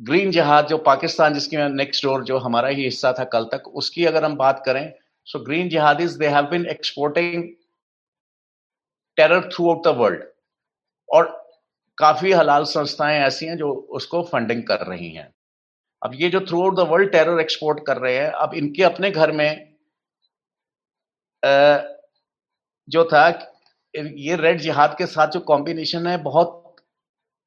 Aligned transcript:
Green 0.00 0.30
जहाज़, 0.30 0.66
जो 0.66 0.78
पाकिस्तान, 0.80 1.34
जिसकी 1.34 1.56
नेक्स्ट 1.56 2.04
डोर 2.04 2.24
जो 2.24 2.38
हमारा 2.38 2.68
ही 2.68 2.84
हिस्सा 2.84 3.12
था 3.12 3.24
कल 3.26 3.44
तक, 3.44 3.68
उसकी 3.74 4.04
अगर 4.06 4.24
हम 4.24 4.36
बात 4.36 4.62
करें 4.66 4.92
so 5.26 5.38
green 5.44 5.68
जहादिस 5.68 6.12
they 6.12 6.28
have 6.28 6.46
been 6.46 6.66
exporting 6.68 7.44
terror 9.16 9.48
throughout 9.70 9.84
the 9.84 9.96
world 9.98 10.22
और 11.08 11.28
काफ़ी 11.98 12.32
हलाल 12.32 12.64
संस्थाएँ 12.64 13.18
ऐसी 13.20 13.46
हैं 13.46 13.56
जो 13.56 13.72
उसको 13.92 14.22
फंडिंग 14.22 14.62
कर 14.62 14.86
रही 14.86 15.10
हैं। 15.10 15.28
अब 16.02 16.12
ये 16.14 16.28
जो 16.30 16.40
throughout 16.62 16.76
the 16.76 16.88
world 16.90 17.10
terror 17.12 17.40
export 17.40 17.84
कर 17.86 17.96
रहे 17.96 18.16
हैं, 18.16 18.30
अब 18.30 18.54
इनके 18.54 18.82
अपने 18.82 19.10
घर 19.10 19.32
में 19.32 19.74
जो 22.88 23.04
था, 23.04 23.28
ये 23.94 24.36
रेड 24.36 24.60
जिहाद 24.60 24.94
के 24.98 25.06
साथ 25.06 25.28
जो 25.28 25.40
कॉम्बिनेशन 25.40 26.06
है, 26.06 26.16
बहुत 26.22 26.76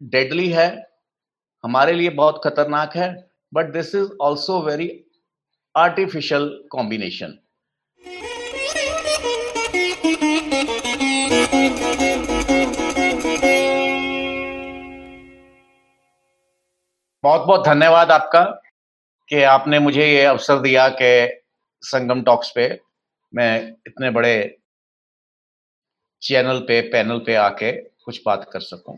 डेडली 0.02 0.50
है। 0.50 0.93
हमारे 1.64 1.94
लिए 1.94 2.10
बहुत 2.10 2.42
खतरनाक 2.44 2.96
है 2.96 3.30
but 3.54 3.72
this 3.74 3.96
is 3.96 4.10
also 4.22 4.60
very 4.62 4.88
artificial 5.76 6.48
combination 6.72 7.38
बहुत 17.24 17.48
बहुत 17.48 17.66
धन्यवाद 17.66 18.12
आपका 18.12 18.44
कि 19.30 19.44
आपने 19.44 19.80
मुझे 19.80 20.08
ये 20.08 20.24
अवसर 20.26 20.60
दिया 20.60 20.88
कि 21.02 21.14
संगम 21.82 22.24
टॉक्स 22.24 22.52
पे 22.56 22.68
मैं 23.34 23.76
इतने 23.88 24.10
बड़े 24.10 24.36
चैनल 26.22 26.60
पे, 26.60 26.82
पैनल 26.82 27.20
पे 27.20 27.36
आके 27.36 27.72
कुछ 27.72 28.22
बात 28.26 28.50
कर 28.54 28.60
सकूँ। 28.60 28.98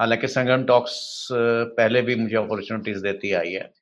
हालाँकि 0.00 0.28
संगम 0.28 0.64
टॉक्स 0.64 1.28
पहले 1.32 2.02
भी 2.02 2.14
मुझे 2.16 2.36
अपॉर्चुनिटीज़ 2.36 3.02
देती 3.02 3.32
आई 3.32 3.52
है। 3.52 3.72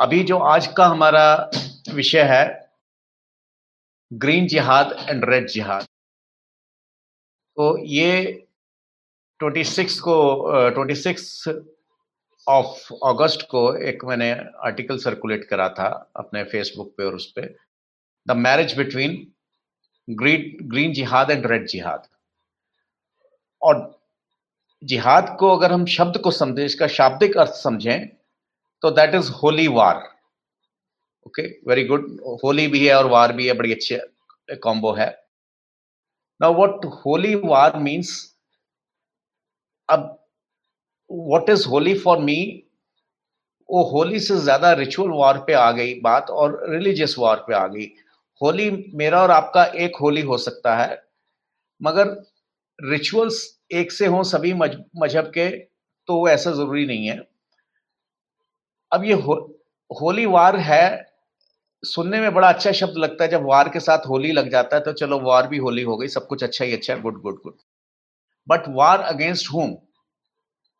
अभी 0.00 0.22
जो 0.24 0.38
आज 0.38 0.66
का 0.76 0.86
हमारा 0.86 1.50
विषय 1.94 2.22
है 2.22 2.44
ग्रीन 4.12 4.46
जिहाद 4.46 4.92
एंड 5.08 5.24
रेड 5.24 5.48
जिहाद 5.48 5.84
तो 7.56 7.66
ये 7.86 8.46
26 9.40 9.98
को 9.98 10.14
ट्वेंटी 10.70 10.94
सिक्स 10.94 11.48
ऑफ़ 12.46 12.94
अगस्त 13.06 13.46
को 13.50 13.62
एक 13.88 14.04
मैंने 14.04 14.30
आर्टिकल 14.64 14.98
सर्कुलेट 14.98 15.44
करा 15.44 15.68
था 15.68 15.88
अपने 16.16 16.44
फेसबुक 16.44 16.94
पे 16.98 17.04
और 17.04 17.14
उस 17.14 17.30
पर 17.32 17.54
the 18.26 18.36
marriage 18.36 18.76
between 18.78 19.20
green 20.08 20.66
green 20.68 20.92
जिहाद 20.92 21.30
एंड 21.30 21.46
रेड 21.46 21.66
जिहाद 21.66 22.08
और 23.62 23.97
जिहाद 24.82 25.36
को 25.40 25.48
अगर 25.56 25.72
हम 25.72 25.84
शब्द 25.88 26.18
को 26.18 26.30
समझें 26.32 26.64
इसका 26.64 26.86
शाब्दिक 26.88 27.36
अर्थ 27.36 27.52
समझें 27.54 28.08
तो 28.82 28.90
that 28.90 29.14
is 29.14 29.30
holy 29.32 29.66
war 29.70 29.96
okay 31.26 31.42
very 31.68 31.84
good 31.84 32.06
Holi 32.44 32.66
भी 32.68 32.86
है 32.86 32.94
और 32.94 33.06
वार 33.06 33.32
भी 33.32 33.46
है, 33.46 33.54
बड़ी 33.54 33.72
अच्छे 33.72 34.00
कॉम्बो 34.56 34.92
है। 34.92 35.08
Now 36.40 36.54
what 36.54 36.84
holy 36.96 37.34
war 37.36 37.76
means 37.78 38.12
अब 39.88 40.00
what 41.10 41.50
is 41.50 41.66
holy 41.68 41.98
for 41.98 42.18
me 42.20 42.38
वो 43.68 43.82
होली 43.84 44.20
से 44.20 44.36
ज़्यादा 44.38 44.72
रिचुअल 44.74 45.10
वार 45.12 45.38
पे 45.46 45.52
आ 45.54 45.70
गई 45.72 45.94
बात 46.00 46.30
और 46.32 46.60
रिलीजियस 46.70 47.14
वार 47.18 47.44
पे 47.48 47.54
आ 47.54 47.66
गई। 47.66 47.86
होली 48.40 48.70
मेरा 48.94 49.22
और 49.22 49.30
आपका 49.30 49.64
एक 49.76 49.96
होली 50.00 50.22
हो 50.22 50.36
सकता 50.38 50.76
है, 50.76 51.02
मगर 51.80 52.08
रिचुअल्स 52.78 53.42
एक 53.70 53.92
से 53.92 54.06
हों 54.06 54.22
सभी 54.22 54.52
मज़हब 54.54 55.30
के 55.34 55.48
तो 56.08 56.14
वो 56.14 56.28
ऐसा 56.28 56.50
ज़रूरी 56.50 56.86
नहीं 56.86 57.06
है। 57.06 57.18
अब 58.92 59.04
ये 59.04 59.12
हो, 59.12 59.34
होली 59.90 60.26
वार 60.26 60.56
है 60.56 61.06
सुनने 61.82 62.20
में 62.20 62.34
बड़ा 62.34 62.48
अच्छा 62.48 62.72
शब्द 62.72 62.96
लगता 62.96 63.24
है 63.24 63.30
जब 63.30 63.44
वार 63.44 63.68
के 63.68 63.80
साथ 63.80 64.06
होली 64.08 64.32
लग 64.32 64.50
जाता 64.50 64.76
है 64.76 64.82
तो 64.82 64.92
चलो 64.92 65.20
वार 65.20 65.48
भी 65.48 65.58
होली 65.58 65.82
हो 65.82 65.96
गई 65.96 66.08
सब 66.08 66.26
कुछ 66.26 66.42
अच्छा 66.44 66.64
ही 66.64 66.72
अच्छा 66.72 66.92
है 66.94 67.00
good 67.00 67.20
good 67.22 67.40
good 67.42 67.56
but 68.48 68.68
war 68.68 69.00
against 69.00 69.52
whom 69.52 69.76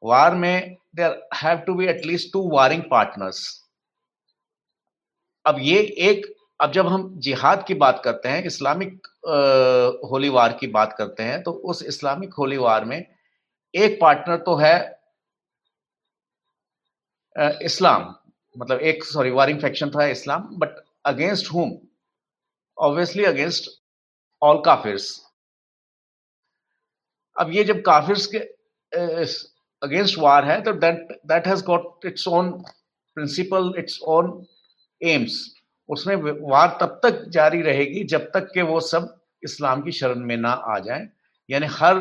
war 0.02 0.34
में 0.34 0.76
there 0.96 1.20
have 1.34 1.58
to 1.58 1.74
be 1.74 1.86
at least 1.86 2.32
two 2.32 2.48
warring 2.50 2.82
partners 2.90 3.44
अब 5.46 5.56
ये 5.60 5.80
एक 6.00 6.26
अब 6.60 6.72
जब 6.72 6.86
हम 6.86 7.08
जिहाद 7.20 7.64
की 7.66 7.74
बात 7.76 8.00
करते 8.04 8.28
हैं, 8.28 8.42
इस्लामिक 8.44 9.06
होली 10.10 10.28
वार 10.28 10.52
की 10.60 10.66
बात 10.68 10.94
करते 10.98 11.22
हैं 11.22 11.42
तो 11.42 11.52
उस 11.52 11.82
इस्लामिक 11.84 12.34
होली 12.34 12.56
वार 12.58 12.84
में 12.84 12.98
एक 13.74 13.98
पार्टनर 14.00 14.36
तो 14.46 14.54
है 14.56 14.76
इस्लाम। 17.64 18.14
मतलब 18.56 18.80
एक, 18.80 19.04
सॉरी 19.04 19.30
वारिंग 19.30 19.60
फैक्शन 19.60 19.90
था 19.90 20.06
इस्लाम, 20.06 20.48
but 20.52 20.84
against 21.06 21.52
whom 21.52 21.76
obviously 22.78 23.24
against 23.24 23.70
all 24.42 24.62
kafirs. 24.64 25.06
अब 27.36 27.52
ये 27.52 27.64
जब 27.64 27.82
काफिर्स 27.86 28.26
के 28.34 28.38
अगेंस्ट 29.82 30.18
वार 30.18 30.44
है 30.44 30.60
तो 30.62 30.72
that 30.74 31.12
that 31.26 31.46
has 31.46 31.64
got 31.64 32.06
its 32.06 32.26
own 32.28 32.50
principle 33.16 33.72
its 33.78 34.00
own 34.08 34.46
aims 35.00 35.38
उसमें 35.88 36.16
वार 36.42 36.76
तब 36.80 37.00
तक 37.02 37.24
जारी 37.28 37.60
रहेगी 37.62 38.04
जब 38.04 38.30
तक 38.34 38.50
के 38.54 38.62
वो 38.62 38.80
सब 38.82 39.14
इस्लाम 39.42 39.82
की 39.82 39.92
शरण 39.92 40.20
में 40.20 40.36
ना 40.36 40.50
आ 40.50 40.78
जाए। 40.78 41.08
यानी 41.48 41.66
हर 41.70 41.98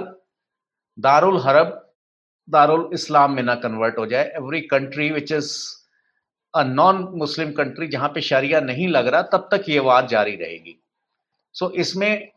दारुल 0.98 1.40
हरब 1.42 1.74
दारुल 2.48 2.90
इस्लाम 2.94 3.34
में 3.34 3.44
ना 3.44 3.56
कन्वर्ट 3.56 3.98
हो 3.98 4.06
जाए। 4.06 4.32
Every 4.38 4.62
country 4.62 5.10
which 5.12 5.32
is 5.32 5.52
a 6.54 6.64
non 6.64 6.98
Muslim 7.16 7.52
country 7.52 7.88
जहाँ 7.88 8.10
पे 8.10 8.22
शरिया 8.22 8.60
नहीं 8.62 8.88
लग 8.88 9.08
रहा 9.08 9.22
तब 9.22 9.48
तक 9.52 9.70
ये 9.70 9.80
वार 9.80 10.08
जारी 10.08 10.36
रहेगी। 10.36 10.80
सो 11.56 11.66
so, 11.66 11.74
इसमें 11.74 12.32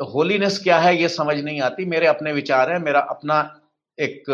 होलीनेस 0.00 0.58
क्या 0.62 0.78
है 0.78 0.96
ये 0.96 1.08
समझ 1.08 1.36
नहीं 1.38 1.60
आती। 1.60 1.84
मेरे 1.84 2.06
अपने 2.06 2.32
विचार 2.32 2.70
हैं 2.70 2.78
मेरा 2.78 3.00
अपना 3.00 3.38
एक 3.98 4.30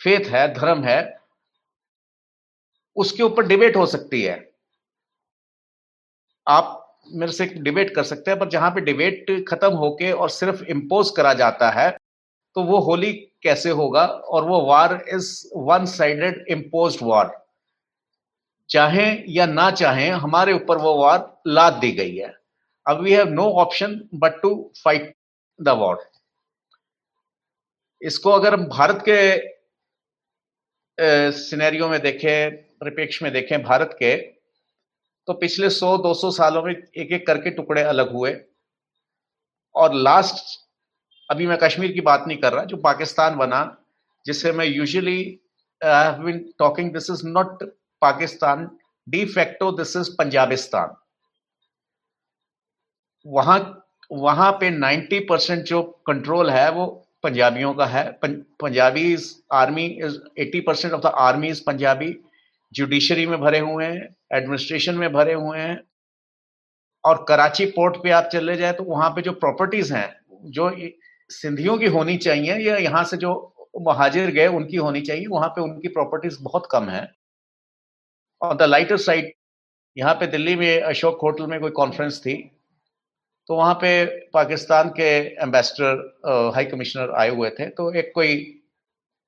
फेथ 0.00 0.26
है 0.26 0.46
धर्म 0.54 0.82
है। 0.84 1.21
उसके 2.96 3.22
ऊपर 3.22 3.46
डिबेट 3.46 3.76
हो 3.76 3.86
सकती 3.86 4.22
है। 4.22 4.36
आप 6.46 6.78
मेरे 7.12 7.32
से 7.32 7.46
डिबेट 7.46 7.94
कर 7.94 8.02
सकते 8.04 8.30
हैं, 8.30 8.38
पर 8.40 8.48
जहाँ 8.48 8.70
पे 8.70 8.80
डिबेट 8.82 9.44
खत्म 9.48 9.72
होके 9.74 10.12
और 10.12 10.30
सिर्फ़ 10.30 10.62
इम्पोज 10.66 11.10
करा 11.16 11.32
जाता 11.34 11.70
है 11.72 11.90
तो 12.56 12.62
वो 12.64 12.78
होली 12.80 13.12
कैसे 13.42 13.70
होगा? 13.72 14.04
और 14.04 14.44
वो 14.44 14.60
war 14.66 15.04
is 15.08 15.30
one 15.58 15.84
sided 15.88 16.44
impose 16.50 16.98
war 17.02 17.30
चाहे 18.70 19.06
या 19.28 19.46
ना 19.46 19.70
चाहे, 19.72 20.08
हमारे 20.08 20.52
ऊपर 20.52 20.78
वो 20.78 20.94
वार 20.98 21.42
लाद 21.48 21.72
दी 21.74 21.90
गई 21.92 22.16
है। 22.16 22.32
अब 22.86 23.00
we 23.02 23.12
have 23.12 23.28
no 23.30 23.44
option 23.60 24.00
but 24.14 24.40
to 24.42 24.50
fight 24.84 25.14
the 25.58 25.68
war 25.78 26.02
इसको 28.02 28.30
अगर 28.30 28.54
हम 28.54 28.64
भारत 28.68 29.02
के 29.08 29.18
सिनेरियो 31.32 31.88
में 31.88 32.00
देखें 32.02 32.71
परिप्रेक्ष्य 32.82 33.24
में 33.24 33.32
देखें 33.32 33.62
भारत 33.62 33.90
के 33.98 34.16
तो 35.28 35.32
पिछले 35.34 35.68
100-200 35.70 36.30
सालों 36.30 36.62
में 36.62 36.72
एक 36.72 37.12
एक 37.12 37.26
करके 37.26 37.50
टुकड़े 37.50 37.82
अलग 37.82 38.12
हुए। 38.12 38.34
और 39.74 39.94
लास्ट 39.94 40.58
अभी 41.28 41.46
मैं 41.46 41.58
कश्मीर 41.62 41.92
की 41.92 42.00
बात 42.00 42.24
नहीं 42.26 42.38
कर 42.38 42.52
रहा, 42.52 42.64
जो 42.64 42.76
पाकिस्तान 42.76 43.36
बना 43.36 43.60
जिसे 44.26 44.52
मैं 44.52 44.66
usually 44.66 45.18
I 45.80 46.04
have 46.04 46.22
been 46.24 46.38
talking 46.58 46.92
this 46.92 47.10
is 47.10 47.26
not 47.26 47.62
Pakistan 48.02 48.68
de 49.06 49.24
facto 49.26 49.70
this 49.72 49.96
is 49.96 50.10
Punjabistan. 50.18 50.96
वहाँ 53.26 53.58
वहाँ 54.10 54.50
पे 54.52 54.70
90 54.70 55.20
परसेंट 55.28 55.64
जो 55.64 55.82
कंट्रोल 56.06 56.50
है, 56.50 56.70
वो 56.70 56.86
पंजाबियों 57.22 57.72
का 57.74 57.86
है। 57.86 58.04
Punjabi 58.24 59.16
army 59.52 59.86
is 60.04 60.18
80 60.40 60.60
percent 60.60 60.92
of 60.94 61.02
the 61.02 61.12
army 61.20 61.48
is 61.48 61.62
Punjabi. 61.66 62.12
Judiciary 62.72 63.26
में 63.26 63.38
भरे 63.40 63.58
हुए 63.60 63.84
हैं 63.84 64.08
एडमिनिस्ट्रेशन 64.34 64.94
में 64.96 65.12
भरे 65.12 65.32
हुए 65.34 65.58
हैं, 65.58 65.80
और 67.04 67.24
कराची 67.28 67.66
पोर्ट 67.68 67.96
पे 68.02 68.10
आप 68.12 68.28
चले 68.32 68.56
जाए 68.56 68.72
तो 68.72 68.84
वहाँ 68.84 69.10
पे 69.10 69.22
जो 69.22 69.32
प्रॉपर्टीज़ 69.34 69.92
हैं, 69.94 70.14
जो 70.44 70.70
सिंधियों 71.30 71.76
की 71.78 71.86
होनी 71.88 72.16
चाहिए 72.18 72.56
या 72.60 72.76
यहाँ 72.78 73.04
से 73.04 73.16
जो 73.16 73.32
महाजिर 73.82 74.30
गए 74.30 74.46
उनकी 74.48 74.76
होनी 74.78 75.00
चाहिए, 75.02 75.26
वहाँ 75.26 75.48
पे 75.48 75.60
उनकी 75.62 75.88
प्रॉपर्टीज़ 75.90 76.38
बहुत 76.42 76.68
कम 76.72 76.88
है। 76.88 77.06
ऑन 78.42 78.56
द 78.56 78.62
लाइटर 78.62 78.96
साइड 78.98 79.32
यहाँ 79.96 80.14
पे 80.14 80.26
दिल्ली 80.28 80.54
में 80.56 80.82
अशोक 80.82 81.18
होटल 81.22 81.46
में 81.46 81.60
कोई 81.60 81.70
कॉन्फ्रेंस 81.72 82.20
थी 82.20 82.34
तो 83.48 83.56
वहाँ 83.56 83.74
पे 83.74 84.04
पाकिस्तान 84.34 84.88
के 84.90 85.08
एम्बेसडर 85.42 86.52
हाई 86.54 86.64
कमिश्नर 86.66 87.10
आए 87.12 87.28
हुए 87.30 87.50
थे 87.50 87.68
तो 87.70 87.92
एक 87.94 88.12
कोई, 88.14 88.34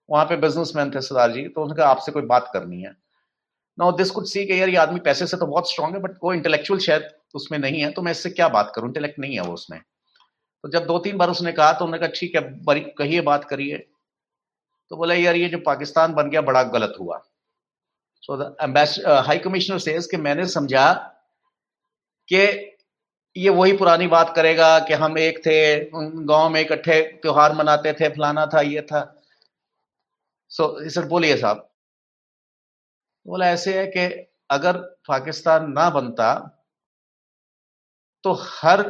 वहाँ 0.08 0.24
पे 0.24 0.36
बिजनेसमैन 0.38 0.90
थे 0.90 1.00
सरदार 1.02 1.32
जी 1.32 1.46
तो 1.48 1.64
उनका 1.64 1.86
आपसे 1.86 2.12
कोई 2.12 2.22
बात 2.24 2.50
करनी 2.52 2.82
है। 2.82 2.92
नाउ 3.78 3.92
दिस 3.96 4.10
कुड 4.10 4.24
सी 4.26 4.44
कि 4.46 4.60
यार 4.60 4.68
ये 4.68 4.76
आदमी 4.76 5.00
पैसे 5.00 5.26
से 5.26 5.36
तो 5.36 5.46
बहुत 5.46 5.70
स्ट्रांग 5.70 5.94
है 5.94 6.00
बट 6.00 6.18
वो 6.24 6.32
इंटेलेक्चुअल 6.34 6.80
शायद 6.80 7.08
उसमें 7.34 7.58
नहीं 7.58 7.80
है 7.80 7.90
तो 7.92 8.02
मैं 8.02 8.12
इससे 8.12 8.30
क्या 8.30 8.48
बात 8.48 8.72
करूँ? 8.74 8.88
इंटेलेक्ट 8.88 9.18
नहीं 9.18 9.34
है 9.34 9.42
वो 9.42 9.54
उसमें। 9.54 9.80
तो 9.80 10.68
जब 10.70 10.86
दो 10.86 10.98
तीन 10.98 11.16
बार 11.18 11.30
उसने 11.30 11.52
कहा 11.52 11.72
तो 11.72 11.84
उन्होंने 11.84 12.06
कहा 12.06 12.18
ठीक 12.18 12.34
है 12.36 12.42
बड़ी 12.64 12.80
कहिए 12.98 13.20
बात 13.22 13.44
करिए। 13.44 13.76
तो 14.90 14.96
बोला 14.96 15.14
यार 15.14 15.36
ये 15.36 15.48
जो 15.48 15.58
पाकिस्तान 15.66 16.14
बन 16.14 16.30
गया 16.30 16.40
बड़ा 16.42 16.62
गलत 16.70 16.94
हुआ। 17.00 17.18
So 18.22 18.36
the 18.36 18.54
high 19.26 19.38
commissioner 19.38 19.78
says 19.78 20.06
कि 20.06 20.16
मैंने 20.18 20.46
समझा 20.48 20.92
कि 22.28 22.46
ये 23.36 23.50
वही 23.50 23.72
पुरानी 23.76 24.06
बात 24.06 24.32
करेगा 24.36 24.78
कि 24.78 24.94
हम 24.94 25.18
एक 25.18 25.38
थे 25.46 25.58
गाँव 25.90 26.48
में 26.50 26.60
इकट्ठे 26.60 27.00
त्योहार 27.22 27.54
मनाते 27.54 27.92
थे 27.92 28.08
फलाना 28.08 28.46
था 28.46 28.60
ये 28.60 28.82
था। 28.82 29.00
सो 30.50 30.64
so, 30.80 30.90
सर 30.90 31.06
बोलिए 31.06 31.36
साहब। 31.36 31.68
बोला 33.26 33.48
ऐसे 33.48 33.78
है 33.78 33.86
कि 33.86 34.00
अगर 34.50 34.76
पाकिस्तान 35.08 35.72
ना 35.72 35.88
बनता 35.90 36.32
तो 38.24 38.32
हर 38.40 38.82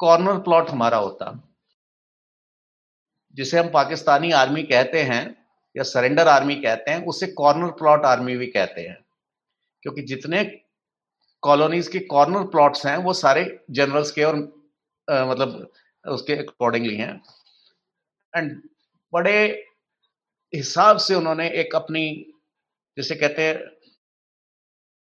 कॉर्नर 0.00 0.38
प्लॉट 0.38 0.70
हमारा 0.70 0.96
होता। 0.96 1.30
जिसे 3.34 3.58
हम 3.58 3.68
पाकिस्तानी 3.70 4.30
आर्मी 4.32 4.62
कहते 4.62 5.02
हैं 5.02 5.22
या 5.76 5.82
सरेंडर 5.82 6.28
आर्मी 6.28 6.54
कहते 6.54 6.90
हैं 6.90 7.04
उसे 7.06 7.26
कॉर्नर 7.26 7.70
प्लॉट 7.70 8.04
आर्मी 8.04 8.36
भी 8.36 8.46
कहते 8.46 8.80
हैं। 8.80 8.96
क्योंकि 9.82 10.02
जितने 10.02 10.44
कॉलोनीज 11.42 11.88
के 11.88 11.98
कॉर्नर 11.98 12.46
प्लॉट्स 12.46 12.86
हैं 12.86 12.96
वो 12.96 13.12
सारे 13.12 13.44
जनरल्स 13.70 14.10
के 14.10 14.24
और 14.24 14.36
आ, 15.08 15.24
मतलब 15.24 15.70
उसके 16.04 16.32
अकॉर्डिंगली 16.32 16.96
हैं। 16.96 17.22
एंड 18.34 18.62
बड़े 19.12 19.64
हिसाब 20.52 20.96
से 20.96 21.14
उन्होंने 21.14 21.48
एक 21.50 21.74
अपनी 21.74 22.06
जिसे 22.96 23.14
कहते 23.16 23.42
हैं 23.42 23.64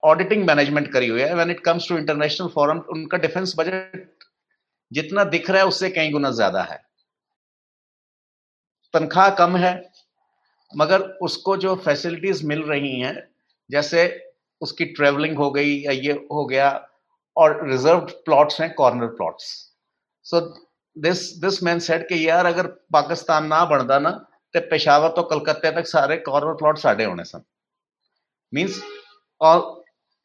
ऑडिटिंग 0.04 0.46
मैनेजमेंट 0.48 0.92
करी 0.94 1.08
हुई 1.08 1.22
है. 1.22 1.34
When 1.36 1.52
it 1.52 1.60
comes 1.66 1.88
to 1.90 1.98
international 1.98 2.48
forum 2.50 2.80
उनका 2.92 3.18
डिफेंस 3.20 3.54
बजट 3.58 4.26
जितना 4.92 5.24
दिख 5.26 5.50
रहा 5.50 5.62
है, 5.62 5.68
उससे 5.68 5.90
कई 5.92 6.10
गुना 6.12 6.32
ज़्यादा 6.32 6.64
है। 6.64 6.78
तनख्वाह 8.94 9.30
कम 9.36 9.56
है, 9.58 9.74
मगर 10.74 11.02
उसको 11.22 11.56
जो 11.58 11.76
फैसिलिटीज़ 11.86 12.46
मिल 12.48 12.62
रही 12.64 13.00
हैं, 13.00 13.16
जैसे 13.70 14.04
उसकी 14.62 14.86
ट्रेवलिंग 14.94 15.38
हो 15.38 15.50
गई 15.52 15.78
या 15.78 15.92
ये 15.92 16.12
हो 16.32 16.46
गया, 16.46 16.70
और 17.38 17.68
रिज़र्व 17.70 18.00
प्लॉट्स 18.26 18.60
हैं 18.62 18.74
corner 18.74 19.08
plots 19.16 19.46
so 20.26 20.40
this 20.96 21.22
this 21.42 21.62
man 21.64 21.80
said 21.82 22.08
कि 22.10 22.28
यार 22.28 22.46
अगर 22.46 22.68
पाकिस्तान 22.94 23.46
ना 23.48 23.64
बनता 23.66 23.98
ना 24.00 24.12
तो 24.54 24.60
पेशावर 24.70 25.10
तो 25.12 25.24
कलकत्ते 25.26 25.72
तक 25.72 25.88
सारे 25.88 26.18
कॉर्नर 26.28 26.54
प्लॉट 26.56 26.78
साढ़े 26.80 27.06
होने 27.06 27.24
सन। 27.24 27.44
Means 28.54 28.82
all 29.42 29.62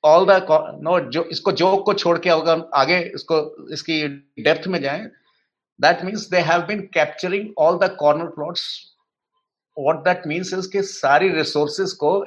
all 0.05 0.27
the 0.27 0.47
no 0.83 0.99
जो, 1.01 1.23
इसको 1.25 1.53
जोक 1.53 1.85
को 1.87 1.95
छोड़ 1.95 2.19
के 2.19 2.31
अगर 2.31 2.69
आगे 2.75 2.99
इसको, 3.15 3.67
इसकी 3.73 4.07
डेप्थ 4.43 4.67
में 4.69 4.81
जाए 4.83 5.05
that 5.81 6.05
means 6.05 6.29
they 6.31 6.39
have 6.51 6.61
been 6.67 6.81
capturing 6.95 7.49
all 7.59 7.79
the 7.79 7.95
corner 8.01 8.27
plots 8.35 8.65
what 9.77 10.05
that 10.05 10.27
means 10.27 10.53
is 10.55 10.83
सारी 10.85 11.29
रिसोर्सेज 11.33 11.93
को 11.93 12.19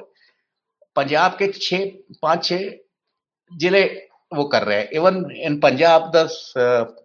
पंजाब 0.96 1.36
के 1.38 1.46
छह, 1.52 1.84
पाँच, 2.22 2.44
छह 2.44 2.70
ज़िले 3.52 3.84
वो 4.34 4.44
कर 4.44 4.62
रहे 4.62 4.78
हैं। 4.78 4.88
Even 4.90 5.24
in 5.36 5.58
Punjab 5.60 6.10
the 6.14 6.28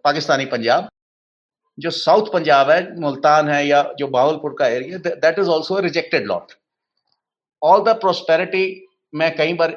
Pakistani 0.04 0.44
Punjab, 0.46 0.88
जो 1.78 1.90
साउथ 1.90 2.32
पंजाब 2.32 2.70
है, 2.70 3.00
मुल्तान 3.00 3.48
है 3.48 3.66
या 3.66 3.82
जो 3.98 4.06
बावलपुर 4.08 4.54
का 4.58 4.66
area 4.66 4.98
that 4.98 5.38
is 5.38 5.48
also 5.48 5.78
rejected 5.80 6.26
lot 6.26 6.52
all 7.62 7.82
the 7.84 7.96
prosperity 8.00 8.64
मैं 9.12 9.34
कई 9.36 9.52
बार 9.54 9.70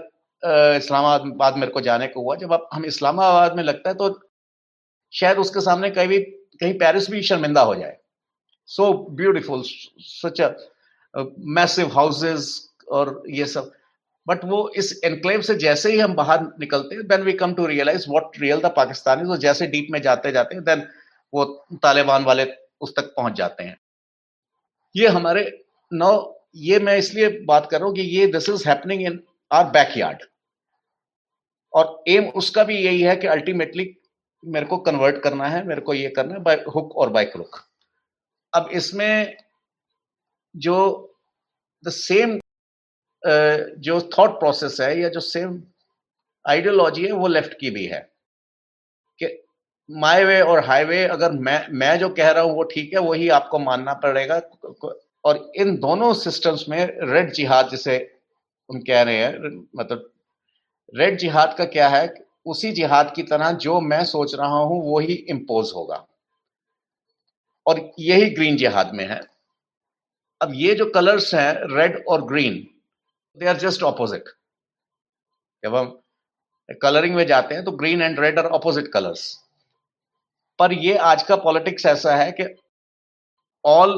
इस्लामाबाद 0.75 1.57
मेरे 1.57 1.72
को 1.72 1.81
जाने 1.81 2.07
को 2.07 2.22
हुआ, 2.22 2.36
जब 2.36 2.68
हम 2.74 2.86
इस्लामाबाद 2.86 3.56
में 3.57 3.63
लगता 3.63 3.89
है 3.89 3.95
तो 3.95 4.19
शायद 5.13 5.38
उसके 5.38 5.62
सामने 5.62 5.89
कहीं 5.92 6.07
भी, 6.07 6.19
कहीं 6.19 6.74
पेरिस 6.75 7.10
भी 7.12 7.22
शर्मिंदा 7.24 7.62
हो 7.62 7.75
जाए। 7.75 7.98
So 8.69 8.94
beautiful 9.16 9.63
such 9.66 10.42
massive 11.56 11.88
houses 11.94 12.50
और 12.89 13.22
ये 13.30 13.45
सब। 13.48 13.72
बट 14.28 14.44
वो 14.45 14.57
इस 14.78 15.00
एनक्लेव 15.06 15.42
से 15.42 15.56
जैसे 15.57 15.92
ही 15.92 16.00
हम 16.00 16.13
बाहर 16.16 16.42
निकलते 16.60 16.95
हैं 16.95 17.07
then 17.07 17.22
we 17.22 17.33
come 17.33 17.54
to 17.54 17.66
realise 17.66 18.10
what 18.10 18.39
real 18.39 18.60
the 18.62 18.74
Pakistani 18.75 19.24
तो 19.24 19.38
जैसे 19.38 19.68
डीप 19.68 19.88
में 19.92 20.01
जाते 20.01 20.31
जाते 20.31 20.56
हैं 20.56 20.63
देन 20.63 20.88
वो 21.33 21.45
तालिबान 21.83 22.24
वाले 22.24 22.45
उस 22.81 22.94
तक 22.95 23.13
पहुँच 23.18 23.33
जाते 23.33 23.63
हैं। 23.63 23.78
ये 24.95 25.07
हमारे 25.10 25.44
नौ 25.92 26.12
ये 26.56 26.80
मैं 26.80 26.98
इसलिए 26.98 27.30
बात 27.48 27.68
कर 27.71 27.80
रहा 27.80 27.88
हूँ 27.88 27.95
कि 27.95 28.01
ये 28.01 28.25
this 28.27 28.50
is 28.50 28.68
happening 28.69 29.01
in 29.01 29.19
our 29.51 29.63
backyard 29.71 30.24
और 31.74 32.03
एम 32.09 32.27
उसका 32.36 32.63
भी 32.63 32.77
यही 32.77 33.01
है 33.01 33.15
कि 33.15 33.27
अल्टीमेटली 33.27 33.94
मेरे 34.44 34.65
को 34.65 34.77
कन्वर्ट 34.80 35.21
करना 35.24 35.48
है, 35.48 35.65
मेरे 35.68 35.81
को 35.81 35.94
ये 35.94 36.09
करना 36.09 36.33
है 36.33 36.42
बाय 36.44 36.63
हुक 36.75 36.95
और 36.98 37.09
बाय 37.09 37.25
क्रुक 37.25 37.59
अब 38.53 38.69
इसमें 38.74 39.38
जो 40.56 40.77
द 41.83 41.89
सेम 41.89 42.39
जो 43.80 44.00
थॉट 44.18 44.39
प्रोसेस 44.39 44.77
है 44.81 45.00
या 45.00 45.09
जो 45.09 45.19
सेम 45.19 45.62
आइडियोलॉजी 46.45 47.06
है, 47.06 47.12
वो 47.12 47.27
लेफ़्ट 47.27 47.54
की 47.59 47.69
भी 47.71 47.86
है. 47.86 48.00
कि 49.19 49.27
माई 49.89 50.24
वे 50.24 50.39
और 50.42 50.63
हाईवे 50.65 51.04
अगर 51.07 51.31
मैं 51.31 51.65
मैं 51.71 51.97
जो 52.00 52.09
कह 52.12 52.31
रहा 52.31 52.44
हूँ 52.44 52.56
वो 52.56 52.63
ठीक 52.74 52.94
है, 52.94 53.00
वही 53.00 53.30
आपको 53.31 53.59
मानना 53.59 53.94
पड़ेगा 54.04 54.39
और 55.25 55.51
इन 55.56 55.75
दोनों 55.77 56.13
सिस्टम्स 56.13 56.65
में 56.69 56.79
रेड 57.03 57.31
जिहाद 57.33 57.69
जिसे 57.69 57.97
हम 58.69 58.79
कह 58.79 59.01
रहे 59.01 59.15
हैं 59.15 59.50
मतलब 59.75 60.09
रेड 60.95 61.18
जिहाद 61.18 61.56
का 61.57 61.65
क्या 61.65 61.88
है, 61.89 62.13
उसी 62.45 62.71
जिहाद 62.71 63.13
की 63.15 63.23
तरह 63.23 63.51
जो 63.51 63.79
मैं 63.81 64.03
सोच 64.06 64.35
रहा 64.35 64.57
हूँ, 64.57 64.81
वो 64.83 65.00
ही 65.00 65.13
इम्पोज 65.13 65.71
होगा। 65.75 66.06
और 67.65 67.79
यही 68.00 68.29
ग्रीन 68.29 68.57
जिहाद 68.57 68.94
में 68.94 69.06
है। 69.06 69.21
अब 70.41 70.51
ये 70.56 70.73
जो 70.75 70.89
कलर्स 70.91 71.33
हैं 71.35 71.53
रेड 71.75 72.03
और 72.07 72.25
green 72.25 72.56
they 73.38 73.47
are 73.47 73.57
just 73.57 73.83
opposite 73.83 74.29
जब 75.63 75.75
हम 75.75 75.97
कलरिंग 76.81 77.15
में 77.15 77.25
जाते 77.27 77.56
हैं 77.56 77.63
तो 77.63 77.71
green 77.71 78.01
and 78.01 78.19
red 78.19 78.39
are 78.39 78.45
opposite 78.45 78.88
colours 78.88 79.23
पर 80.59 80.73
ये 80.73 80.95
आज 81.03 81.23
का 81.23 81.35
पॉलिटिक्स 81.35 81.85
ऐसा 81.85 82.15
है 82.15 82.31
कि 82.31 82.45
all 83.65 83.94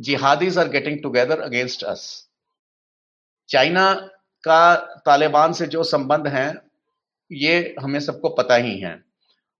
jihadis 0.00 0.58
are 0.58 0.68
getting 0.68 1.02
together 1.02 1.40
against 1.40 1.84
us. 1.84 2.02
China 3.48 3.92
का 4.44 4.74
तालिबान 5.06 5.52
से 5.52 5.66
जो 5.66 5.82
संबंध 5.84 6.26
हैं, 6.28 6.60
ये 7.30 7.74
हमें 7.80 8.00
सबको 8.00 8.28
पता 8.34 8.54
ही 8.56 8.78
है। 8.80 8.94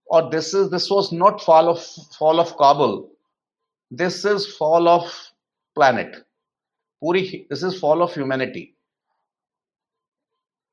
और 0.08 0.28
this 0.30 0.54
is 0.54 0.70
this 0.70 0.90
was 0.92 1.08
not 1.14 1.40
fall 1.40 1.68
of 1.68 1.84
fall 2.18 2.40
of 2.40 2.52
Kabul 2.58 2.96
this 3.92 4.24
is 4.26 4.46
fall 4.58 4.88
of 4.88 5.12
planet 5.76 6.16
पूरी 7.02 7.22
this 7.50 7.64
is 7.64 7.80
fall 7.80 8.02
of 8.02 8.14
humanity 8.14 8.66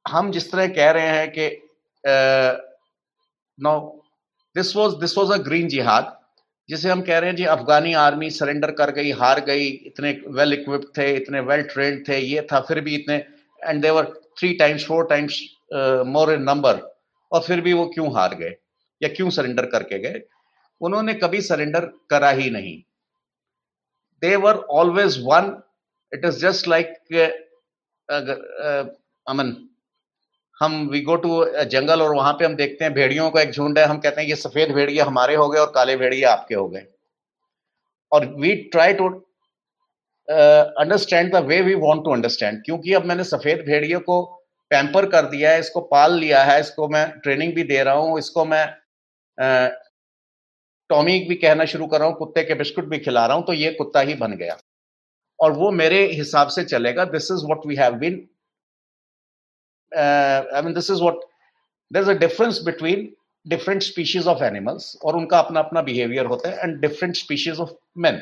हम 0.06 0.32
जिस 0.32 0.52
तरह 0.52 0.68
कह 0.68 0.92
रहे 0.92 1.18
हैं 1.18 1.32
कि 1.38 1.48
no 3.60 3.80
this 4.56 4.76
was 4.76 4.96
this 4.96 5.18
was 5.18 5.32
a 5.34 5.38
green 5.44 5.68
जिहाद 5.68 6.17
जिसे 6.70 6.90
हम 6.90 7.02
कह 7.02 7.20
रहे 7.20 7.30
हैं 7.30 7.36
जी, 7.36 7.44
अफगानी 7.46 7.94
आर्मी 7.96 8.30
सरेंडर 8.32 8.72
कर 8.72 8.92
गई, 8.92 9.12
हार 9.14 9.40
गई, 9.42 9.68
इतने 9.88 10.12
वेल 10.30 10.54
इक्विप्ड 10.54 10.88
थे, 10.98 11.12
इतने 11.16 11.40
वेल 11.42 11.62
ट्रेंड 11.64 12.08
थे, 12.08 12.18
ये 12.20 12.48
था, 12.52 12.60
फिर 12.62 12.82
भी 12.82 12.96
इतने 12.96 13.16
and 13.62 13.82
they were 13.82 14.06
three 14.40 14.54
times 14.54 14.86
four 14.86 15.06
times 15.06 15.42
more 16.08 16.34
in 16.34 16.42
number 16.44 16.82
और 17.32 17.42
फिर 17.42 17.62
भी 17.62 17.74
वो 17.74 17.86
क्यों 17.94 18.14
हार 18.16 18.36
गए, 18.36 18.56
या 19.02 19.10
क्यों 19.10 19.30
सरेंडर 19.30 19.66
करके 19.68 20.00
गए? 20.00 20.22
उन्होंने 20.82 21.14
कभी 21.16 21.42
सरेंडर 21.42 21.86
करा 22.10 22.30
ही 22.32 22.50
नहीं। 22.50 22.78
They 24.24 24.36
were 24.36 24.56
always 24.74 25.18
won 25.24 25.56
it 26.12 26.26
is 26.26 26.38
just 26.40 26.68
like 26.68 26.94
अमन 29.28 29.56
हम 30.62 30.88
वी 30.92 31.02
गो 31.02 31.16
टू 31.18 31.44
जंगल 31.66 32.02
और 32.02 32.16
वहाँ 32.16 32.34
पे 32.34 32.46
हम 32.46 32.56
देखते 32.56 32.84
हैं 32.86 32.94
भेड़ियों 32.94 33.30
का 33.32 33.42
एक 33.42 33.52
झुंड 33.52 33.80
है। 33.80 33.86
हम 33.86 33.98
कहते 34.00 34.22
हैं, 34.22 34.28
ये 34.30 34.36
सफ़ेद 34.38 34.72
भेड़िया 34.72 35.06
हमारे 35.06 35.36
हो 35.36 35.48
गए 35.50 35.60
और 35.60 35.72
काले 35.76 35.96
भेड़िया 35.98 36.32
आपके 36.32 36.56
हो 36.56 36.68
गए। 36.70 36.86
और 38.12 38.26
we 38.36 38.56
try 38.72 38.94
to 38.94 39.10
understand 40.28 41.32
the 41.34 41.44
way 41.46 41.62
we 41.62 41.74
want 41.78 42.04
to 42.06 42.14
understand 42.14 42.62
क्योंकि 42.66 42.94
अब 42.94 43.06
मैंने 43.06 43.24
सफ़ेद 43.26 43.64
भेड़िए 43.66 43.98
को 44.00 44.22
पैम्पर 44.72 45.06
कर 45.10 45.26
दिया 45.26 45.52
है, 45.52 45.60
इसको 45.60 45.82
पाल 45.84 46.14
लिया 46.14 46.44
है, 46.44 46.60
इसको 46.60 46.88
मैं 46.90 47.10
ट्रेनिंग 47.20 47.54
भी 47.56 47.64
दे 47.66 47.84
रहा 47.84 47.94
हूँ, 47.96 48.18
इसको 48.20 48.46
मैं 48.46 48.66
टॉमी 50.90 51.20
भी 51.30 51.36
कहना 51.36 51.66
शुरू 51.66 51.88
कर 51.88 52.00
रहा 52.00 52.08
हूँ, 52.08 52.16
कुत्ते 52.18 52.44
के 52.44 52.54
बिस्कुट 52.56 52.86
भी 52.86 52.98
खिला 53.00 53.26
रहा 53.26 53.38
हूँ 53.38 53.46
तो 53.46 53.54
ये 53.54 53.72
कुत्ता 53.74 54.00
ही 54.02 54.14
बन 54.16 54.34
गया। 54.38 54.58
और 55.40 55.52
वो 55.54 55.72
मेरे 55.74 56.06
हिसाब 56.10 56.48
से 56.50 56.64
चलेगा 56.66 57.06
this 57.08 57.32
is 57.32 57.46
what 57.46 57.66
we 57.68 57.76
have 57.76 57.94
been 57.96 58.28
I 59.98 60.62
mean 60.62 60.74
this 60.74 60.90
is 60.92 61.02
what 61.02 61.24
there 61.92 62.04
is 62.04 62.10
a 62.10 62.14
difference 62.20 62.62
between 62.66 63.10
different 63.46 63.82
species 63.84 64.28
of 64.28 64.44
animals 64.44 64.96
और 65.04 65.16
उनका 65.16 65.40
अपना 65.40 65.60
अपना 65.60 65.82
बिहेवियर 65.82 66.26
होता 66.26 66.50
है 66.50 66.58
and 66.60 66.80
different 66.82 67.16
species 67.16 67.60
of 67.60 67.70
man 67.98 68.22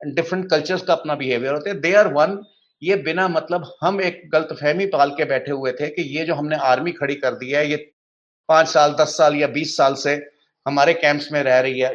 different 0.00 0.48
cultures 0.50 0.82
का 0.82 0.92
अपना 0.92 1.14
बिहेवियर 1.14 1.54
होते 1.54 1.70
हैं. 1.70 1.80
दे 1.80 1.92
आर 1.94 2.12
वन 2.14 2.38
ये 2.82 2.96
बिना 3.02 3.26
मतलब 3.28 3.64
हम 3.82 4.00
एक 4.02 4.20
गलत 4.30 4.48
फहमी 4.52 4.86
पाल 4.88 5.10
के 5.16 5.24
बैठे 5.24 5.52
हुए 5.52 5.72
थे 5.72 5.88
कि 5.88 6.02
ये 6.16 6.24
जो 6.24 6.34
हमने 6.34 6.56
आर्मी 6.64 6.92
खड़ी 6.92 7.14
कर 7.16 7.34
दी 7.34 7.50
है, 7.50 7.66
ये 7.70 7.76
पाँच 8.48 8.68
साल, 8.68 8.92
दस 8.94 9.16
साल 9.16 9.36
या 9.36 9.46
बीस 9.48 9.76
साल 9.76 9.94
से 9.94 10.14
हमारे 10.66 10.94
कैंप्स 10.94 11.30
में 11.32 11.42
रह 11.42 11.58
रही 11.60 11.80
है 11.80 11.88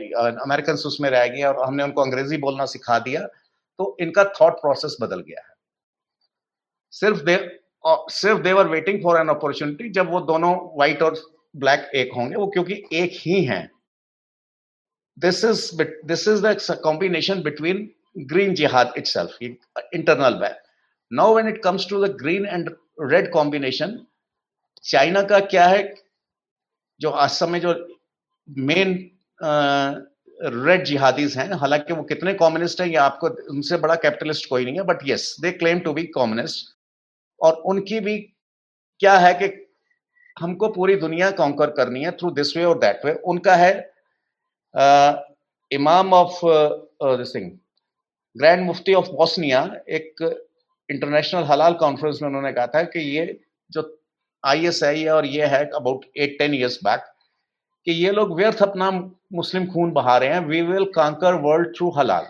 अमेरिकन 0.44 0.74
उसमें 0.88 1.10
रह 1.10 1.28
गई 1.28 1.44
और 1.44 1.64
हमने 1.64 1.84
उनको 1.84 2.02
अंग्रेज़ी 2.02 2.38
बोलना 2.38 2.66
सिखा 2.66 2.98
दिया 3.00 3.22
तो 3.80 3.96
इनका 4.02 4.24
थॉट 4.42 4.54
प्रोसेस 4.62 4.98
बदल 5.02 5.20
गया 5.22 5.42
है। 5.42 5.54
सिर्फ़ 6.94 7.24
दे 7.24 7.36
सिर्फ़ 7.84 8.42
they were 8.42 8.68
waiting 8.68 9.02
for 9.04 9.20
an 9.20 9.28
opportunity 9.30 9.90
जब 9.90 10.12
वो 10.12 10.20
दोनों 10.22 10.54
व्हाइट 10.78 11.02
और 11.02 11.22
ब्लैक 11.56 11.90
एक 11.96 12.14
होंगे, 12.16 12.36
वो 12.36 12.48
क्योंकि 12.48 12.84
एक 12.94 13.12
ही 13.26 13.44
हैं। 13.46 13.70
This 15.18 15.44
is 15.44 15.62
this 16.10 16.22
is 16.28 16.42
the 16.42 16.76
combination 16.84 17.42
between 17.44 17.80
green 18.28 18.56
jihad 18.56 18.94
itself 18.96 19.32
internal 19.94 20.38
ban. 20.40 20.54
Now 21.12 21.26
when 21.36 21.48
it 21.48 21.62
comes 21.62 21.86
to 21.88 22.00
the 22.00 22.10
green 22.22 22.46
and 22.48 22.70
red 23.14 23.32
combination 23.34 23.98
China 24.84 25.22
का 25.30 25.40
क्या 25.54 25.66
है? 25.68 25.94
जो 27.02 27.10
आज 27.10 27.30
समय 27.30 27.60
जो 27.60 27.74
मेन 28.48 28.94
रेड 30.42 30.84
जिहादीज 30.86 31.38
हैं, 31.38 31.52
हालाँकि 31.54 31.94
वो 31.94 32.04
कितने 32.04 32.34
कम्युनिस्ट 32.34 32.82
हैं, 32.82 32.88
ये 32.88 32.96
आपको 32.96 33.28
उनसे 33.54 33.78
बड़ा 33.78 33.96
कैपिटलिस्ट 33.96 34.50
कोई 34.50 34.66
नहीं 34.66 34.76
है 34.76 34.84
but 34.86 35.00
yes 35.08 35.36
they 35.42 35.52
claim 35.52 35.80
to 35.80 35.94
be 35.94 36.04
communist 36.18 36.76
और 37.42 37.54
उनकी 37.66 38.00
भी 38.00 38.18
क्या 39.02 39.18
है 39.18 39.34
कि 39.34 39.50
हमको 40.40 40.68
पूरी 40.68 40.96
दुनिया 40.96 41.32
कॉन्कर 41.32 41.70
करनी 41.70 42.04
है 42.04 42.12
थ्रू 42.12 42.32
दिस 42.32 42.56
वे 42.58 42.64
और 42.64 42.80
दैट 42.80 43.06
वे 43.06 43.14
उनका 43.26 43.56
है 43.56 43.72
आ, 44.76 45.14
इमाम 45.72 46.14
ऑफ़ 46.14 46.40
सिंह 47.32 47.52
ग्रैंड 48.36 48.66
मुफ्ती 48.66 48.94
ऑफ़ 48.94 49.10
बॉस्निया 49.12 49.62
एक 49.90 50.24
इंटरनेशनल 50.90 51.44
हलाल 51.44 51.74
कॉन्फ्रेंस 51.74 52.20
में 52.22 52.28
उन्होंने 52.30 52.52
कहा 52.54 52.68
था 52.68 52.84
कि 52.84 53.00
ये 53.00 53.40
जो 53.72 53.84
आई 54.44 54.66
एस 54.66 54.84
आई 54.84 55.02
है 55.02 55.12
और 55.12 55.26
ये 55.26 55.46
है 55.46 55.64
about 55.76 56.06
eight 56.18 56.38
ten 56.40 56.54
years 56.54 56.80
back 56.84 57.06
कि 57.88 57.92
ये 57.92 58.12
लोग 58.12 58.36
व्यर्थ 58.38 58.62
अपना 58.64 58.92
मुस्लिम 59.34 59.66
खून 59.66 59.92
बहा 59.92 60.18
रहे 60.18 60.30
हैं. 60.30 60.40
We 60.40 60.62
will 60.62 60.86
conquer 60.86 61.34
world 61.34 61.76
through 61.76 61.90
हलाल 61.90 62.28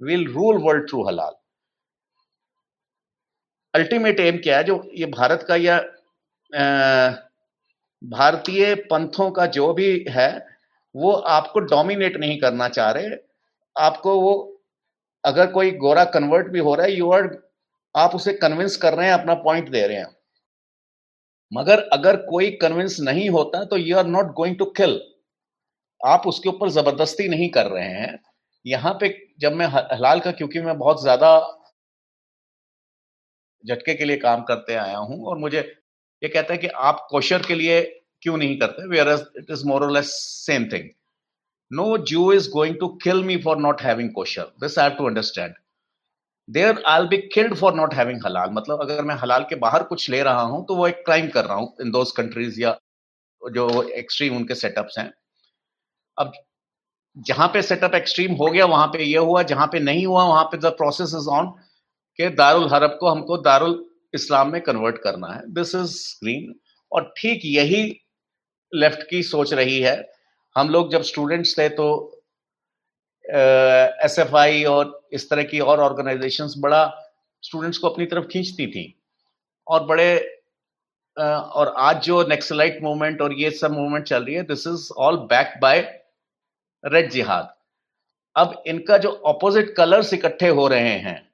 विल 0.00 0.26
रूल 0.32 0.58
वर्ल्ड 0.58 0.88
थ्रू 0.88 1.02
हलाल 1.08 1.34
अल्टीमेट 3.74 4.20
एम 4.20 4.38
क्या 4.38 4.56
है? 4.58 4.64
जो 4.64 4.82
ये 4.94 5.06
भारत 5.08 5.44
का 5.48 5.56
या 5.58 5.78
भारतीय 8.02 8.74
पंथों 8.90 9.30
का 9.30 9.46
जो 9.48 9.72
भी 9.74 10.04
है, 10.08 10.46
वो 10.94 11.12
आपको 11.12 11.60
डोमिनेट 11.62 12.16
नहीं 12.16 12.38
करना 12.40 12.68
चाह 12.70 12.90
रहे। 12.90 13.16
आपको 13.76 14.20
वो, 14.20 14.32
अगर 15.24 15.46
कोई 15.52 15.70
गोरा 15.78 16.04
कन्वर्ट 16.06 16.46
भी 16.48 16.58
हो 16.60 16.74
रहा 16.74 16.86
है 16.86 16.92
यू 16.92 17.10
आर 17.12 17.28
आप 17.94 18.14
उसे 18.14 18.32
कन्विंस 18.34 18.76
कर 18.76 18.94
रहे 18.94 19.06
हैं, 19.06 19.14
अपना 19.14 19.34
पॉइंट 19.36 19.68
दे 19.70 19.86
रहे 19.86 19.96
हैं। 19.96 20.06
मगर 21.52 21.80
अगर 21.92 22.16
कोई 22.24 22.50
कन्विंस 22.62 22.96
नहीं 23.00 23.28
होता 23.30 23.64
तो 23.64 23.76
you 23.78 23.96
are 23.98 24.06
not 24.06 24.32
going 24.34 24.56
to 24.58 24.64
kill 24.76 25.00
आप 26.00 26.26
उसके 26.26 26.48
ऊपर 26.48 26.68
ज़बरदस्ती 26.70 27.28
नहीं 27.28 27.48
कर 27.50 27.66
रहे 27.66 27.84
हैं। 27.84 28.18
यहाँ 28.64 28.92
पे 29.00 29.08
जब 29.40 29.52
मैं 29.54 29.66
हलाल 29.66 30.20
का, 30.20 30.30
क्योंकि 30.32 30.60
मैं 30.60 30.76
बहुत 30.78 31.02
ज़्यादा 31.02 31.30
झटके 33.64 33.94
के 33.94 34.04
लिए 34.04 34.16
काम 34.16 34.42
करते 34.42 34.74
आया 34.76 34.98
हूँ 34.98 35.24
और 35.26 35.38
मुझे 35.38 35.60
ये 36.22 36.28
कहता 36.28 36.52
है 36.52 36.58
कि 36.58 36.66
आप 36.66 37.06
कोशर 37.10 37.42
के 37.42 37.54
लिए 37.54 37.80
क्यों 38.22 38.36
नहीं 38.36 38.58
करते? 38.58 38.86
Whereas 39.08 39.24
it 39.38 39.50
is 39.50 39.64
more 39.66 39.90
less 39.92 40.12
same 40.46 40.68
thing 40.72 40.88
no 41.70 41.96
Jew 42.08 42.32
is 42.32 42.50
going 42.50 42.76
to 42.80 42.88
kill 43.02 43.22
me 43.24 43.36
for 43.42 43.58
not 43.58 43.82
having 43.82 44.10
kosher 44.12 44.52
this 44.60 44.78
I 44.78 44.88
have 44.88 44.98
to 44.98 45.06
understand 45.06 45.54
there 46.48 46.82
I 46.86 47.06
be 47.06 47.16
killed 47.34 47.54
for 47.54 47.74
not 47.74 47.94
having 47.94 48.24
हलाल 48.26 48.50
मतलब 48.52 48.80
अगर 48.80 49.02
मैं 49.04 49.14
हलाल 49.14 49.44
के 49.48 49.54
बाहर 49.64 49.82
कुछ 49.84 50.08
ले 50.10 50.22
रहा 50.22 50.42
हूँ 50.42 50.64
तो 50.66 50.76
वो 50.76 50.88
एक 50.88 51.04
क्राइम 51.04 51.28
कर 51.28 51.44
रहा 51.44 51.56
हूँ 51.56 51.74
इन 51.80 51.90
दोज 51.90 52.10
कंट्रीज़ 52.16 52.60
या 52.60 52.78
जो 53.42 53.82
एक्सट्रीम 53.82 54.36
उनके 54.36 54.54
सेटअप्स 54.54 54.98
हैं। 54.98 55.12
अब 56.16 56.32
जहाँ 57.16 57.46
पे 57.48 57.60
सेटअप 57.62 57.94
एक्सट्रीम 57.94 58.32
हो 58.32 58.46
गया, 58.46 58.64
वहाँ 58.66 58.86
पे 58.86 59.04
ये 59.04 59.18
हुआ, 59.18 59.42
जहाँ 59.42 59.66
पे 59.66 59.80
नहीं 59.80 60.06
हुआ, 60.06 60.24
वहाँ 60.24 60.44
पे 60.44 60.58
द 60.58 60.66
प्रोसेस 60.72 61.14
इज़ 61.14 61.28
ऑन 61.28 61.52
के 62.18 62.28
दारुल 62.36 62.68
हरब 62.70 62.96
को 63.00 63.08
हमको 63.08 63.36
दारुल 63.38 63.84
इस्लाम 64.14 64.52
में 64.52 64.60
कन्वर्ट 64.62 64.98
करना 65.02 65.32
है। 65.34 65.42
दिस 65.54 65.74
इज़ 65.74 65.96
ग्रीन 66.24 66.54
और 66.92 67.12
ठीक 67.18 67.40
यही 67.44 67.82
लेफ़्ट 68.72 69.02
की 69.10 69.22
सोच 69.22 69.52
रही 69.54 69.80
है। 69.80 69.96
हम 70.56 70.68
लोग 70.70 70.90
जब 70.92 71.02
स्टूडेंट्स 71.02 71.58
थे 71.58 71.68
तो 71.68 71.88
एस 73.24 74.18
एफ़ 74.18 74.36
आई 74.36 74.64
और 74.64 75.08
इस 75.12 75.28
तरह 75.30 75.42
की 75.42 75.60
और 75.60 75.80
ऑर्गेनाइजेशंस 75.80 76.54
बड़ा 76.58 76.84
स्टूडेंट्स 77.42 77.78
को 77.78 77.88
अपनी 77.88 78.06
तरफ़ 78.06 78.26
खींचती 78.26 78.66
थी। 78.66 78.94
और 79.66 79.84
बड़े 79.86 80.10
uh, 81.16 81.24
और 81.24 81.72
आज 81.78 82.02
जो 82.04 82.22
नेक्सलाइट 82.28 82.82
मूवमेंट 82.82 83.22
और 83.22 83.32
ये 83.32 83.50
सब 83.50 83.72
मूवमेंट 83.72 84.04
चल 84.06 84.24
रही 84.24 84.34
है 84.34 84.42
this 84.42 84.66
is 84.66 84.90
all 84.98 85.16
back 85.30 85.58
by 85.62 85.80
red 86.84 87.10
जिहाद 87.10 87.54
अब 88.36 88.62
इनका 88.66 88.98
जो 88.98 89.10
ऑपोजिट 89.26 89.74
कलर्स 89.76 90.12
इकट्ठे 90.14 90.48
हो 90.48 90.66
रहे 90.68 90.98
हैं 90.98 91.27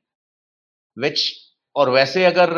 विच 0.97 1.31
और 1.77 1.91
वैसे 1.91 2.25
अगर 2.25 2.53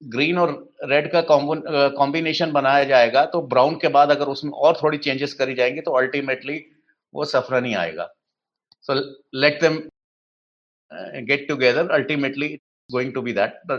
ग्रीन 0.00 0.38
और 0.38 0.50
रेड 0.84 1.10
का 1.12 1.20
कॉम्बिनेशन 1.30 2.52
बनाया 2.52 2.84
जाएगा 2.84 3.24
तो 3.26 3.40
ब्राउन 3.48 3.76
के 3.80 3.88
बाद 3.88 4.10
अगर 4.10 4.26
उसमें 4.28 4.52
और 4.52 4.78
थोड़ी 4.82 4.98
चेंजेस 4.98 5.34
करी 5.34 5.54
जाएँगी 5.54 5.80
तो 5.80 5.92
अल्टीमेटली 5.98 6.58
वो 7.14 7.24
सफरा 7.24 7.60
नहीं 7.60 7.74
आएगा। 7.76 8.08
So 8.88 8.94
let 9.40 9.60
them 9.60 9.78
get 11.26 11.46
together 11.48 11.90
ultimately 11.90 12.48
going 12.90 13.12
to 13.14 13.22
be 13.22 13.32
that 13.32 13.60
the 13.70 13.78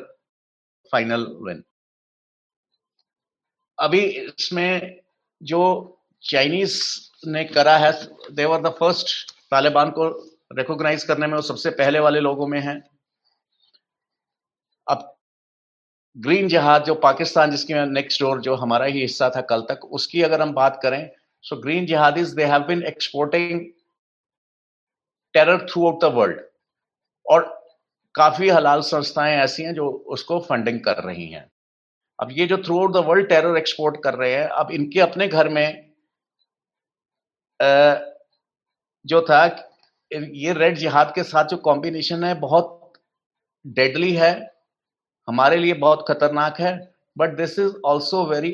final 0.93 1.25
win 1.45 1.63
अभी 3.77 3.99
इसमें 3.99 4.99
जो 5.41 5.61
चाइनीज़ 6.23 6.81
ने 7.27 7.43
करा 7.45 7.77
है 7.77 7.91
देवर 8.35 8.61
द 8.61 8.73
फ़र्स्ट 8.79 9.31
तालिबान 9.51 9.91
को 9.91 10.09
रिकॉग्नाइज 10.51 11.03
करने 11.03 11.27
में 11.27 11.33
वो 11.35 11.41
सबसे 11.43 11.69
पहले 11.71 11.99
वाले 11.99 12.19
लोगों 12.19 12.47
में 12.47 12.59
है। 12.61 12.81
अब 14.87 15.13
ग्रीन 16.15 16.47
जहाज़ 16.47 16.83
जो 16.83 16.95
पाकिस्तान 16.97 17.51
जिसकी 17.51 17.73
नेक्स्ट 17.89 18.21
डोर 18.21 18.41
जो 18.41 18.55
हमारा 18.55 18.85
ही 18.85 19.01
हिस्सा 19.01 19.29
था 19.29 19.41
कल 19.43 19.61
तक, 19.61 19.85
उसकी 19.85 20.21
अगर 20.21 20.41
हम 20.41 20.53
बात 20.53 20.79
करें 20.83 21.09
so 21.43 21.55
green 21.61 21.85
jihadis 21.85 22.29
they 22.29 22.45
have 22.45 22.63
been 22.63 22.83
exporting 22.85 23.59
terror 25.33 25.65
throughout 25.87 26.01
the 26.01 26.13
world 26.13 26.39
और 27.25 27.45
काफ़ी 28.15 28.49
हलाल 28.49 28.81
संस्थाएँ 28.83 29.35
ऐसी 29.37 29.63
हैं 29.63 29.73
जो 29.73 29.89
उसको 30.09 30.39
फंडिंग 30.39 30.79
कर 30.81 31.03
रही 31.03 31.27
हैं। 31.27 31.45
अब 32.19 32.31
ये 32.31 32.45
जो 32.47 32.57
throughout 32.79 32.93
the 32.93 33.05
world 33.07 33.27
terror 33.29 33.57
export 33.57 34.01
कर 34.03 34.13
रहे 34.15 34.33
हैं, 34.33 34.47
अब 34.47 34.71
इनके 34.71 34.99
अपने 35.01 35.27
घर 35.27 35.49
में 35.49 35.93
जो 39.05 39.21
था 39.21 39.45
ये 40.11 40.53
रेड 40.53 40.77
जिहाद 40.77 41.11
के 41.15 41.23
साथ 41.23 41.45
जो 41.45 41.57
कॉम्बिनेशन 41.59 42.23
है, 42.23 42.33
बहुत 42.35 42.93
डेडली 43.65 44.11
है, 44.13 44.31
हमारे 45.27 45.57
लिए 45.57 45.73
बहुत 45.75 46.05
खतरनाक 46.07 46.59
है 46.59 46.73
but 47.15 47.35
this 47.37 47.57
is 47.59 47.73
also 47.85 48.23
very 48.25 48.53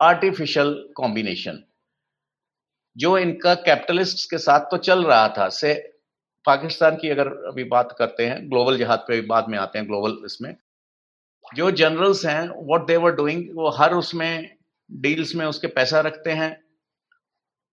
artificial 0.00 0.72
combination 0.96 1.62
जो 2.96 3.16
इनका 3.18 3.54
कैपिटलिस्ट 3.56 4.30
के 4.30 4.38
साथ 4.38 4.60
तो 4.70 4.76
चल 4.78 5.04
रहा 5.04 5.28
था, 5.28 5.48
से 5.48 5.74
पाकिस्तान 6.46 6.96
की 6.96 7.08
अगर 7.10 7.26
अभी 7.48 7.64
बात 7.66 7.94
करते 7.98 8.26
हैं 8.26 8.48
ग्लोबल 8.50 8.76
जिहाद 8.78 9.04
पे 9.08 9.20
बाद 9.26 9.48
में 9.48 9.58
आते 9.58 9.78
हैं 9.78 9.86
ग्लोबल 9.88 10.16
इसमें, 10.26 10.54
जो 11.44 11.70
जनरल्स 11.72 12.24
हैं 12.26 12.48
व्हाट 12.48 12.86
दे 12.86 12.96
वर 12.96 13.12
डूइंग 13.12 13.44
वो 13.56 13.70
हर 13.70 13.94
उसमें 13.94 14.56
डील्स 14.90 15.34
में 15.34 15.44
उसके 15.46 15.66
पैसा 15.68 16.00
रखते 16.00 16.32
हैं, 16.32 16.56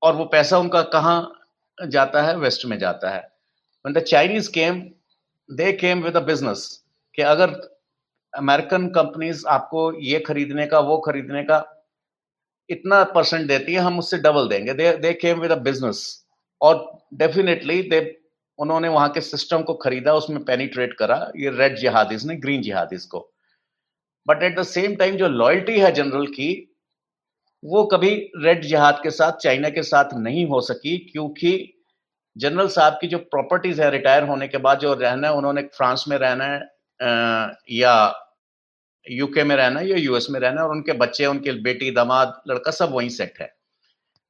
और 0.01 0.15
वो 0.15 0.25
पैसा 0.25 0.57
उनका 0.57 0.81
कहाँ 0.93 1.44
जाता 1.77 2.21
है 2.23 2.35
वेस्ट 2.37 2.65
में 2.65 2.77
जाता 2.79 3.09
है। 3.09 3.23
When 3.85 3.95
the 3.95 4.03
Chinese 4.03 4.47
came, 4.49 4.81
they 5.49 5.71
came 5.73 6.03
with 6.03 6.15
a 6.15 6.25
business 6.27 6.65
कि 7.15 7.21
अगर 7.21 7.49
अमेरिकन 8.33 8.87
कंपनीज़ 8.89 9.45
आपको 9.47 9.91
ये 10.03 10.19
खरीदने 10.19 10.65
का 10.67 10.79
वो 10.79 10.97
खरीदने 10.97 11.43
का 11.43 11.63
इतना 12.69 13.03
परसेंट 13.03 13.47
देती 13.47 13.73
है 13.73 13.79
हम 13.79 13.99
उससे 13.99 14.17
डबल 14.17 14.47
देंगे। 14.47 14.73
They 14.73 14.91
they 14.97 15.13
came 15.13 15.39
with 15.39 15.51
a 15.51 15.55
business 15.63 16.03
और 16.61 17.05
डेफिनेटली 17.13 17.81
दे 17.89 17.99
उन्होंने 18.59 18.87
वहाँ 18.87 19.09
के 19.09 19.21
सिस्टम 19.21 19.61
को 19.61 19.73
खरीदा 19.73 20.13
उसमें 20.13 20.43
पेनिट्रेट 20.45 20.93
करा 20.93 21.17
ये 21.37 21.49
रेड 21.49 21.77
जिहादीज 21.77 22.25
ने 22.25 22.35
ग्रीन 22.35 22.61
जिहादीज 22.61 23.05
को। 23.05 23.19
But 24.27 24.43
at 24.43 24.59
the 24.59 24.63
same 24.63 24.95
time 24.95 25.17
जो 25.17 25.27
लॉयल्टी 25.27 25.79
है 25.79 25.91
जनरल 25.91 26.25
की 26.27 26.74
वो 27.65 27.83
कभी 27.85 28.09
रेड 28.37 28.63
जिहाद 28.63 28.99
के 29.03 29.11
साथ 29.11 29.37
चाइना 29.41 29.69
के 29.69 29.83
साथ 29.83 30.13
नहीं 30.15 30.45
हो 30.47 30.59
सकी, 30.61 30.97
क्योंकि 31.11 31.71
जनरल 32.35 32.67
साहब 32.67 32.97
की 33.01 33.07
जो 33.07 33.17
प्रॉपर्टीज़ 33.17 33.81
है 33.81 33.89
रिटायर 33.91 34.23
होने 34.23 34.47
के 34.47 34.57
बाद 34.57 34.79
जो 34.79 34.93
रहना 34.93 35.27
है, 35.27 35.33
उन्होंने 35.33 35.61
फ्रांस 35.75 36.05
में 36.07 36.17
रहना 36.17 36.45
है 36.45 36.59
या 37.71 37.95
यूके 39.07 39.43
में 39.43 39.55
रहना 39.55 39.79
है, 39.79 39.89
या 39.89 39.97
यूएस 39.97 40.27
में 40.31 40.39
रहना 40.39 40.61
है, 40.61 40.67
और 40.67 40.75
उनके 40.75 40.93
बच्चे, 40.93 41.25
उनके 41.25 41.51
बेटी, 41.63 41.91
दामाद, 41.91 42.41
लड़का 42.49 42.71
सब 42.71 42.91
वहीं 42.91 43.09
सेट 43.09 43.33
है। 43.41 43.47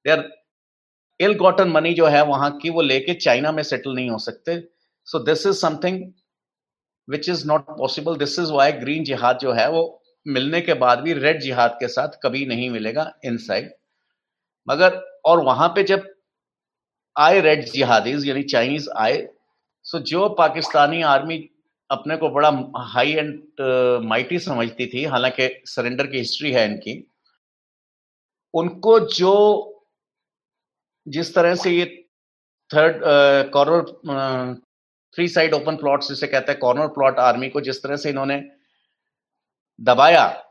देर 0.06 0.30
इल 1.20 1.34
गॉटन 1.36 1.70
मनी 1.70 1.94
जो 1.94 2.06
है 2.08 2.24
वहाँ 2.26 2.52
की, 2.58 2.70
वो 2.70 2.82
लेके 2.82 3.14
चाइना 3.16 3.52
में 3.52 3.64
सेटल 3.64 3.96
नहीं 3.96 4.10
हो 4.10 4.18
सकते। 4.20 4.60
So 5.08 5.20
this 5.20 5.46
is 5.48 5.56
something 5.56 6.02
which 7.08 7.30
is 7.30 7.48
not 7.48 7.78
possible 7.78 8.18
this 8.18 8.40
is 8.40 8.52
why 8.52 8.72
green 8.74 9.04
jihad 9.04 9.38
जो 9.38 9.52
है, 9.52 9.70
वो 9.72 10.02
मिलने 10.26 10.62
के 10.62 10.74
बाद 10.76 11.00
भी 11.00 11.14
रेड 11.14 11.40
जिहाद 11.42 11.78
के 11.80 11.88
साथ 11.88 12.20
कभी 12.24 12.46
नहीं 12.46 12.70
मिलेगा 12.70 13.12
इनसाइड 13.26 13.72
मगर, 14.68 15.02
और 15.26 15.44
वहाँ 15.44 15.68
पे 15.70 15.84
जब 15.84 16.08
आए 17.16 17.42
रेड 17.42 17.66
जिहादीज 17.66 18.28
यानी 18.28 18.44
चाइनीज़ 18.46 18.90
आए 18.98 19.28
सो 19.86 20.00
जो 20.02 20.28
पाकिस्तानी 20.38 21.02
आर्मी 21.04 21.38
अपने 21.90 22.16
को 22.18 22.30
बड़ा 22.30 22.50
हाई 22.86 23.12
एंड 23.12 24.02
माइटी 24.04 24.40
समझती 24.40 24.86
थी, 24.88 25.04
हालाँकि 25.06 25.50
सरेंडर 25.66 26.08
की 26.08 26.18
हिस्ट्री 26.18 26.52
है 26.52 26.66
इनकी, 26.66 26.94
उनको 28.54 29.00
जो 29.10 29.34
जिस 31.08 31.34
तरह 31.36 31.56
से 31.56 31.72
ये 31.72 31.86
third 32.72 33.02
corner 33.54 34.56
three 35.16 35.28
side 35.28 35.54
open 35.54 35.76
plot 35.78 36.04
जिसे 36.04 36.28
कहते 36.28 36.52
हैं 36.52 36.60
कॉर्नर 36.60 36.88
प्लॉट 36.88 37.20
आर्मी 37.20 37.50
को, 37.50 37.62
जिस 37.62 37.84
तरह 37.84 37.96
से 37.96 38.10
इन्होंने 38.10 38.38
दबाया, 39.82 40.44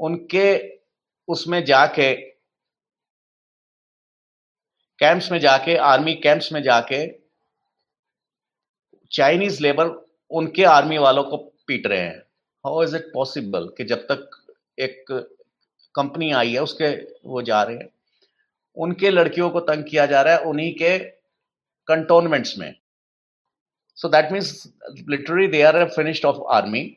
उनके 0.00 0.78
उसमें 1.28 1.64
जाके, 1.64 2.14
कैंप्स 4.98 5.32
में 5.32 5.38
जाके, 5.38 5.76
आर्मी 5.76 6.14
कैंप्स 6.14 6.52
में 6.52 6.62
जाके, 6.62 7.06
चाइनीज़ 9.12 9.62
लेबर 9.62 9.86
उनके 10.30 10.64
आर्मी 10.64 10.98
वालों 10.98 11.24
को 11.24 11.36
पीट 11.36 11.86
रहे 11.86 12.00
हैं। 12.00 12.18
हाउ 12.66 12.82
इज़ 12.82 12.96
इट 12.96 13.10
पॉसिबल 13.14 13.68
कि 13.76 13.84
जब 13.84 13.98
तक 13.98 14.46
एक 14.78 15.04
कंपनी 15.94 16.32
आई 16.32 16.52
है, 16.52 16.62
उसके 16.62 16.94
वो 17.28 17.42
जा 17.42 17.62
रहे 17.62 17.76
हैं? 17.76 17.88
उनके 18.76 19.10
लड़कियों 19.10 19.50
को 19.50 19.60
तंग 19.60 19.84
किया 19.84 20.06
जा 20.06 20.22
रहा 20.22 20.34
है 20.34 20.40
उन्हीं 20.40 20.74
के 20.74 20.98
कंटोनमेंट्स 21.88 22.58
में। 22.58 22.74
So 23.94 24.08
that 24.08 24.32
means 24.32 24.72
literally 25.08 25.46
they 25.46 25.62
are 25.62 25.88
finished 25.88 26.24
off 26.24 26.36
army 26.52 26.96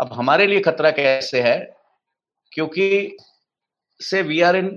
अब 0.00 0.12
हमारे 0.12 0.46
लिए 0.46 0.60
खतरा 0.60 0.90
कैसे 0.92 1.40
है? 1.42 1.58
क्योंकि 2.52 3.16
say 4.00 4.22
we 4.22 4.40
are 4.42 4.56
in 4.56 4.68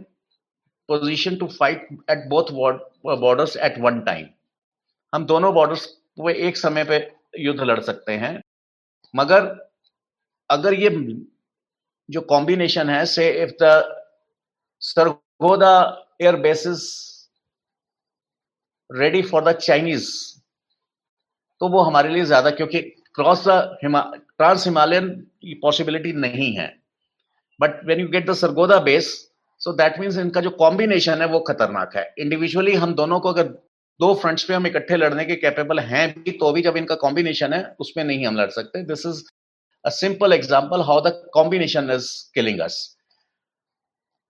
position 0.90 1.36
to 1.36 1.48
fight 1.50 1.88
at 2.12 2.28
both 2.30 2.52
borders 3.06 3.56
at 3.58 3.78
one 3.80 4.00
time 4.02 4.28
हम 5.14 5.26
दोनों 5.26 5.54
बॉर्डर्स 5.54 5.88
वो 6.20 6.30
एक 6.30 6.58
समय 6.58 6.84
पे 6.84 6.98
युद्ध 7.40 7.60
लड़ 7.62 7.80
सकते 7.82 8.14
हैं। 8.14 8.42
मगर 9.14 9.46
अगर 10.50 10.74
ये 10.74 10.90
जो 12.10 12.22
कॉम्बिनेशन 12.24 12.90
है, 12.90 13.06
say 13.06 13.30
if 13.44 13.52
the 13.62 13.98
Sargodha 14.82 15.74
air 16.22 16.36
bases 16.42 16.82
ready 18.90 19.22
for 19.22 19.44
the 19.44 19.52
Chinese 19.58 20.10
तो 21.62 21.68
वो 21.70 21.82
हमारे 21.82 22.10
लिए 22.10 22.26
ज़्यादा, 22.26 22.52
क्योंकि 22.52 22.82
क्रॉस 23.16 23.48
द 23.48 23.78
ट्रांस 24.42 24.66
हिमालयन 24.66 25.10
की 25.10 25.54
पॉसिबिलिटी 25.64 26.14
नहीं 26.20 26.54
है. 26.54 26.70
But 27.60 27.84
when 27.88 28.00
you 28.00 28.08
get 28.10 28.30
the 28.30 28.34
Sargodha 28.36 28.80
base 28.86 29.10
so 29.62 29.74
that 29.80 30.00
means 30.00 30.18
इनका 30.20 30.42
जो 30.42 30.50
कॉम्बिनेशन 30.60 31.22
है 31.22 31.28
वो 31.30 31.40
खतरनाक 31.48 31.96
है. 31.96 32.04
इंडिविजुअली 32.20 32.74
हम 32.76 32.94
दोनों 32.96 33.20
को 33.20 33.30
अगर 33.30 33.48
दो 34.00 34.14
फ्रंट्स 34.22 34.44
पे 34.44 34.54
हम 34.54 34.68
इकट्ठे 34.68 34.98
लड़ने 34.98 35.26
के 35.26 35.36
कैपेबल 35.36 35.80
हैं 35.82 36.08
भी 36.14 36.32
तो 36.40 36.52
भी 36.54 36.62
जब 36.62 36.78
इनका 36.78 36.96
कॉम्बिनेशन 37.02 37.54
है, 37.54 37.76
उसमें 37.80 38.04
नहीं 38.04 38.26
हम 38.26 38.38
लड़ 38.38 38.50
सकते. 38.52 38.84
This 38.86 39.06
is 39.06 39.22
a 39.86 39.90
simple 39.92 40.34
example 40.34 40.82
how 40.88 41.02
the 41.02 41.12
combination 41.34 41.92
is 41.92 42.08
killing 42.36 42.60
us 42.60 42.80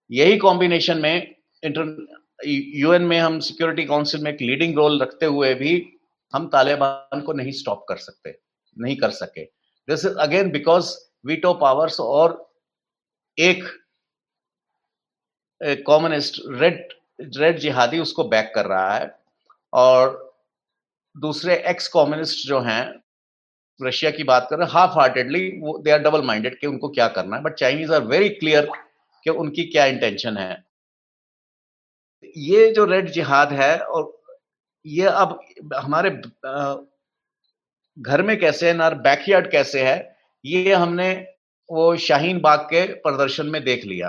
यही 0.09 0.37
कॉम्बिनेशन 0.37 0.97
में 1.01 1.35
इंटर 1.63 1.95
यूएन 2.47 3.01
में 3.03 3.17
हम 3.19 3.39
सिक्योरिटी 3.47 3.85
काउंसिल 3.85 4.21
में 4.23 4.31
एक 4.31 4.41
लीडिंग 4.41 4.75
रोल 4.77 5.01
रखते 5.01 5.25
हुए 5.27 5.53
भी 5.55 5.73
हम 6.33 6.47
तालिबान 6.49 7.21
को 7.21 7.33
नहीं 7.33 7.51
स्टॉप 7.53 7.85
कर 7.89 7.97
सकते, 7.99 8.37
नहीं 8.77 8.95
कर 8.97 9.09
सके. 9.11 9.43
This 9.91 10.05
is 10.05 10.17
again 10.19 10.51
because 10.51 10.95
veto 11.25 11.53
powers 11.61 11.99
और 11.99 12.35
एक 13.37 13.63
कॉम्युनिस्ट 15.85 16.41
रेड 16.61 16.93
रेड 17.37 17.59
जिहादी 17.59 17.99
उसको 17.99 18.23
बैक 18.27 18.51
कर 18.55 18.65
रहा 18.65 18.93
है 18.95 19.15
और 19.73 20.17
दूसरे 21.15 21.55
एक्स 21.69 21.87
कम्युनिस्ट 21.87 22.47
जो 22.47 22.59
हैं 22.59 22.83
रशिया 23.79 24.11
की 24.11 24.23
बात 24.23 24.47
कर 24.49 24.57
रहे 24.57 24.67
हैं 24.67 24.73
हाफ़ 24.73 24.99
हार्टेडली 24.99 25.47
वो 25.59 25.77
दे 25.77 25.91
आर 25.91 25.99
डबल 25.99 26.21
माइंडेड 26.21 26.59
कि 26.59 26.67
उनको 26.67 26.89
क्या 26.89 27.07
करना 27.09 27.35
है 27.35 27.43
but 27.43 27.53
Chinese 27.53 27.93
are 27.93 28.03
very 28.05 28.29
clear 28.29 28.69
कि 29.25 29.29
उनकी 29.29 29.63
क्या 29.65 29.85
इंटेंशन 29.85 30.37
है 30.37 30.63
ये 32.37 32.71
जो 32.73 32.85
रेड 32.85 33.09
जिहाद 33.11 33.53
है 33.53 33.77
और 33.79 34.11
ये 34.85 35.05
अब 35.05 35.39
हमारे 35.75 36.09
घर 37.97 38.21
में 38.21 38.39
कैसे 38.39 38.67
है 38.67 38.73
ना 38.73 38.89
बैकयार्ड 38.89 39.51
कैसे 39.51 39.83
है, 39.83 39.97
ये 40.45 40.73
हमने 40.73 41.11
वो 41.69 41.95
शाहीन 41.97 42.39
बाग 42.41 42.59
के 42.69 42.85
प्रदर्शन 43.01 43.45
में 43.45 43.63
देख 43.63 43.85
लिया 43.85 44.07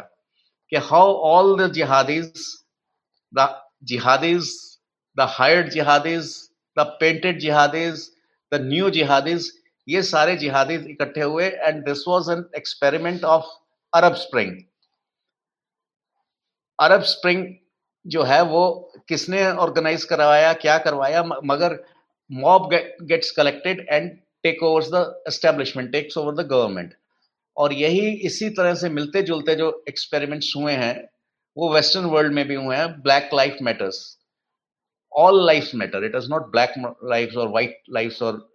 कि 0.73 0.77
how 0.83 1.13
all 1.31 1.57
the 1.59 1.73
jihadis 1.73 2.45
the 3.33 3.49
jihadis 3.85 4.51
the 5.17 5.27
hired 5.31 5.69
jihadis 5.71 6.35
the 6.77 6.87
painted 7.01 7.39
jihadis 7.41 8.09
the 8.53 8.61
new 8.63 8.91
jihadis 8.91 9.51
ये 9.89 10.03
सारे 10.03 10.37
जिहादीज 10.37 10.87
इकट्ठे 10.91 11.23
हुए 11.23 11.49
and 11.49 11.85
this 11.85 12.05
was 12.09 12.31
an 12.31 12.45
experiment 12.57 13.25
of 13.25 13.47
Arab 13.93 14.15
spring 14.17 14.57
Arab 16.79 17.03
spring 17.05 17.47
जो 18.07 18.23
है, 18.23 18.43
वो 18.43 18.93
किसने 19.09 19.45
ऑर्गेनाइज 19.47 20.05
करवाया, 20.05 20.53
क्या 20.55 20.79
करवाया 20.79 21.23
मगर 21.45 21.75
mob 22.33 22.69
gets 22.73 23.31
collected 23.31 23.87
and 23.91 24.11
take 24.43 24.63
over 24.63 24.83
the 24.85 25.23
establishment 25.29 25.93
takes 25.93 26.19
over 26.19 26.35
the 26.35 26.47
government 26.47 26.95
और 27.57 27.73
यही 27.73 28.11
इसी 28.27 28.51
तरह 28.51 28.75
से 28.75 28.89
मिलते 28.89 29.23
जुलते 29.23 29.55
जो 29.55 29.85
एक्सपेरिमेंट्स 29.89 30.53
हुए 30.57 30.73
हैं, 30.73 31.09
वो 31.57 31.73
वेस्टर्न 31.75 32.05
वर्ल्ड 32.05 32.33
में 32.33 32.47
भी 32.49 32.55
हुए 32.55 32.77
हैं 32.77 33.01
black 33.03 33.31
life 33.35 33.57
matters 33.63 34.19
all 35.13 35.47
life 35.47 35.71
matter 35.75 36.05
it 36.05 36.15
is 36.15 36.31
not 36.31 36.51
black 36.51 36.75
life 37.05 37.37
और 37.37 37.49
white 37.49 37.75
लाइफ 37.91 38.23
और 38.23 38.49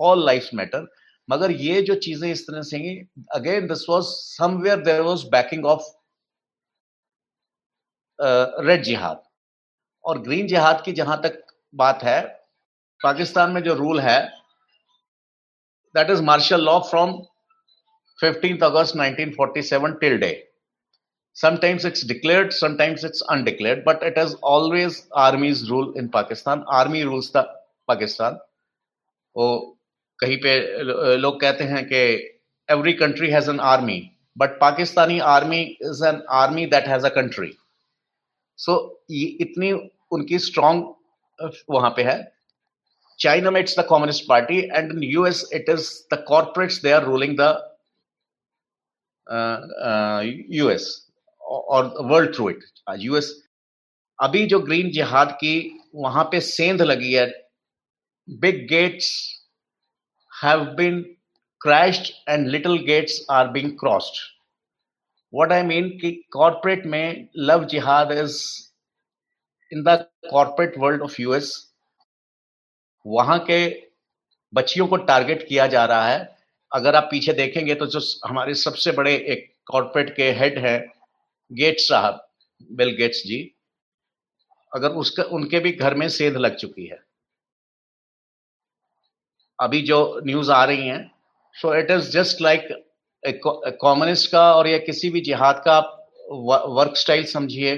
all 0.00 0.24
lives 0.28 0.54
matter. 0.54 0.86
मगर 1.30 1.50
ये 1.50 1.82
जो 1.82 1.94
चीज़ें 1.94 2.30
इस 2.30 2.46
तरह 2.46 2.62
से 2.62 2.78
again 3.34 3.66
this 3.66 3.84
was 3.88 4.04
somewhere 4.04 4.76
there 4.76 5.00
was 5.00 5.24
backing 5.24 5.66
of 5.66 5.82
red 8.66 8.82
jihad 8.82 9.22
और 10.04 10.18
ग्रीन 10.18 10.46
जिहाद 10.46 10.82
की 10.84 10.92
जहाँ 10.92 11.20
तक 11.22 11.44
बात 11.74 12.02
है 12.02 12.37
पाकिस्तान 13.00 13.50
में 13.50 13.62
जो 13.62 13.74
रूल 13.74 14.00
है 14.00 14.18
that 15.94 16.10
is 16.10 16.22
martial 16.22 16.60
law 16.64 16.78
from 16.90 17.12
fifteenth 18.18 18.62
August 18.62 18.96
nineteen 18.96 19.30
forty 19.32 19.62
seven 19.62 19.92
till 20.00 20.16
day 20.18 20.32
sometimes 21.36 21.84
it's 21.86 22.04
declared 22.06 22.50
sometimes 22.52 23.04
it's 23.04 23.22
undeclared 23.30 23.84
but 23.86 24.02
it 24.04 24.18
is 24.18 24.34
always 24.52 25.02
army's 25.16 25.64
rule 25.68 25.92
in 25.98 26.08
Pakistan 26.14 26.64
army 26.78 27.02
rules 27.02 27.30
था 27.36 27.42
पाकिस्तान 27.88 28.38
वो 29.36 29.48
कहीं 30.18 30.36
पे 30.42 30.58
लोग 31.16 31.40
कहते 31.40 31.64
हैं 31.64 31.84
कि 31.88 32.00
every 32.68 32.92
country 33.02 33.30
has 33.30 33.50
an 33.50 33.60
army 33.72 34.00
but 34.36 34.58
Pakistani 34.60 35.18
army 35.34 35.60
is 35.82 36.04
an 36.06 36.22
army 36.40 36.66
that 36.74 36.88
has 36.88 37.06
a 37.06 37.08
country 37.14 37.52
so 38.58 38.74
इतनी 39.10 39.70
उनकी 40.12 40.38
स्ट्रॉन्ग 40.38 41.54
वहाँ 41.70 41.90
पे 41.96 42.02
है। 42.02 42.16
China 43.18 43.52
it's 43.52 43.74
the 43.74 43.84
Communist 43.84 44.28
Party, 44.28 44.68
and 44.70 44.92
in 44.92 45.02
US 45.02 45.50
it 45.52 45.68
is 45.68 46.06
the 46.10 46.18
corporates 46.18 46.80
they 46.80 46.92
are 46.92 47.04
ruling 47.04 47.36
the 47.36 47.50
uh, 49.26 49.60
uh, 49.82 50.22
US. 50.62 50.88
और 51.42 51.94
world 52.10 52.34
through 52.34 52.48
it 52.50 52.64
US 53.00 53.30
अभी 54.18 54.44
जो 54.46 54.58
green 54.60 54.90
जिहाद 54.92 55.30
की 55.40 55.52
वहाँ 55.94 56.24
पे 56.32 56.40
सेंध 56.40 56.82
लगी 56.82 57.12
है 57.12 57.26
big 58.28 58.66
gates 58.68 59.10
have 60.32 60.64
been 60.78 61.00
crashed 61.60 62.12
and 62.28 62.46
little 62.48 62.76
gates 62.86 63.20
are 63.30 63.48
being 63.52 63.70
crossed 63.80 64.20
what 65.32 65.52
I 65.52 65.62
mean 65.62 65.88
कि 66.00 66.12
कॉर्पोरेट 66.32 66.86
में 66.94 67.28
love 67.50 67.64
jihad 67.72 68.12
is 68.12 68.38
in 69.72 69.82
the 69.88 69.96
corporate 70.30 70.78
world 70.78 71.02
of 71.02 71.20
US 71.22 71.52
वहाँ 73.04 73.38
के 73.40 73.58
बच्चियों 74.52 74.86
को 74.88 74.96
टारगेट 74.98 75.46
किया 75.48 75.66
जा 75.66 75.84
रहा 75.84 76.08
है। 76.08 76.36
अगर 76.72 76.94
आप 76.94 77.08
पीछे 77.10 77.32
देखेंगे 77.32 77.74
तो 77.74 77.86
जो 77.86 78.00
हमारे 78.26 78.54
सबसे 78.56 78.92
बड़े 78.92 79.14
एक 79.14 79.52
कॉर्पोरेट 79.66 80.14
के 80.16 80.30
हेड 80.32 80.58
है 80.58 80.78
गेट्स 81.50 81.88
साहब 81.88 82.26
बिल 82.70 82.90
गेट्स 82.96 83.22
जी, 83.26 83.38
अगर 84.72 84.90
उसका, 84.92 85.22
उनके 85.22 85.58
भी 85.58 85.72
घर 85.72 85.94
में 85.94 86.08
सेध 86.08 86.36
लग 86.36 86.56
चुकी 86.56 86.86
है। 86.86 86.98
अभी 89.58 89.80
जो 89.82 90.20
न्यूज़ 90.26 90.50
आ 90.52 90.64
रही 90.64 90.86
हैं 90.88 91.10
so 91.54 91.74
it 91.74 91.90
is 91.90 92.10
just 92.10 92.40
like 92.42 92.68
communist 93.80 94.30
का 94.32 94.42
और 94.54 94.68
या 94.68 94.78
किसी 94.78 95.10
भी 95.10 95.20
जिहाद 95.20 95.62
का 95.64 95.72
आप 95.72 95.94
वर्क 96.70 96.96
स्टाइल 96.96 97.24
समझिए। 97.26 97.72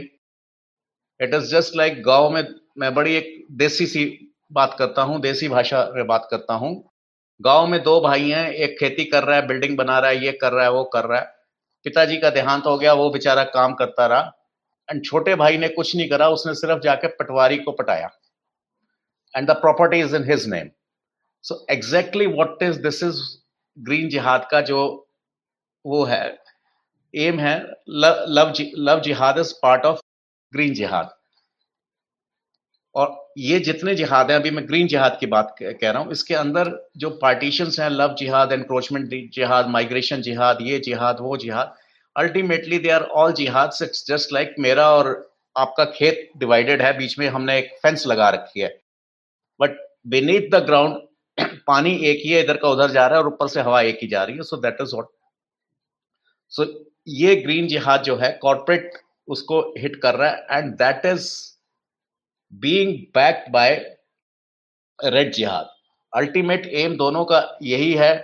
इट 1.20 1.34
इज़ 1.34 1.44
जस्ट 1.46 1.76
लाइक 1.76 2.02
गाँव 2.02 2.30
में, 2.30 2.42
मैं 2.78 2.94
बड़ी 2.94 3.14
एक 3.14 3.46
देसी 3.58 3.86
सी 3.86 4.04
बात 4.50 4.74
करता 4.78 5.02
हूँ, 5.02 5.20
देसी 5.20 5.48
भाषा 5.48 5.84
में 5.94 6.06
बात 6.06 6.28
करता 6.30 6.54
हूँ। 6.54 6.72
गाँव 7.40 7.66
में 7.66 7.82
दो 7.82 8.00
भाई 8.00 8.30
हैं, 8.30 8.48
एक 8.48 8.76
खेती 8.80 9.04
कर 9.04 9.24
रहा 9.24 9.36
है 9.36 9.46
बिल्डिंग 9.46 9.76
बना 9.76 9.98
रहा 9.98 10.10
है, 10.10 10.24
ये 10.24 10.32
कर 10.32 10.52
रहा 10.52 10.64
है, 10.64 10.70
वो 10.70 10.84
कर 10.84 11.04
रहा 11.04 11.20
है। 11.20 11.26
पिताजी 11.86 12.16
का 12.16 12.30
देहांत 12.30 12.66
हो 12.66 12.76
गया, 12.78 12.92
वो 12.92 13.10
बेचारा 13.10 13.44
काम 13.44 13.74
करता 13.74 14.06
रहा। 14.06 14.32
एंड 14.88 15.04
छोटे 15.04 15.34
भाई 15.34 15.58
ने 15.58 15.68
कुछ 15.68 15.94
नहीं 15.96 16.08
करा, 16.08 16.28
उसने 16.28 16.54
सिर्फ़ 16.54 16.80
जाके 16.80 17.08
पटवारी 17.08 17.56
को 17.58 17.72
पटाया। 17.72 18.10
And 19.34 19.48
the 19.50 19.56
property 19.56 20.00
is 20.00 20.16
in 20.16 20.30
his 20.30 20.46
name 20.48 20.70
so 21.44 21.66
exactly 21.70 22.26
what 22.26 22.62
is 22.62 22.80
this 22.82 23.02
is 23.02 23.20
green 23.78 24.08
jihad 24.08 24.48
का 24.50 24.60
जो 24.60 24.80
वो 25.84 26.04
है। 26.04 26.38
एम 27.14 27.38
है 27.40 27.56
love 27.88 28.52
love 28.78 29.00
jihad 29.00 29.38
is 29.38 29.52
part 29.62 29.84
of 29.86 30.00
green 30.52 30.74
jihad 30.74 31.14
और 32.94 33.29
ये 33.40 33.58
जितने 33.60 33.94
जिहाद 33.94 34.30
हैं, 34.30 34.38
अभी 34.38 34.50
मैं 34.50 34.66
ग्रीन 34.68 34.86
जिहाद 34.86 35.16
की 35.20 35.26
बात 35.26 35.54
कह 35.60 35.90
रहा 35.90 36.02
हूँ, 36.02 36.12
इसके 36.12 36.34
अंदर 36.34 36.70
जो 36.96 37.10
पार्टीशन 37.22 37.70
हैं 37.78 37.88
लव 37.90 38.14
जिहाद 38.18 38.52
एनक्रोचमेंट 38.52 39.10
जिहाद 39.34 39.68
माइग्रेशन 39.68 40.22
जिहाद, 40.22 40.58
ये 40.62 40.78
जिहाद, 40.80 41.16
वो 41.20 41.36
जिहाद 41.36 41.74
ultimately 42.16 42.78
they 42.78 42.90
are 42.90 43.02
all 43.02 43.32
jihad 43.32 43.70
just 44.06 44.32
like 44.32 44.54
मेरा 44.58 44.88
और 44.90 45.08
आपका 45.56 45.84
खेत 45.86 46.30
डिवाइडेड 46.38 46.82
है, 46.82 46.96
बीच 46.98 47.18
में 47.18 47.28
हमने 47.28 47.58
एक 47.58 47.70
फेंस 47.82 48.06
लगा 48.06 48.28
रखी 48.30 48.60
है। 48.60 48.68
बट 49.60 49.76
बीनीथ 50.08 50.50
द 50.50 50.62
ग्राउंड 50.66 51.00
पानी 51.66 51.94
एक 52.04 52.20
ही 52.24 52.30
है, 52.30 52.42
इधर 52.42 52.56
का 52.56 52.68
उधर 52.68 52.90
जा 52.90 53.06
रहा 53.06 53.18
है 53.18 53.24
और 53.24 53.32
ऊपर 53.32 53.48
से 53.48 53.60
हवा 53.60 53.80
एक 53.82 53.98
ही 54.02 54.08
जा 54.08 54.22
रही 54.24 54.36
है। 54.36 54.42
So 54.42 54.56
that 54.58 54.76
is 54.80 54.94
what 54.96 55.08
so 56.52 56.66
ये 57.08 57.34
ग्रीन 57.36 57.66
जिहाद 57.68 58.02
जो 58.02 58.16
है 58.16 58.30
कॉर्पोरेट 58.42 58.92
उसको 59.28 59.60
हिट 59.78 59.96
कर 60.02 60.14
रहा 60.14 60.30
है। 60.30 60.58
And 60.58 60.72
that 60.76 61.06
is 61.06 61.28
being 62.52 62.94
backed 63.14 63.50
by 63.52 63.74
red 64.98 65.32
jihad 65.32 65.68
ultimate 66.12 66.66
aim 66.66 66.96
दोनों 66.96 67.24
का 67.24 67.58
यही 67.62 67.92
है 67.94 68.14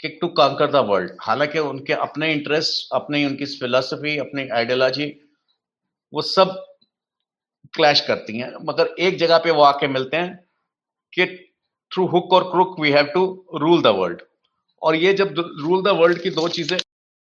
कि 0.00 0.08
टू 0.20 0.28
कांकर 0.28 0.70
द 0.70 0.84
वर्ल्ड 0.88 1.16
हालाँकि 1.20 1.58
उनके 1.58 1.92
अपने 1.92 2.32
इंटरेस्ट 2.32 2.94
अपनी 2.94 3.24
उनकी 3.24 3.46
फिलोसफी 3.58 4.16
अपनी 4.18 4.48
आइडियोलॉजी 4.48 5.06
वो 6.12 6.22
सब 6.22 6.54
क्लैश 7.74 8.00
करती 8.00 8.38
हैं। 8.38 8.52
मगर 8.62 8.94
एक 8.98 9.16
जगह 9.18 9.38
पे 9.38 9.50
वो 9.50 9.62
आके 9.62 9.86
मिलते 9.88 10.16
हैं 10.16 10.36
कि 11.12 11.26
थ्रू 11.92 12.06
हुक 12.06 12.32
और 12.32 12.50
crook 12.50 12.78
we 12.80 12.90
have 12.90 13.06
to 13.14 13.24
rule 13.54 13.82
the 13.82 13.86
world 13.98 14.22
और 14.82 14.96
ये 14.96 15.12
जब 15.14 15.34
रूल 15.60 15.82
द 15.82 15.96
वर्ल्ड 16.00 16.22
की 16.22 16.30
दो 16.30 16.48
चीज़ें 16.48 16.78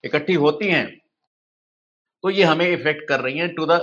इकट्ठी 0.03 0.33
होती 0.33 0.67
हैं 0.67 0.87
तो 2.23 2.29
ये 2.29 2.43
हमें 2.43 2.67
इफ़ेक्ट 2.67 3.07
कर 3.07 3.19
रही 3.19 3.37
हैं 3.37 3.53
टू 3.55 3.65
द 3.65 3.79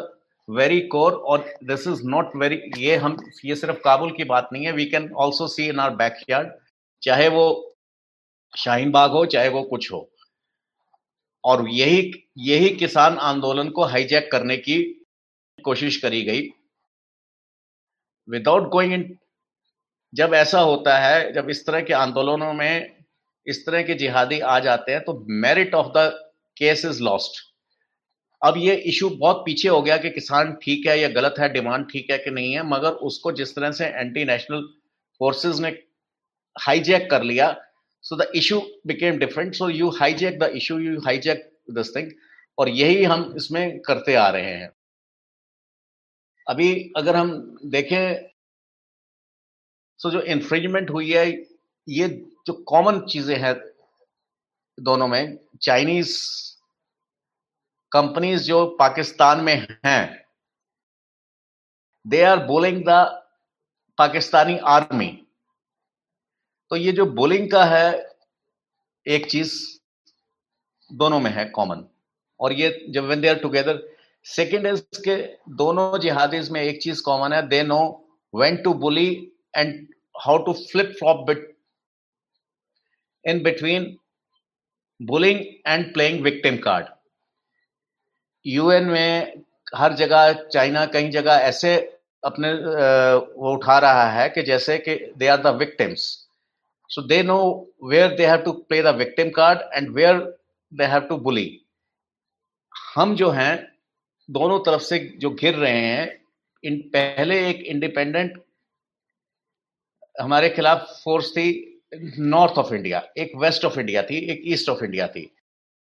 वेरी 0.48 0.80
कोर 0.80 1.12
और 1.12 1.44
दिस 1.64 1.86
इज़ 1.86 2.02
नॉट 2.04 2.36
वेरी 2.36 2.60
ये 2.78 2.96
हम, 2.96 3.16
ये 3.44 3.54
सिर्फ़ 3.56 3.78
काबुल 3.84 4.10
की 4.10 4.24
बात 4.24 4.48
नहीं 4.52 4.66
है। 4.66 4.72
We 4.72 4.86
can 4.86 5.10
also 5.14 5.46
see 5.48 5.68
in 5.68 5.80
our 5.80 5.94
backyard 5.96 6.52
चाहे 7.02 7.28
वो 7.28 7.46
शाहीन 8.52 8.90
बाग 8.90 9.10
हो, 9.10 9.24
चाहे 9.26 9.48
वो 9.48 9.62
कुछ 9.62 9.90
हो। 9.92 10.08
और 11.44 11.68
यही 11.68 12.12
यही 12.38 12.68
किसान 12.70 13.18
आंदोलन 13.18 13.68
को 13.70 13.84
हाईजैक 13.84 14.30
करने 14.32 14.56
की 14.56 14.82
कोशिश 15.64 15.96
करी 15.96 16.22
गई। 16.22 16.48
विदाउट 18.28 18.68
गोइंग 18.70 18.92
इन 18.92 19.16
जब 20.12 20.34
ऐसा 20.34 20.60
होता 20.60 20.98
है, 20.98 21.32
जब 21.32 21.50
इस 21.50 21.66
तरह 21.66 21.80
के 21.80 21.94
आंदोलनों 21.94 22.52
में 22.52 22.96
इस 23.46 23.64
तरह 23.66 23.82
के 23.82 23.94
जिहादी 23.94 24.38
आ 24.40 24.58
जाते 24.58 24.92
हैं 24.92 25.00
तो 25.04 25.12
merit 25.28 25.74
of 25.74 25.92
the 25.96 26.08
case 26.56 26.84
is 26.84 27.02
lost 27.02 27.45
अब 28.42 28.54
ये 28.58 28.74
इशू 28.88 29.08
बहुत 29.10 29.42
पीछे 29.46 29.68
हो 29.68 29.80
गया 29.82 29.96
कि 29.96 30.10
किसान 30.10 30.52
ठीक 30.62 30.86
है 30.86 30.98
या 31.00 31.08
गलत 31.10 31.34
है 31.38 31.48
डिमांड 31.52 31.86
ठीक 31.90 32.10
है 32.10 32.18
कि 32.18 32.30
नहीं 32.30 32.52
है, 32.54 32.62
मगर 32.64 32.90
उसको 33.08 33.32
जिस 33.32 33.54
तरह 33.54 33.72
से 33.72 33.86
एंटी 33.86 34.24
नेशनल 34.24 34.62
फोर्सेस 35.20 35.58
ने 35.60 35.68
हाईजैक 36.56 37.10
कर 37.10 37.22
लिया 37.22 37.54
so 38.04 38.16
the 38.16 38.30
issue 38.36 38.60
became 38.86 39.18
different 39.18 39.54
so 39.54 39.68
you 39.70 39.88
hijack 39.90 40.38
the 40.38 40.50
issue 40.56 40.78
you 40.78 41.00
hijack 41.00 41.50
this 41.70 41.94
thing 41.96 42.10
और 42.58 42.68
यही 42.68 43.04
हम 43.04 43.32
इसमें 43.36 43.78
करते 43.80 44.14
आ 44.14 44.28
रहे 44.28 44.52
हैं। 44.52 44.70
अभी 46.46 46.92
अगर 46.96 47.16
हम 47.16 47.30
देखें 47.66 48.28
सो 50.00 50.10
जो 50.10 50.20
इन्फ्रिजमेंट 50.22 50.90
हुई 50.90 51.10
है, 51.12 51.26
ये 51.88 52.08
जो 52.46 52.52
कॉमन 52.68 53.00
चीज़ें 53.10 53.36
हैं 53.36 53.54
दोनों 54.78 55.08
में 55.08 55.38
चाइनीज़ 55.62 56.14
कंपनीज़ 57.92 58.42
जो 58.42 58.64
पाकिस्तान 58.78 59.40
में 59.40 59.54
हैं 59.86 60.26
they 62.06 62.22
are 62.22 62.44
bowling 62.46 62.82
the 62.84 63.04
Pakistani 63.98 64.56
army 64.68 65.08
तो 66.70 66.76
ये 66.76 66.92
जो 66.92 67.06
बोलिंग 67.06 67.50
का 67.50 67.64
है, 67.64 67.88
एक 69.06 69.26
चीज़ 69.30 69.54
दोनों 70.90 71.20
में 71.20 71.30
है 71.30 71.44
कॉमन 71.44 71.84
और 72.40 72.52
ये 72.52 72.70
जब 72.90 73.04
when 73.04 73.20
they 73.20 73.28
are 73.28 73.38
together 73.38 73.82
second 74.26 74.66
is 74.66 74.82
के 75.00 75.16
दोनों 75.56 75.98
जिहादीज 75.98 76.50
में 76.50 76.60
एक 76.62 76.80
चीज़ 76.82 77.02
कॉमन 77.02 77.32
है 77.32 77.46
they 77.48 77.62
know 77.62 77.80
when 78.34 78.56
to 78.56 78.74
bully 78.74 79.08
and 79.56 79.86
how 80.22 80.38
to 80.38 80.52
flip 80.52 80.94
flop 80.98 81.26
bit 81.26 81.56
in 83.24 83.42
between 83.42 83.96
bullying 85.00 85.40
and 85.66 85.92
playing 85.94 86.22
victim 86.24 86.56
card 86.58 86.95
UN 88.46 88.84
में 88.84 89.42
हर 89.74 89.92
जगह, 89.94 90.32
चाइना 90.32 90.84
कई 90.86 91.08
जगह 91.10 91.32
ऐसे 91.32 91.76
अपने 92.22 92.52
वो 92.52 93.52
उठा 93.54 93.78
रहा 93.78 94.08
है 94.10 94.28
कि 94.28 94.42
जैसे 94.42 94.78
कि 94.78 94.94
they 95.18 95.26
are 95.28 95.42
the 95.42 95.54
victims 95.58 96.02
so 96.90 97.02
they 97.02 97.22
know 97.22 97.38
where 97.84 98.14
they 98.16 98.26
have 98.26 98.42
to 98.42 98.52
play 98.52 98.82
the 98.82 98.94
victim 98.96 99.30
card 99.30 99.60
and 99.74 99.90
where 99.94 100.18
they 100.72 100.84
have 100.84 101.00
to 101.08 101.16
bully 101.18 101.48
हम 102.94 103.14
जो 103.16 103.30
हैं, 103.30 103.66
दोनों 104.28 104.58
तरफ़ 104.64 104.82
से 104.82 104.98
जो 105.20 105.30
घिर 105.30 105.54
रहे 105.54 105.78
हैं, 105.78 106.18
इन 106.64 106.78
पहले 106.94 107.38
एक 107.48 107.60
इंडिपेंडेंट 107.64 108.42
हमारे 110.20 110.48
खिलाफ 110.50 110.86
फोर्स 111.04 111.30
थी 111.30 111.48
नॉर्थ 112.18 112.58
ऑफ़ 112.58 112.72
इंडिया 112.74 113.02
एक 113.18 113.32
वेस्ट 113.36 113.64
ऑफ़ 113.64 113.78
इंडिया 113.80 114.02
थी, 114.02 114.18
एक 114.18 114.42
ईस्ट 114.46 114.68
ऑफ़ 114.68 114.84
इंडिया 114.84 115.06
थी। 115.08 115.30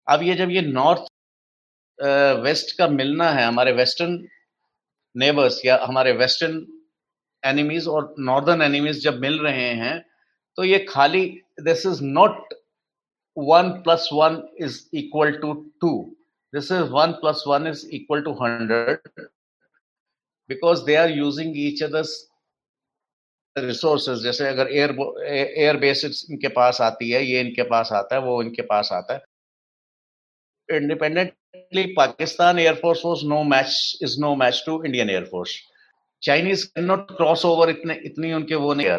अब 0.07 0.23
ये 0.23 0.35
जब 0.35 0.51
ये 0.51 0.61
नॉर्थ 0.63 1.12
वेस्ट 2.43 2.77
का 2.79 2.89
मिलना 2.89 3.31
है 3.31 3.45
हमारे 3.47 3.73
वेस्टर्न 3.73 4.29
नेबर्स 5.15 5.61
या 5.65 5.79
हमारे 5.83 6.13
वेस्टर्न 6.13 6.67
एनिमीज 7.43 7.87
और 7.89 8.15
नॉर्दर्न 8.19 8.63
एनिमीज 8.63 9.03
जब 9.05 9.19
मिल 9.21 9.39
रहे 9.39 9.69
हैं 9.75 9.99
तो 10.59 10.65
ये 10.65 10.79
खाली 10.89 11.27
this 11.61 11.87
is 11.87 12.03
not 12.05 12.55
one 13.37 13.71
plus 13.85 14.09
one 14.13 14.43
is 14.61 14.81
equal 14.95 15.33
to 15.33 15.53
two 15.81 15.93
this 16.55 16.73
is 16.73 16.91
one 16.91 17.13
plus 17.23 17.45
one 17.49 17.67
is 17.67 17.87
equal 17.95 18.23
to 18.23 18.33
hundred 18.43 19.27
because 20.51 20.85
they 20.87 20.95
are 20.95 21.11
using 21.11 21.55
each 21.57 21.83
others 21.83 22.15
resources 23.57 24.23
जैसे 24.23 24.49
अगर 24.49 24.69
एयर 24.73 24.91
एयर 25.29 25.77
बेस 25.77 26.05
इनके 26.31 26.49
पास 26.49 26.81
आती 26.81 27.11
है, 27.11 27.25
ये 27.25 27.41
इनके 27.41 27.63
पास 27.63 27.93
आता 27.93 28.17
है, 28.17 28.21
वो 28.23 28.43
इनके 28.43 28.63
पास 28.63 28.93
आता 28.93 29.15
है। 29.15 29.21
Independently 31.73 31.95
pakistan 31.95 32.59
air 32.59 32.77
force 32.77 33.03
was 33.05 33.25
no 33.25 33.45
match, 33.45 33.97
is 34.01 34.19
no 34.19 34.37
match 34.37 34.65
to 34.65 34.85
indian 34.85 35.11
air 35.11 35.27
force. 35.27 35.53
Chinese 36.23 36.65
can 36.67 36.85
not 36.85 37.11
cross 37.17 37.45
over 37.45 37.71
इतने, 37.71 37.95
इतनी 38.05 38.33
उनके 38.33 38.55
वो 38.55 38.75
नहीं 38.75 38.99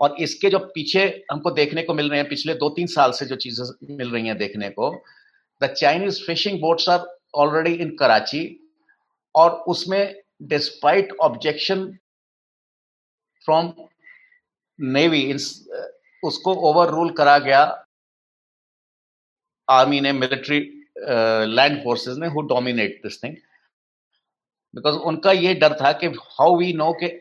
और 0.00 0.14
इसके 0.20 0.50
जो 0.50 0.58
पीछे 0.74 1.02
हमको 1.30 1.50
देखने 1.50 1.82
को 1.82 1.94
मिल 1.94 2.08
रहे 2.10 2.18
हैं, 2.20 2.28
पिछले 2.28 2.54
दो 2.54 2.68
तीन 2.76 2.86
साल 2.86 3.12
से 3.12 3.26
जो 3.26 3.36
चीज़ें 3.36 3.96
मिल 3.96 4.10
रही 4.10 4.26
हैं 4.26 4.36
देखने 4.38 4.70
को 4.70 4.90
the 5.60 5.66
Chinese 5.72 6.22
fishing 6.26 6.60
boats 6.60 6.88
are 6.88 7.04
already 7.34 7.74
in 7.82 7.94
Karachi 7.96 8.42
और 9.34 9.50
उसमें 9.68 10.14
डिस्पाइट 10.48 11.12
ऑब्जेक्शन 11.22 11.86
फ्रॉम 13.46 13.72
नेवी 14.78 15.22
उसको 16.22 16.54
ओवर 16.70 16.90
रूल 16.90 17.10
करा 17.20 17.38
गया। 17.38 17.62
आर्मी 19.68 20.00
ने 20.00 20.12
मिलिट्री 20.12 20.60
लैंड 21.02 21.82
फोर्सेस 21.84 22.16
ने 22.18 22.28
who 22.28 22.42
dominate 22.42 23.00
this 23.02 23.22
thing 23.24 23.36
because 24.74 24.96
उनका 24.96 25.32
ये 25.32 25.54
डर 25.54 25.72
था 25.80 25.92
कि 25.92 26.06
हाउ 26.06 26.56
वी 26.58 26.72
नो 26.72 26.92
के 26.92 27.18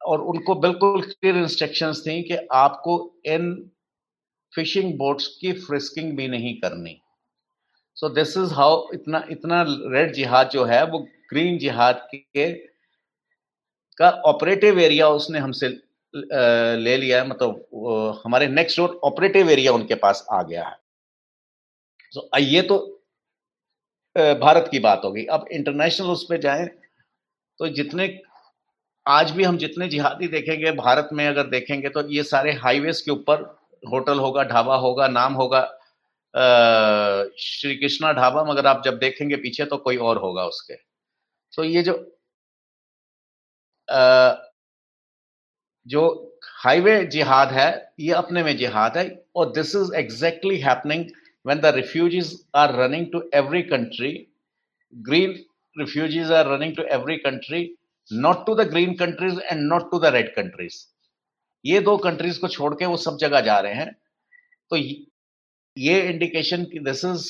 और 0.00 0.20
उनको 0.20 0.54
बिल्कुल 0.54 1.02
क्लियर 1.02 1.36
इंस्ट्रक्शंस 1.36 2.02
थी 2.06 2.22
कि 2.22 2.36
आपको 2.52 2.96
इन 3.26 3.70
फिशिंग 4.52 4.92
बोट्स 4.98 5.26
की 5.40 5.52
फ्रिस्किंग 5.52 6.16
भी 6.16 6.28
नहीं 6.28 6.54
करनी। 6.60 7.00
सो 7.94 8.08
दिस 8.08 8.36
इज़ 8.36 8.54
हाउ 8.54 8.86
इतना 8.94 9.24
इतना 9.30 9.64
रेड 9.68 10.12
जिहाद 10.14 10.48
जो 10.48 10.64
है 10.64 10.84
वो 10.86 10.98
ग्रीन 11.30 11.58
जिहाद 11.58 12.08
के 12.12 12.52
का 13.98 14.10
ऑपरेटिव 14.10 14.78
एरिया 14.80 15.08
उसने 15.08 15.38
हमसे 15.38 15.68
ले 16.14 16.96
लिया 16.96 17.22
है। 17.22 17.28
मतलब 17.28 18.20
हमारे 18.24 18.46
नेक्स्ट 18.48 18.78
डोर 18.78 19.00
ऑपरेटिव 19.04 19.50
एरिया 19.50 19.72
उनके 19.72 19.94
पास 19.94 20.26
आ 20.32 20.42
गया 20.42 20.68
है। 20.68 20.76
So, 22.14 22.22
ये 22.38 22.62
तो 22.62 22.99
भारत 24.16 24.68
की 24.70 24.78
बात 24.78 25.02
होगी। 25.04 25.24
अब 25.26 25.46
इंटरनेशनल 25.52 26.08
उस 26.08 26.26
पर 26.30 26.40
जाए 26.40 26.66
तो 27.60 27.68
जितने 27.70 28.08
आज 29.06 29.30
भी 29.30 29.44
हम 29.44 29.56
जितने 29.58 29.88
जिहादी 29.88 30.28
देखेंगे 30.28 30.72
भारत 30.74 31.08
में 31.12 31.26
अगर 31.26 31.46
देखेंगे 31.48 31.88
तो 31.88 32.08
ये 32.08 32.22
सारे 32.24 32.52
हाईवेज 32.54 33.00
के 33.00 33.10
ऊपर 33.10 33.42
होटल 33.82 34.18
होगा 34.18 34.42
ढाबा 34.44 34.76
होगा 34.76 35.08
नाम 35.08 35.34
होगा 35.34 35.62
श्री 37.40 37.74
कृष्णा 37.76 38.12
ढाबा 38.12 38.44
मगर 38.44 38.66
आप 38.66 38.82
जब 38.84 38.98
देखेंगे 38.98 39.36
पीछे 39.36 39.64
तो 39.64 39.76
कोई 39.78 39.96
और 39.98 40.18
होगा 40.18 40.44
उसके। 40.44 40.74
तो 41.52 41.64
ये 41.64 41.82
जो 41.82 41.94
आ, 43.88 44.34
जो 45.86 46.02
हाईवे 46.56 47.04
जिहाद 47.06 47.52
है 47.52 47.94
ये 48.00 48.12
अपने 48.14 48.42
में 48.42 48.56
जिहाद 48.56 48.98
है 48.98 49.04
और 49.36 49.50
this 49.52 49.74
is 49.76 49.94
exactly 49.96 50.58
happening 50.60 51.04
when 51.46 51.60
the 51.60 51.74
refugees 51.74 52.32
are 52.56 52.74
running 52.76 53.06
to 53.12 53.22
every 53.34 53.62
country 53.72 54.12
green 54.94 55.38
refugees 55.76 56.32
are 56.32 56.46
running 56.48 56.74
to 56.76 56.82
every 56.94 57.16
country 57.26 57.62
not 58.10 58.44
to 58.46 58.54
the 58.54 58.68
green 58.70 58.94
countries 58.96 59.40
and 59.40 59.60
not 59.62 59.90
to 59.90 59.98
the 59.98 60.14
red 60.14 60.34
countries 60.34 60.84
ये 61.64 61.80
दो 61.80 61.96
कंट्रीज़ 61.98 62.40
को 62.40 62.48
छोड़ 62.48 62.74
के 62.74 62.86
वो 62.86 62.96
सब 62.96 63.16
जगह 63.20 63.40
जा 63.40 63.58
रहे 63.60 63.74
हैं। 63.74 63.92
तो 64.70 64.76
ये 64.76 66.00
इंडिकेशन 66.10 66.64
कि 66.64 66.78
this 66.84 67.04
is 67.04 67.26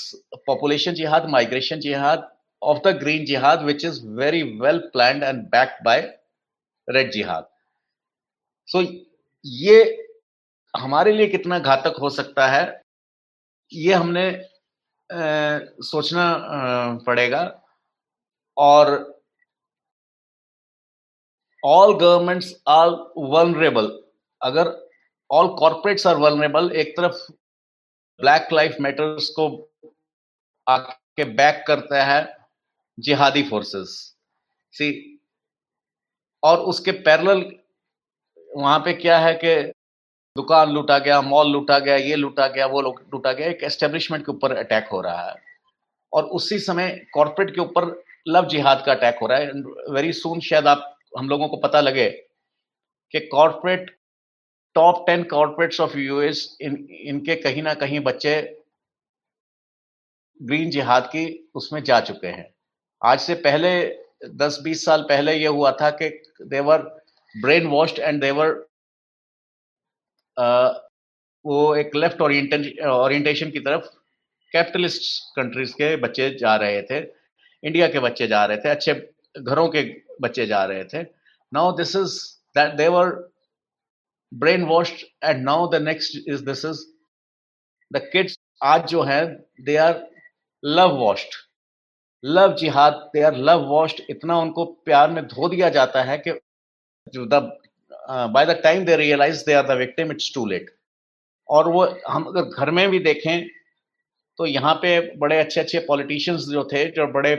population 0.47 0.95
jihad 0.95 1.29
migration 1.29 1.81
jihad 1.81 2.29
of 2.63 2.79
the 2.85 2.97
green 2.99 3.25
jihad 3.27 3.63
which 3.65 3.85
is 3.85 4.01
very 4.19 4.43
well 4.61 4.79
plan 4.93 5.23
and 5.23 5.43
backed 5.51 5.85
by 5.85 6.01
red 6.89 7.11
jihad 7.13 7.49
so 8.69 8.83
ये 9.45 9.79
हमारे 10.75 11.13
लिए 11.13 11.27
कितना 11.27 11.59
घातक 11.59 11.97
हो 12.01 12.11
सकता 12.11 12.47
है? 12.49 12.65
ये 13.73 13.95
हमने 13.95 14.29
आ, 15.11 15.59
सोचना 15.83 16.23
आ, 16.23 16.95
पड़ेगा। 17.07 17.43
और 18.57 18.89
ऑल 21.65 21.93
गवर्नमेंट्स 21.99 22.53
आर 22.69 22.89
वनरेबल 23.17 23.89
अगर 24.41 24.69
ऑल 25.31 25.49
कॉर्पोरेट्स 25.59 26.07
आर 26.07 26.17
वनरेबल 26.17 26.71
एक 26.73 26.97
तरफ़ 26.97 27.33
ब्लैक 28.21 28.53
लाइफ 28.53 28.77
मैटर्स 28.81 29.29
को 29.39 29.49
आके 30.67 31.25
बैक 31.25 31.65
करता 31.67 32.05
है 32.05 32.21
जिहादी 32.99 33.43
फोर्सेस 33.43 33.91
सी 34.75 34.89
और 36.43 36.59
उसके 36.59 36.93
पैरेलल 37.07 37.45
वहाँ 38.57 38.79
पे 38.79 38.93
क्या 38.93 39.19
है 39.19 39.35
कि 39.45 39.55
दुकान 40.37 40.71
लूटा 40.71 40.99
गया, 40.99 41.21
मॉल 41.21 41.51
लूटा 41.53 41.79
गया, 41.79 41.97
ये 41.97 42.17
लूटा 42.17 42.47
गया, 42.49 42.67
वो 42.67 42.81
लूटा 42.81 43.33
गया, 43.33 43.47
एक 43.49 43.63
एस्टेब्लिशमेंट 43.63 44.27
के 44.27 44.33
ऊपर 44.33 44.57
अटैक 44.57 44.89
हो 44.89 45.01
रहा 45.01 45.31
है। 45.31 45.37
और 46.13 46.25
उसी 46.25 46.59
समय 46.59 47.07
कॉरपोरेट 47.15 47.55
के 47.55 47.61
ऊपर 47.61 48.05
लव 48.29 48.47
जिहाद 48.47 48.83
का 48.87 48.93
अटैक 48.93 49.19
हो 49.23 49.27
रहा 49.27 49.39
है। 49.39 49.53
वेरी 49.91 50.13
सुन 50.13 50.41
शायद 50.41 50.67
आप, 50.67 50.99
हम 51.19 51.29
लोगों 51.29 51.49
को 51.49 51.57
पता 51.57 51.81
लगे 51.81 52.11
कि 53.11 53.21
corporate 53.21 53.99
top 54.75 55.05
ten 55.07 55.23
corporates 55.23 55.81
of 55.81 55.99
US 55.99 56.57
in, 56.61 56.89
इनके 56.91 57.37
कहीं 57.37 57.63
ना 57.63 57.75
कहीं 57.75 58.01
बच्चे 58.01 58.57
ग्रीन 60.43 60.71
जिहाद 60.71 61.07
की 61.07 61.51
उसमें 61.55 61.83
जा 61.85 62.01
चुके 62.01 62.27
हैं। 62.27 62.55
आज 63.05 63.21
से 63.21 63.35
पहले 63.35 63.97
10-20 64.27 64.85
साल 64.85 65.03
पहले 65.03 65.35
ये 65.35 65.47
हुआ 65.47 65.73
था 65.73 65.91
कि 65.91 66.09
they were 66.43 66.79
brainwashed 67.67 67.99
and 67.99 68.21
they were 68.21 68.70
वो 71.45 71.75
एक 71.77 71.97
लेफ़्ट 71.97 72.21
ओरिएंटेशन 72.23 73.51
की 73.51 73.61
तरफ़ 73.61 73.87
कैपिटलिस्ट 74.53 75.03
कंट्रीज़ 75.37 75.73
के 75.75 75.95
बच्चे 75.97 76.29
जा 76.41 76.55
रहे 76.57 76.83
थे 76.83 76.99
इंडिया 77.63 77.89
के 77.89 77.99
बच्चे 78.01 78.27
जा 78.27 78.45
रहे 78.45 78.57
थे, 78.57 78.69
अच्छे 78.69 78.95
घरों 79.39 79.69
के 79.69 79.83
बच्चे 80.23 80.47
जा 80.47 80.65
रहे 80.65 80.85
थे। 80.85 81.03
Now 81.53 81.73
this 81.77 81.95
is 81.97 82.17
that 82.57 82.75
they were 82.77 83.07
brainwashed 84.67 85.05
and 85.25 85.43
now 85.45 85.69
the 85.71 85.83
next 85.83 86.17
is 86.29 86.45
this 86.45 86.65
is 86.65 86.85
the 87.91 87.99
kids 88.13 88.39
आज 88.63 88.89
जो 88.91 89.03
है 89.03 89.25
they 89.65 89.77
are 89.77 90.03
love 90.63 90.97
washed 90.99 91.35
love 92.25 92.55
jihad 92.57 92.93
they 93.15 93.23
are 93.23 93.37
love 93.49 93.65
washed 93.69 94.01
इतना 94.11 94.39
उनको 94.39 94.65
प्यार 94.85 95.11
में 95.11 95.27
धो 95.27 95.49
दिया 95.49 95.69
जाता 95.77 96.03
है 96.03 96.19
कि 96.19 96.39
जो 97.07 97.27
the 97.27 97.43
by 98.11 98.47
the 98.47 98.61
time 98.63 98.85
they 98.85 98.97
realise 98.97 99.45
they 99.47 99.53
are 99.53 99.67
the 99.67 99.79
victim 99.79 100.11
it's 100.13 100.33
too 100.35 100.47
late 100.47 100.75
और 101.49 101.69
वो 101.69 101.85
हम 102.09 102.25
अगर 102.25 102.43
घर 102.43 102.71
में 102.71 102.89
भी 102.91 102.99
देखें 103.01 103.47
तो 104.39 104.47
यहाँ 104.47 104.75
पे 104.83 104.99
बड़े 105.19 105.39
अच्छे 105.39 105.61
अच्छे 105.61 105.79
पॉलिटिशियंस 105.87 106.45
जो 106.49 106.65
थे, 106.73 106.85
जो 106.87 107.07
बड़े 107.09 107.35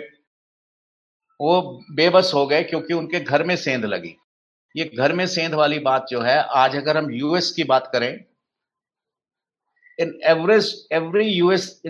वो 1.39 1.61
बेबस 1.95 2.31
हो 2.33 2.45
गए 2.47 2.63
क्योंकि 2.63 2.93
उनके 2.93 3.19
घर 3.19 3.43
में 3.43 3.55
सेंध 3.57 3.85
लगी। 3.85 4.15
ये 4.75 4.85
घर 4.87 5.13
में 5.13 5.25
सेंध 5.27 5.53
वाली 5.53 5.79
बात 5.81 6.05
जो 6.09 6.21
है, 6.21 6.37
आज 6.37 6.75
अगर 6.75 6.97
हम 6.97 7.11
यूएस 7.11 7.51
की 7.51 7.63
बात 7.63 7.89
करें 7.93 8.11
in 9.99 10.19
average 10.29 10.73
every 10.93 11.27
US 11.27 11.81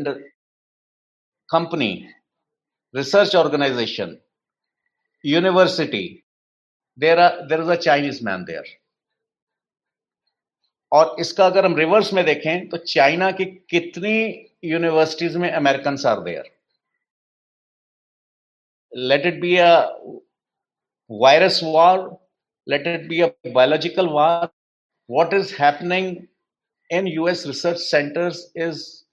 company 1.49 1.91
research 2.93 3.35
organisation 3.35 4.17
university 5.25 6.03
there 6.99 7.19
are 7.19 7.41
there 7.47 7.61
is 7.61 7.71
a 7.71 7.75
Chinese 7.75 8.23
man 8.25 8.43
there 8.43 8.77
और 10.91 11.15
इसका 11.19 11.45
अगर 11.45 11.65
हम 11.65 11.75
रिवर्स 11.75 12.13
में 12.13 12.23
देखें 12.25 12.67
तो 12.69 12.77
चाइना 12.77 13.31
की 13.31 13.45
कितनी 13.45 14.15
यूनिवर्सिटीज 14.63 15.35
में 15.37 15.51
American 15.51 15.97
are 16.07 16.23
there 16.23 16.49
let 18.93 19.25
it 19.25 19.39
be 19.41 19.55
a 19.57 19.71
virus 21.09 21.59
war 21.63 22.09
let 22.67 22.85
it 22.87 23.09
be 23.09 23.21
a 23.21 23.33
biological 23.53 24.13
war. 24.13 24.49
What 25.09 25.33
is 25.33 25.51
happening 25.51 26.27
in 26.89 27.07
US 27.07 27.45
research 27.45 27.79
centers 27.79 28.51
is 28.55 29.05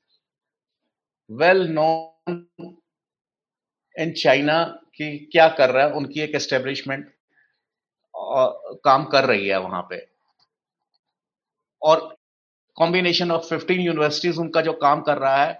well 1.30 1.66
known 1.66 2.44
in 3.96 4.14
China 4.14 4.58
कि 4.94 5.08
क्या 5.32 5.48
कर 5.58 5.70
रहा 5.70 5.86
है, 5.86 5.92
उनकी 5.92 6.20
एक 6.20 6.34
एस्टेब्लिशमेंट 6.34 7.08
काम 8.84 9.04
कर 9.06 9.24
रही 9.24 9.48
है 9.48 9.58
वहाँ 9.60 9.82
पे। 9.90 10.06
और 11.82 12.00
कॉम्बिनेशन 12.76 13.30
ऑफ़ 13.32 13.48
15 13.48 13.80
यूनिवर्सिटीज 13.82 14.38
उनका 14.38 14.60
जो 14.62 14.72
काम 14.74 15.00
कर 15.02 15.18
रहा 15.18 15.44
है, 15.44 15.52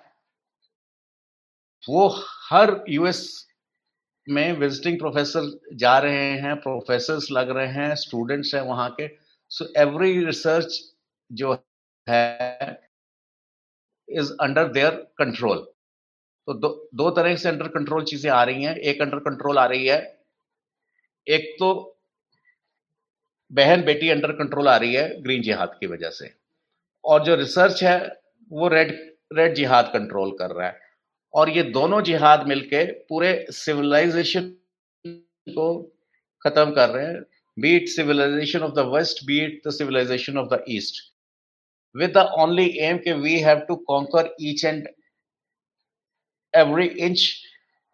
वो 1.85 2.09
हर 2.51 2.85
यूएस 2.91 3.23
में 4.27 4.53
विजिटिंग 4.55 4.99
प्रोफेसर 4.99 5.51
जा 5.77 5.99
रहे 5.99 6.31
हैं 6.41 6.55
प्रोफेसर्स 6.63 7.31
लग 7.33 7.51
रहे 7.57 7.69
हैं 7.75 7.95
स्टूडेंट्स 7.97 8.55
हैं 8.55 8.63
वहाँ 8.65 8.91
के। 8.93 9.09
सो 9.51 9.67
एवरी 9.81 10.25
रिसर्च 10.25 10.81
जो 11.31 11.53
है 12.07 12.89
इज़ 14.09 14.33
अंडर 14.43 14.69
देयर 14.73 14.91
कंट्रोल 15.19 15.59
तो 16.49 16.55
दो 16.57 16.69
दो 16.97 17.11
तरह 17.13 17.37
से 17.37 17.49
अंडर 17.49 17.69
कंट्रोल 17.71 18.05
चीज़ें 18.05 18.31
आ 18.33 18.43
रही 18.45 18.65
हैं। 18.65 18.75
एक 18.77 19.03
अंडर 19.03 19.19
कंट्रोल 19.21 19.59
आ 19.59 19.65
रही 19.67 19.87
है, 19.87 19.99
एक 21.27 21.57
तो 21.61 21.98
बहन 23.53 23.83
बेटी 23.85 24.09
अंडर 24.11 24.33
कंट्रोल 24.33 24.69
आ 24.69 24.77
रही 24.77 24.95
है 24.95 25.23
ग्रीन 25.23 25.43
जिहाद 25.43 25.77
की 25.81 25.87
वजह 25.87 26.11
से। 26.11 26.35
और 27.05 27.25
जो 27.25 27.35
रिसर्च 27.35 27.85
है, 27.85 28.21
वो 28.53 28.69
रेड 28.69 28.93
रेड 29.33 29.55
जिहाद 29.55 29.91
कंट्रोल 29.93 30.31
कर 30.33 30.51
रहा 30.51 30.67
है। 30.69 30.81
और 31.35 31.51
ये 31.51 31.63
दोनों 31.63 32.03
जिहाद 32.03 32.47
मिलके 32.47 32.85
पूरे 32.85 33.47
सिविलाइजेशन 33.51 34.51
को 35.49 35.83
खत्म 36.43 36.71
कर 36.71 36.89
रहे 36.89 37.07
हैं। 37.07 37.23
Beat 37.59 37.89
civilisation 37.89 38.61
of 38.61 38.73
the 38.73 38.79
west 38.95 39.25
beat 39.27 39.61
the 39.67 39.71
civilisation 39.71 40.39
of 40.39 40.49
the 40.55 40.65
east 40.69 41.05
with 41.95 42.13
the 42.15 42.23
only 42.33 42.81
aim 42.81 42.99
that 43.05 43.19
we 43.19 43.41
have 43.41 43.67
to 43.67 43.75
conquer 43.89 44.23
each 44.39 44.65
and 44.65 44.89
every 46.55 46.89
inch 47.07 47.23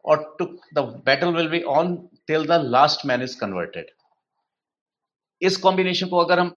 or 0.04 0.16
to 0.38 0.58
the 0.72 0.82
battle 1.04 1.32
will 1.32 1.48
be 1.48 1.64
on 1.64 2.08
till 2.26 2.44
the 2.44 2.58
last 2.74 3.04
man 3.04 3.22
is 3.22 3.36
converted 3.36 3.92
इस 5.48 5.56
combination 5.64 6.08
को 6.08 6.18
अगर 6.18 6.38
हम 6.38 6.54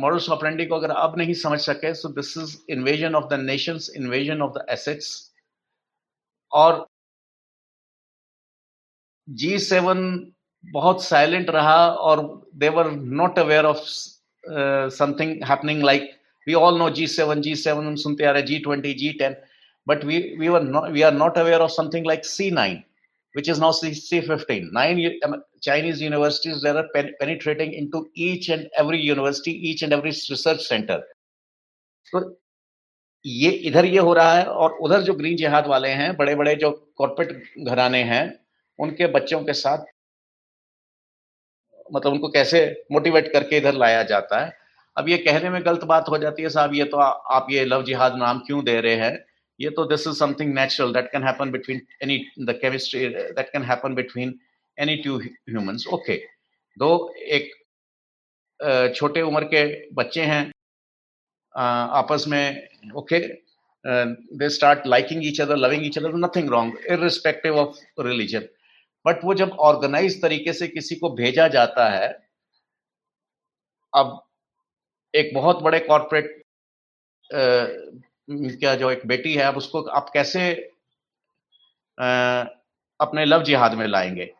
models 0.00 0.28
operandi 0.30 0.66
को 0.66 0.74
अगर 0.74 0.90
अब 0.90 1.14
नहीं 1.18 1.34
समझ 1.42 1.58
सके 1.60 1.94
so 1.94 2.08
this 2.18 2.36
is 2.38 2.56
invasion 2.72 3.14
of 3.14 3.28
the 3.34 3.38
nations 3.40 3.90
invasion 3.96 4.42
of 4.42 4.52
the 4.58 4.66
assets 4.70 5.10
और 6.52 6.86
जी 9.28 9.58
सेवन 9.58 10.02
बहुत 10.64 11.02
साइलेंट 11.04 11.50
रहा 11.50 11.78
और 12.10 12.22
they were 12.56 12.90
not 13.20 13.38
aware 13.38 13.64
of 13.64 13.82
something 14.96 15.42
happening 15.48 15.82
like 15.84 16.10
we 16.46 16.54
all 16.54 16.78
know 16.78 16.90
G 16.98 17.06
seven 17.16 17.40
G 17.42 17.54
seven 17.56 17.86
हम 17.86 17.96
सुनते 18.06 18.24
आ 18.24 18.30
रहे 18.30 18.42
G 18.42 18.58
twenty 18.58 18.92
G 18.94 19.12
ten 19.20 19.36
but 19.86 20.04
we 20.04 20.36
we 20.38 20.48
were 20.48 20.62
not 20.62 20.92
we 20.92 21.02
are 21.04 21.12
not 21.12 21.38
aware 21.38 21.60
of 21.60 21.70
something 21.70 22.04
like 22.04 22.22
C9, 22.22 22.84
which 23.36 23.48
is 23.48 23.60
now 23.60 23.70
C, 23.70 23.90
C15. 23.90 24.72
Nine 24.72 25.18
um, 25.24 25.42
Chinese 25.60 26.00
universities 26.00 26.62
that 26.62 26.74
are 26.74 26.88
pen, 26.94 27.12
penetrating 27.20 27.74
into 27.74 28.06
each 28.14 28.48
and 28.48 28.66
every 28.74 28.98
university, 28.98 29.52
each 29.68 29.82
and 29.82 29.92
every 29.92 30.10
research 30.10 30.62
center. 30.62 31.02
So 32.12 32.22
ये 33.24 33.50
इधर 33.68 33.84
ये 33.84 33.98
हो 33.98 34.12
रहा 34.14 34.32
है 34.32 34.44
और 34.46 34.72
उधर 34.82 35.00
जो 35.02 35.14
green 35.14 35.36
जिहाद 35.36 35.66
वाले 35.66 35.88
हैं 36.00 36.16
बड़े 36.16 36.34
बड़े 36.34 36.54
जो 36.56 36.70
कॉर्पोरेट 36.98 37.66
घराने 37.68 38.02
हैं 38.10 38.24
उनके 38.78 39.06
बच्चों 39.12 39.40
के 39.44 39.52
साथ 39.52 39.84
मतलब 41.94 42.12
उनको 42.12 42.28
कैसे 42.36 42.60
मोटिवेट 42.92 43.32
करके 43.32 43.56
इधर 43.56 43.74
लाया 43.74 44.02
जाता 44.12 44.44
है 44.44 44.52
अब 44.96 45.08
ये 45.08 45.16
कहने 45.18 45.50
में 45.50 45.64
गलत 45.64 45.84
बात 45.92 46.08
हो 46.08 46.18
जाती 46.18 46.42
है 46.42 46.48
साहब 46.48 46.74
ये 46.74 46.84
तो 46.84 46.96
आ, 46.96 47.08
आप 47.08 47.46
ये 47.50 47.64
लव 47.64 47.84
जिहाद 47.84 48.16
नाम 48.18 48.38
क्यों 48.46 48.64
दे 48.64 48.80
रहे 48.80 48.94
हैं 49.04 49.14
ये 49.60 49.70
तो 49.70 49.84
this 49.84 50.06
is 50.06 50.16
something 50.18 50.54
natural 50.54 50.92
that 50.92 51.10
can 51.12 51.22
happen 51.24 51.50
between 51.50 51.80
any 52.02 52.18
the 52.40 52.58
chemistry 52.62 53.06
that 53.08 53.48
can 53.52 53.62
happen 53.62 53.94
between 53.94 54.38
any 54.78 54.96
two 55.04 55.18
humans 55.18 55.86
okay 55.92 56.16
दो 56.76 56.90
एक 57.38 57.50
छोटे 58.94 59.22
उम्र 59.22 59.44
के 59.54 59.64
बच्चे 59.94 60.22
हैं 60.24 60.42
आपस 61.54 62.24
में 62.28 62.68
okay 62.96 63.18
they 64.38 64.48
start 64.50 64.86
liking 64.86 65.24
each 65.26 65.40
other 65.40 65.56
loving 65.56 65.86
each 65.86 65.98
other 65.98 66.14
nothing 66.16 66.48
wrong 66.50 66.78
irrespective 66.90 67.58
of 67.58 67.78
religion 68.06 68.48
but 69.04 69.24
वो 69.24 69.34
जब 69.34 69.50
ऑर्गेनाइज 69.66 70.20
तरीके 70.22 70.52
से 70.52 70.66
किसी 70.68 70.94
को 70.96 71.10
भेजा 71.16 71.46
जाता 71.48 71.88
है, 71.90 72.08
अब 73.92 74.20
एक 75.14 75.30
बहुत 75.34 75.62
बड़े 75.62 75.78
कॉरपोरेट 75.80 76.44
क्या 78.30 78.74
जो 78.74 78.90
एक 78.90 79.06
बेटी 79.06 79.34
है 79.34 79.44
अब 79.44 79.56
उसको 79.56 79.82
आप 79.82 80.10
कैसे 80.14 80.50
आ, 81.98 82.44
अपने 83.00 83.24
लव 83.24 83.42
जिहाद 83.42 83.74
में 83.74 83.86
लाएँगे? 83.86 84.32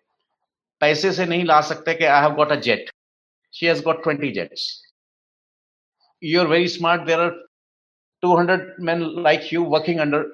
पैसे 0.81 1.13
से 1.13 1.25
नहीं 1.27 1.45
ला 1.45 1.61
सकते 1.61 1.95
कि 1.95 2.05
I 2.05 2.23
have 2.23 2.35
got 2.35 2.53
a 2.53 2.55
jet 2.55 2.91
she 3.55 3.67
has 3.67 3.83
got 3.83 4.03
twenty 4.03 4.31
jets 4.31 4.65
you 6.23 6.41
are 6.41 6.47
very 6.47 6.69
smart 6.69 7.03
there 7.03 7.21
are 7.21 7.31
two 8.23 8.37
hundred 8.37 8.75
man 8.81 9.03
like 9.23 9.53
you 9.53 9.65
working 9.65 10.01
under 10.01 10.25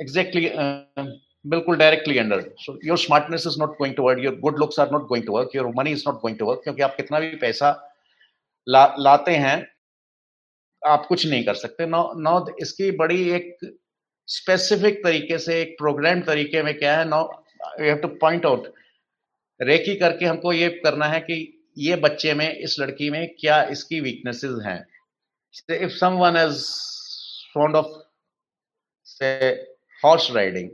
exactly 0.00 0.50
बिल्कुल 1.46 1.76
directly 1.76 2.18
under 2.18 2.40
so 2.58 2.78
your 2.84 2.98
smartness 2.98 3.46
is 3.46 3.58
not 3.60 3.78
going 3.78 3.94
to 3.94 4.02
work 4.02 4.18
your 4.18 4.34
good 4.40 4.58
looks 4.58 4.80
are 4.80 4.90
not 4.90 5.06
going 5.06 5.26
to 5.26 5.32
work 5.32 5.56
your 5.56 5.66
money 5.76 5.90
is 5.90 6.04
not 6.08 6.20
going 6.20 6.38
to 6.38 6.46
work 6.46 6.60
क्योंकि 6.64 6.82
आप 6.82 6.94
कितना 6.96 7.20
भी 7.20 7.36
पैसा 7.36 7.70
ला, 8.68 8.94
लाते 8.98 9.36
हैं 9.36 9.56
आप 10.82 11.06
कुछ 11.06 11.26
नहीं 11.26 11.44
कर 11.44 11.54
सकते। 11.54 11.86
नौ 11.86 12.02
नौ, 12.18 12.46
इसकी 12.60 12.90
बड़ी 12.96 13.30
एक 13.30 13.56
स्पेसिफिक 14.28 15.02
तरीके 15.04 15.38
से, 15.38 15.60
एक 15.62 15.74
प्रोग्राम 15.78 16.20
तरीके 16.22 16.62
में 16.62 16.76
क्या 16.78 16.98
है, 16.98 17.08
now 17.08 17.22
you 17.80 17.86
have 17.86 17.96
to 17.98 18.08
point 18.20 18.46
out 18.46 18.72
recce 19.60 19.94
करके 19.96 20.26
हमको 20.26 20.52
ये 20.52 20.68
करना 20.84 21.06
है 21.06 21.20
कि 21.20 21.34
ये 21.78 21.96
बच्चे 21.98 22.34
में, 22.34 22.50
इस 22.50 22.76
लड़की 22.80 23.10
में 23.10 23.34
क्या 23.40 23.62
इसकी 23.72 24.00
वीकनेसेस 24.00 24.62
हैं। 24.64 24.80
If 25.76 25.90
someone 25.92 26.36
is 26.38 26.64
fond 27.54 27.76
of 27.76 27.86
से 29.06 29.48
हॉर्स 30.02 30.30
राइडिंग 30.32 30.70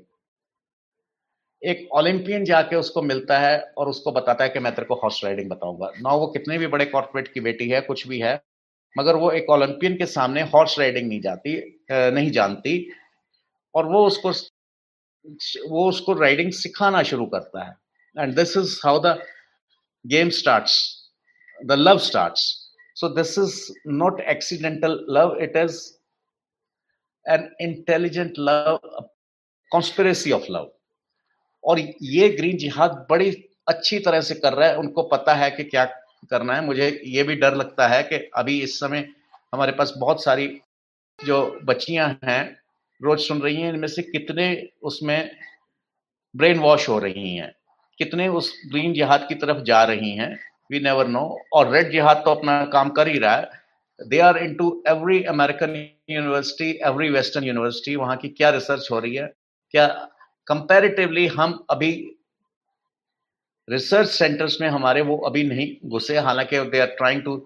एक 1.63 1.89
ओलंपियन 1.93 2.45
जाके 2.45 2.77
उसको 2.77 3.03
मिलता 3.03 3.39
है 3.39 3.61
और 3.79 3.89
उसको 3.89 4.13
बताता 4.13 4.45
है 4.45 4.51
कि 4.51 4.59
मैं 4.59 4.75
तेरे 4.75 4.87
को 4.87 4.95
हॉर्स 4.95 5.25
राइडिंग 5.25 5.51
बताऊँगा। 5.51 5.91
ना, 6.03 6.11
वो 6.11 6.27
कितने 6.27 6.59
भी 6.59 6.67
बड़े 6.67 6.85
कॉर्पोरेट 6.87 7.33
की 7.33 7.41
बेटी 7.41 7.69
है, 7.69 7.81
कुछ 7.81 8.07
भी 8.09 8.19
है 8.21 8.35
मगर 8.97 9.17
वो 9.17 9.31
एक 9.33 9.51
ओलंपियन 9.51 9.97
के 9.97 10.07
सामने 10.07 10.43
हॉर्स 10.53 10.79
राइडिंग 10.79 11.09
नहीं 11.09 11.21
जाती 11.21 11.55
नहीं 11.91 12.31
जानती। 12.33 12.75
और 13.75 13.87
वो 13.87 14.07
उसको 14.07 14.31
वो 15.71 15.89
उसको 15.89 16.13
राइडिंग 16.21 16.53
सिखाना 16.53 17.03
शुरू 17.03 17.27
करता 17.27 17.65
है। 17.65 17.75
And 18.17 18.35
this 18.37 18.57
is 18.57 18.79
how 18.85 19.01
the 19.05 19.19
game 20.05 20.29
starts 20.31 20.77
the 21.59 21.73
love 21.73 21.99
starts 22.07 22.43
so 22.97 23.09
this 23.15 23.39
is 23.39 23.57
not 23.95 24.21
accidental 24.31 25.05
love 25.11 25.37
it 25.43 25.57
is 25.57 25.81
an 27.27 27.51
intelligent 27.61 28.33
love 28.39 28.79
conspiracy 29.73 30.33
of 30.33 30.47
love 30.51 30.71
और 31.65 31.79
ये 31.79 32.29
ग्रीन 32.29 32.57
जिहाद 32.59 33.07
बड़ी 33.11 33.31
अच्छी 33.69 33.99
तरह 34.01 34.21
से 34.21 34.35
कर 34.35 34.53
रहा 34.53 34.69
है। 34.69 34.77
उनको 34.79 35.03
पता 35.09 35.35
है 35.35 35.51
कि 35.51 35.65
क्या 35.65 35.85
करना 36.31 36.55
है। 36.55 36.65
मुझे 36.65 37.03
ये 37.05 37.23
भी 37.23 37.35
डर 37.37 37.55
लगता 37.55 37.89
है 37.89 38.03
कि 38.03 38.17
अभी 38.35 38.61
इस 38.63 38.81
समय 38.81 39.09
हमारे 39.55 39.73
पास 39.73 39.95
बहुत 39.99 40.25
सारी 40.25 40.61
जो 41.25 41.61
बच्चियाँ 41.65 42.19
हैं, 42.25 42.57
रोज 43.03 43.21
सुन 43.21 43.41
रही 43.41 43.57
हैं, 43.57 43.73
इनमें 43.73 43.89
से 43.89 44.03
कितने 44.03 44.69
उसमें 44.83 45.31
ब्रेन 46.37 46.59
वॉश 46.59 46.89
हो 46.89 46.99
रही 46.99 47.37
हैं? 47.37 47.55
कितने 47.99 48.29
उस 48.29 48.53
ग्रीन 48.71 48.93
जिहाद 48.93 49.27
की 49.29 49.35
तरफ़ 49.35 49.63
जा 49.63 49.85
रही 49.85 50.11
हैं? 50.11 50.39
वी 50.71 50.81
नेवर 50.81 51.09
नो 51.09 51.41
और 51.53 51.71
रेड 51.71 51.91
जिहाद 51.91 52.23
तो 52.25 52.31
अपना 52.31 52.65
काम 52.65 52.91
कर 52.91 53.09
ही 53.09 53.19
रहा 53.19 53.37
है। 53.37 53.51
They 54.01 54.19
are 54.19 54.39
into 54.55 54.83
every 54.89 55.23
American 55.25 55.75
university 56.11 56.71
every 56.83 57.11
western 57.11 57.45
university 57.45 57.97
वहाँ 57.97 58.17
की 58.17 58.29
क्या 58.29 58.51
रिसर्च 58.51 58.89
हो 58.91 58.99
रही 58.99 59.15
है? 59.15 59.33
क्या 59.71 59.87
कंपैरेटिवली 60.47 61.27
हम 61.27 61.67
अभी 61.71 62.16
रिसर्च 63.69 64.09
सेंटर्स 64.09 64.61
में 64.61 64.69
हमारे 64.69 65.01
वो 65.03 65.17
अभी 65.27 65.43
नहीं 65.45 65.67
घुसे, 65.89 66.17
हालाँकि 66.19 66.59
they 66.71 66.81
are 66.81 66.95
trying 66.99 67.23
to 67.23 67.37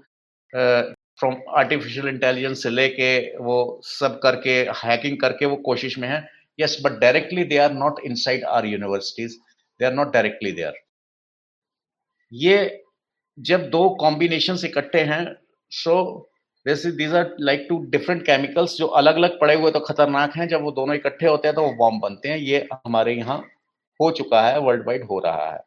from 0.52 1.34
artificial 1.58 2.08
intelligence 2.08 2.62
से 2.62 2.70
लेके 2.70 3.10
वो 3.38 3.80
सब 3.84 4.18
करके 4.22 4.58
हैकिंग 4.76 5.18
करके 5.20 5.46
वो 5.46 5.56
कोशिश 5.64 5.98
में 5.98 6.08
है। 6.08 6.26
Yes 6.58 6.78
but 6.84 6.98
directly 7.00 7.44
they 7.44 7.56
are 7.58 7.72
not 7.74 8.00
inside 8.16 8.44
our 8.46 8.66
universities 8.66 9.36
they 9.80 9.86
are 9.86 9.92
not 9.94 10.12
directly 10.12 10.52
they 10.52 10.62
are 10.62 10.74
ये 12.32 12.82
जब 13.38 13.68
दो 13.70 13.88
कॉम्बिनेशन 14.00 14.58
इकट्ठे 14.66 15.00
हैं 15.04 15.24
सो 15.72 15.96
जैसे 16.66 16.90
these 16.92 17.14
are 17.14 17.34
like 17.40 17.66
two 17.68 17.78
different 17.90 18.22
chemicals 18.22 18.76
जो 18.76 18.86
अलग 18.98 19.16
अलग 19.16 19.38
पड़े 19.40 19.54
हुए 19.54 19.70
तो 19.70 19.80
खतरनाक 19.80 20.36
हैं। 20.36 20.48
जब 20.48 20.62
वो 20.62 20.70
दोनों 20.72 20.94
इकट्ठे 20.96 21.26
होते 21.26 21.48
हैं 21.48 21.54
तो 21.54 21.62
वो 21.62 21.72
बॉम्ब 21.74 22.02
बनते 22.02 22.28
हैं। 22.28 22.36
ये 22.38 22.66
हमारे 22.72 23.14
यहाँ 23.14 23.38
हो 24.00 24.10
चुका 24.12 24.42
है 24.42 24.58
वर्ल्ड 24.60 24.86
वाइड 24.86 25.04
हो 25.04 25.18
रहा 25.18 25.50
है। 25.52 25.58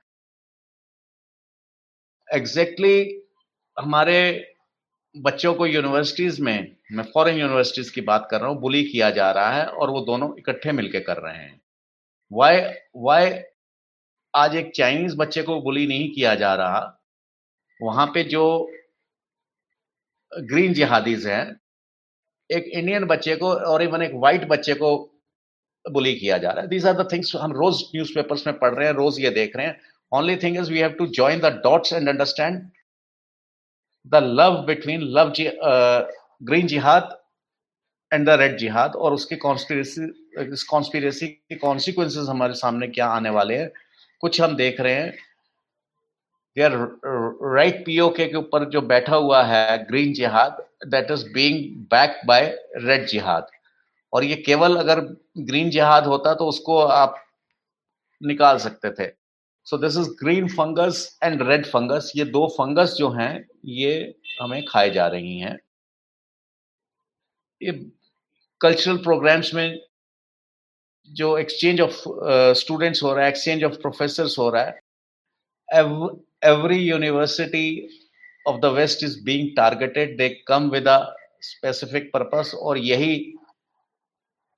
एग्जैक्टली 2.33 2.93
exactly 2.93 3.83
हमारे 3.83 4.19
बच्चों 5.15 5.53
को 5.53 5.65
यूनिवर्सिटीज 5.65 6.39
में, 6.39 6.75
मैं 6.91 7.03
फॉरेन 7.03 7.37
यूनिवर्सिटीज 7.37 7.89
की 7.89 8.01
बात 8.01 8.27
कर 8.31 8.39
रहा 8.41 8.49
हूँ 8.49 8.59
बुली 8.61 8.83
किया 8.83 9.09
जा 9.09 9.31
रहा 9.31 9.51
है 9.51 9.65
और 9.65 9.89
वो 9.89 10.01
दोनों 10.01 10.29
इकट्ठे 10.37 10.71
मिलके 10.71 10.99
कर 10.99 11.17
रहे 11.17 11.37
हैं। 11.37 11.61
वाई 12.31 12.61
वाई 12.95 13.31
आज 14.33 14.55
एक 14.55 14.71
चाइनीज़ 14.75 15.15
बच्चे 15.17 15.41
को 15.41 15.61
बुली 15.61 15.87
नहीं 15.87 16.09
किया 16.13 16.35
जा 16.35 16.53
रहा? 16.55 16.99
वहाँ 17.81 18.05
पे 18.07 18.23
जो 18.23 18.43
ग्रीन 20.31 20.73
जिहादीज 20.73 21.27
हैं, 21.27 21.59
एक 22.49 22.67
इंडियन 22.67 23.05
बच्चे 23.05 23.35
को 23.35 23.53
और 23.53 23.83
इवन 23.83 24.01
एक 24.01 24.11
वाइट 24.15 24.47
बच्चे 24.47 24.73
को 24.73 24.97
बुली 25.85 26.15
किया 26.15 26.37
जा 26.37 26.51
रहा 26.51 26.61
है। 26.61 26.67
दीज 26.67 26.85
आर 26.87 26.93
द 26.93 27.07
थिंग्स 27.11 27.35
हम 27.35 27.51
रोज 27.51 27.83
न्यूज़पेपर्स 27.95 28.47
में 28.47 28.57
पढ़ 28.59 28.73
रहे 28.73 28.87
हैं, 28.87 28.93
रोज 28.95 29.19
ये 29.19 29.29
देख 29.29 29.55
रहे 29.55 29.65
हैं। 29.65 29.79
Only 30.13 30.35
thing 30.35 30.57
is 30.57 30.71
we 30.71 30.79
have 30.79 30.91
to 30.99 31.05
join 31.17 31.39
the 31.39 31.53
dots 31.63 31.93
and 31.93 32.09
understand 32.09 32.61
the 34.11 34.23
love 34.39 34.61
between 34.65 35.01
love 35.17 35.33
green 36.41 36.67
जिहाद 36.67 37.17
एंड 38.11 38.25
द 38.27 38.37
रेड 38.39 38.57
जिहाद 38.57 38.95
और 38.95 39.13
उसकी 39.13 39.35
कॉन्स्पिरेसी 39.35 40.01
इस 40.43 40.63
कॉन्स्पिरेसी 40.69 41.27
के 41.27 41.55
कॉन्सिक्वेंसेज 41.55 42.27
हमारे 42.29 42.53
सामने 42.55 42.87
क्या 42.87 43.07
आने 43.09 43.29
वाले 43.29 43.57
हैं? 43.57 43.69
कुछ 44.23 44.41
हम 44.41 44.55
देख 44.55 44.79
रहे 44.81 44.93
हैं। 44.93 45.11
देयर 46.57 46.71
राइट 47.55 47.83
पीओके 47.85 48.25
के 48.25 48.37
ऊपर 48.37 48.65
जो 48.69 48.81
बैठा 48.83 49.15
हुआ 49.15 49.41
है 49.43 49.77
ग्रीन 49.87 50.13
जिहाद 50.13 50.63
that 50.87 51.11
is 51.11 51.25
being 51.33 51.75
back 51.91 52.21
by 52.27 52.45
red 52.77 53.05
जिहाद 53.07 53.47
और 54.13 54.23
ये 54.23 54.35
केवल 54.45 54.75
अगर 54.77 54.99
ग्रीन 55.49 55.69
जिहाद 55.69 56.05
होता 56.05 56.33
तो 56.33 56.47
उसको 56.47 56.79
आप 56.79 57.15
निकाल 58.21 58.57
सकते 58.57 58.91
थे। 58.91 59.11
So 59.65 59.77
this 59.77 59.97
is 59.97 60.09
green 60.23 60.47
fungus 60.47 61.19
and 61.23 61.41
red 61.41 61.65
fungus 61.65 62.11
ये 62.15 62.25
दो 62.25 62.47
फंगस 62.57 62.95
जो 62.97 63.09
हैं, 63.09 63.47
ये 63.65 64.15
हमें 64.41 64.63
खाए 64.65 64.89
जा 64.89 65.07
रही 65.07 65.37
हैं। 65.39 65.57
ये 67.61 67.71
कल्चरल 68.61 68.97
प्रोग्राम्स 69.03 69.53
में 69.53 69.79
जो 71.09 71.37
एक्सचेंज 71.37 71.81
ऑफ़ 71.81 72.03
स्टूडेंट्स 72.59 73.03
हो 73.03 73.13
रहा 73.13 73.23
है 73.23 73.29
एक्सचेंज 73.29 73.63
ऑफ़ 73.63 73.73
प्रोफेसर 73.81 74.27
हो 74.39 74.49
रहा 74.49 74.63
है 74.63 74.81
every 76.43 76.77
university 76.77 77.89
of 78.45 78.61
the 78.61 78.71
west 78.73 79.03
is 79.03 79.13
being 79.27 79.55
targeted. 79.55 80.17
They 80.17 80.27
come 80.49 80.69
with 80.69 80.87
a 80.87 80.97
purpose 82.13 82.53
और 82.53 82.77
यही 82.77 83.15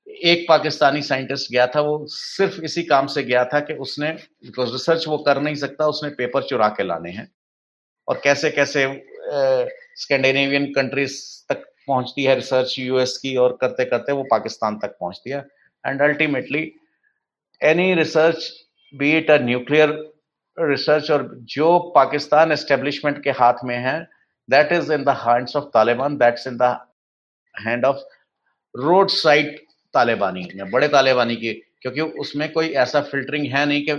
एक 0.08 0.46
पाकिस्तानी 0.50 1.02
साइंटिस्ट 1.02 1.52
गया 1.52 1.66
था, 1.68 1.82
वो 1.82 2.06
सिर्फ़ 2.10 2.60
इसी 2.62 2.84
काम 2.84 3.08
से 3.08 3.24
गया 3.24 3.44
था 3.46 3.60
कि 3.60 3.74
उसने 3.86 4.12
बिकॉज़ 4.12 4.72
रिसर्च 4.72 5.08
वो 5.08 5.18
कर 5.18 5.42
नहीं 5.42 5.56
सकता, 5.56 5.88
उसने 5.88 6.10
पेपर 6.12 6.44
चुरा 6.44 6.68
के 6.70 6.84
लाने 6.84 7.12
हैं। 7.12 7.30
और 8.08 8.22
कैसे 8.24 8.50
कैसे 8.52 8.86
स्कैंडिनेवियन 9.98 10.66
कंट्रीज़ 10.74 11.22
तक 11.50 11.64
पहुँचती 11.88 12.24
है 12.24 12.36
रिसर्च 12.36 12.76
यूएस 12.80 13.18
की, 13.18 13.36
और 13.36 13.58
करते 13.62 13.86
करते 13.86 14.12
वो 14.12 14.24
पाकिस्तान 14.32 14.78
तक 14.80 14.98
पहुँचती 15.00 15.30
है। 15.30 15.46
And 15.84 16.02
ultimately 16.02 16.72
any 17.62 17.94
research 17.96 18.52
be 18.94 19.12
it 19.18 19.32
a 19.32 19.38
nuclear 19.42 19.90
research 20.58 21.12
और 21.12 21.30
जो 21.50 21.78
पाकिस्तान 21.96 22.52
एस्टेब्लिशमेंट 22.52 23.24
के 23.24 23.32
हाथ 23.40 23.64
में 23.64 23.78
है 23.78 24.00
that 24.50 24.72
is 24.72 24.92
in 24.94 25.04
the 25.04 25.16
hands 25.20 25.56
of 25.56 25.66
Taliban 25.74 26.18
that's 26.18 26.48
in 26.48 26.58
the 26.58 26.78
hand 27.56 27.86
of 27.86 27.98
road 28.76 29.10
side 29.10 29.60
तालिबानी, 29.96 30.48
या 30.56 30.66
बड़े 30.68 30.88
तालिबानी 30.90 31.36
की, 31.36 31.54
क्योंकि 31.82 32.02
उसमें 32.20 32.52
कोई 32.52 32.70
ऐसा 32.84 33.02
फिल्टरिंग 33.04 33.46
है 33.54 33.66
नहीं 33.66 33.86
कि 33.90 33.92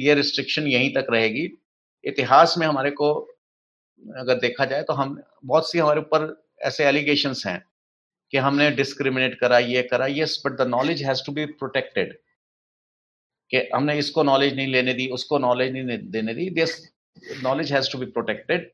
ये 0.00 0.14
रिस्ट्रिक्शन 0.14 0.66
यहीं 0.68 0.92
तक 0.94 1.06
रहेगी। 1.10 1.48
इतिहास 2.04 2.54
में 2.58 2.66
हमारे 2.66 2.90
को, 2.92 3.12
अगर 4.02 4.38
देखा 4.40 4.64
जाए 4.64 4.82
तो 4.82 4.92
हम, 4.94 5.20
बहुत 5.44 5.70
सी 5.70 5.78
हमारे 5.78 6.00
ऊपर 6.00 6.34
ऐसे 6.62 6.84
एलिगेशन 6.86 7.34
हैं 7.46 7.62
कि 8.32 8.38
हमने 8.38 8.70
डिस्क्रिमिनेट 8.72 9.38
करा, 9.40 9.58
ये 9.58 9.82
करा 9.82 10.06
yes 10.10 10.42
but 10.46 10.56
the 10.58 10.66
knowledge 10.68 11.02
has 11.04 11.22
to 11.26 11.32
be 11.32 11.44
protected 11.54 12.16
कि 13.50 13.68
हमने 13.74 13.96
इसको 13.98 14.22
नॉलेज 14.22 14.54
नहीं 14.56 14.66
लेने 14.68 14.92
दी, 14.94 15.08
उसको 15.08 15.38
नॉलेज 15.38 15.72
नहीं 15.72 15.98
देने 16.10 16.34
दी 16.34 16.48
this 16.50 16.76
knowledge 17.42 17.72
has 17.72 17.90
to 17.92 17.98
be 17.98 18.06
protected 18.08 18.70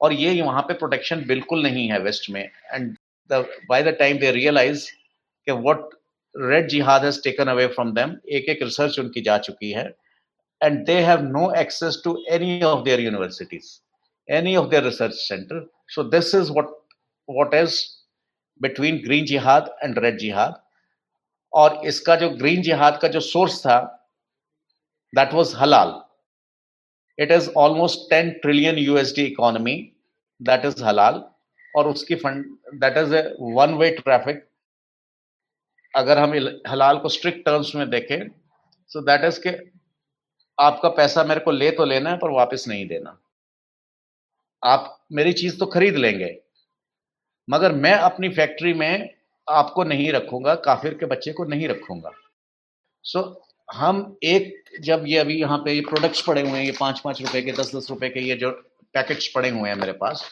और 0.00 0.12
ये 0.12 0.40
वहाँ 0.42 0.62
पे 0.62 0.74
प्रोटेक्शन 0.74 1.24
बिल्कुल 1.26 1.62
नहीं 1.62 1.88
है 1.90 1.98
वेस्ट 2.00 2.30
में 2.30 2.42
and 2.42 2.96
by 3.30 3.82
the 3.82 3.96
time 3.98 4.18
they 4.18 4.30
realise 4.32 4.88
कि 5.48 5.52
व्हाट 5.58 5.88
रेड 6.34 6.68
जिहाद 6.68 7.04
has 7.04 7.20
taken 7.24 7.48
away 7.48 7.66
from 7.74 7.92
them 7.94 8.16
एक 8.38 8.48
एक 8.48 8.62
रिसर्च 8.62 8.98
उनकी 8.98 9.20
जा 9.22 9.36
चुकी 9.46 9.70
है 9.72 9.84
and 10.60 10.84
they 10.86 10.98
have 11.00 11.22
no 11.26 11.50
access 11.56 12.00
to 12.04 12.16
any 12.30 12.60
of 12.64 12.84
their 12.84 13.00
universities 13.00 13.70
any 14.28 14.56
of 14.56 14.68
their 14.68 14.84
research 14.84 15.14
centre 15.16 15.68
so 15.94 16.02
this 16.10 16.34
is 16.34 16.50
what 16.52 16.74
what 17.28 17.54
is 17.54 17.82
between 18.60 18.98
green 19.04 19.24
जिहाद 19.26 19.74
and 19.84 19.98
red 19.98 20.18
जिहाद 20.18 20.60
और 21.52 21.80
इसका 21.86 22.16
जो 22.16 22.28
ग्रीन 22.32 22.62
जिहाद 22.62 22.98
का 23.02 23.08
जो 23.08 23.20
सोर्स 23.22 23.60
था 23.60 23.78
दैट 25.12 25.32
वाज 25.34 25.52
हलाल 25.56 25.94
it 27.18 27.30
is 27.32 27.48
almost 27.56 28.12
10 28.12 28.30
trillion 28.42 28.78
USD 28.78 29.22
economy 29.24 29.76
that 30.40 30.64
is 30.64 30.84
हलाल 30.84 31.22
और 31.74 31.88
उसकी 31.88 32.14
fund 32.16 32.44
that 32.80 32.96
is 32.96 33.14
a 33.14 33.22
one 33.52 33.74
way 33.74 33.90
traffic 33.94 34.47
अगर 35.94 36.18
हम 36.18 36.32
हलाल 36.68 36.98
को 36.98 37.08
स्ट्रिक्ट 37.08 37.44
टर्म्स 37.44 37.74
में 37.74 37.88
देखें 37.90 38.28
सो 38.90 39.00
दैट 39.02 39.24
इज़ 39.24 39.38
के 39.46 39.56
आपका 40.58 40.88
पैसा 40.90 41.24
मेरे 41.24 41.40
को 41.40 41.50
ले 41.50 41.70
तो 41.70 41.84
लेना 41.84 42.10
है 42.10 42.16
पर 42.18 42.30
वापस 42.30 42.64
नहीं 42.68 42.86
देना। 42.88 43.18
आप 44.62 44.96
मेरी 45.12 45.32
चीज़ 45.32 45.58
तो 45.58 45.66
खरीद 45.66 45.96
लेंगे 45.96 46.36
मगर 47.48 47.72
मैं 47.74 47.92
अपनी 47.94 48.28
फैक्ट्री 48.28 48.72
में 48.74 49.08
आपको 49.48 49.84
नहीं 49.84 50.10
रखूँगा 50.12 50.54
काफिर 50.64 50.94
के 50.94 51.06
बच्चे 51.06 51.32
को 51.32 51.44
नहीं 51.44 51.68
रखूँगा। 51.68 52.10
सो 53.04 53.18
so, 53.18 53.34
हम 53.68 54.16
एक 54.24 54.80
जब 54.80 55.04
ये 55.06 55.18
अभी 55.18 55.34
यहाँ 55.40 55.58
पे 55.58 55.72
ये 55.72 55.80
प्रोडक्ट्स 55.88 56.20
पड़े 56.26 56.40
हुए 56.40 56.58
हैं 56.58 56.64
ये 56.64 56.72
पाँच 56.80 57.00
पाँच 57.00 57.20
रुपए 57.22 57.42
के 57.42 57.52
दस 57.52 57.74
दस 57.74 57.86
रुपए 57.90 58.08
के 58.08 58.20
ये 58.20 58.36
जो 58.36 58.50
पैकेट्स 58.94 59.26
पड़े 59.34 59.48
हुए 59.50 59.68
हैं 59.68 59.76
मेरे 59.76 59.92
पास 60.02 60.24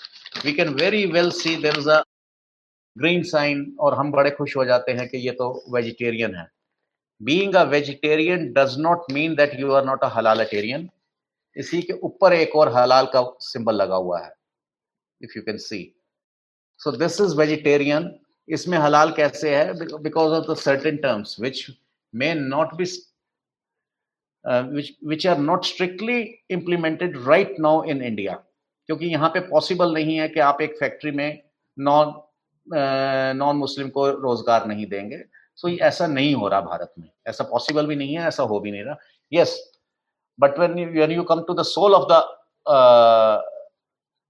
we 0.45 0.53
can 0.53 0.69
very 0.75 1.05
well 1.07 1.31
see 1.33 1.57
there 1.63 1.79
is 1.79 1.91
a 1.91 2.03
green 2.97 3.23
sign 3.23 3.65
और 3.81 3.95
हम 3.95 4.11
बड़े 4.13 4.31
खुश 4.31 4.57
हो 4.57 4.65
जाते 4.65 4.93
हैं 4.93 5.09
कि 5.09 5.19
ये 5.19 5.31
तो 5.41 5.49
वेजिटेरियन 5.75 6.35
है। 6.35 6.47
Being 7.21 7.55
a 7.55 7.63
vegetarian 7.71 8.53
does 8.53 8.77
not 8.79 9.13
mean 9.13 9.35
that 9.37 9.59
you 9.61 9.73
are 9.73 9.85
not 9.85 10.05
a 10.05 10.09
halaltarian 10.17 10.89
इसी 11.57 11.81
के 11.83 11.93
ऊपर 12.05 12.33
एक 12.33 12.57
और 12.57 12.73
हलाल 12.75 13.07
का 13.13 13.23
सिंबल 13.41 13.75
लगा 13.75 13.97
हुआ 13.97 14.21
है 14.21 14.33
if 15.21 15.37
you 15.37 15.43
can 15.43 15.57
see 15.59 15.81
so 16.81 16.93
this 16.97 17.21
is 17.21 17.35
vegetarian 17.37 18.11
इसमें 18.49 18.77
हलाल 18.79 19.13
कैसे 19.13 19.55
है? 19.57 19.73
Because 19.99 20.33
of 20.33 20.51
the 20.51 20.57
certain 20.57 20.97
terms 20.97 21.37
which 21.41 21.67
may 22.15 22.33
not 22.35 22.75
be 22.75 22.85
which 25.09 25.27
are 25.27 25.39
not 25.39 25.65
strictly 25.65 26.21
implemented 26.51 27.17
right 27.27 27.55
now 27.61 27.83
in 27.85 28.03
India 28.03 28.35
क्योंकि 28.89 29.07
यहाँ 29.07 29.29
पे 29.29 29.41
पॉसिबल 29.49 29.93
नहीं 29.95 30.17
है 30.19 30.29
कि 30.29 30.41
आप 30.41 30.61
एक 30.63 30.77
फैक्ट्री 30.81 31.11
में 31.11 31.43
नॉन 31.79 32.13
नॉन 32.67 33.57
मुस्लिम 33.57 33.89
को 33.91 34.09
रोज़गार 34.11 34.67
नहीं 34.67 34.87
देंगे। 34.87 35.19
सो 35.59 35.69
so, 35.69 35.79
ऐसा 35.81 36.07
नहीं 36.07 36.35
हो 36.35 36.49
रहा 36.49 36.61
भारत 36.61 36.93
में। 36.99 37.09
ऐसा 37.29 37.45
पॉसिबल 37.45 37.87
भी 37.87 37.97
नहीं 37.97 38.17
है 38.17 38.27
ऐसा 38.29 38.43
हो 38.45 38.61
भी 38.61 38.71
नहीं 38.71 38.83
रहा। 38.83 38.97
Yes 39.33 39.59
but 40.39 40.59
when 40.59 40.75
when 40.91 41.13
you 41.13 41.23
come 41.25 41.41
to 41.43 41.55
the 41.55 41.63
soul 41.65 41.95
of 41.95 42.07
the 42.13 42.23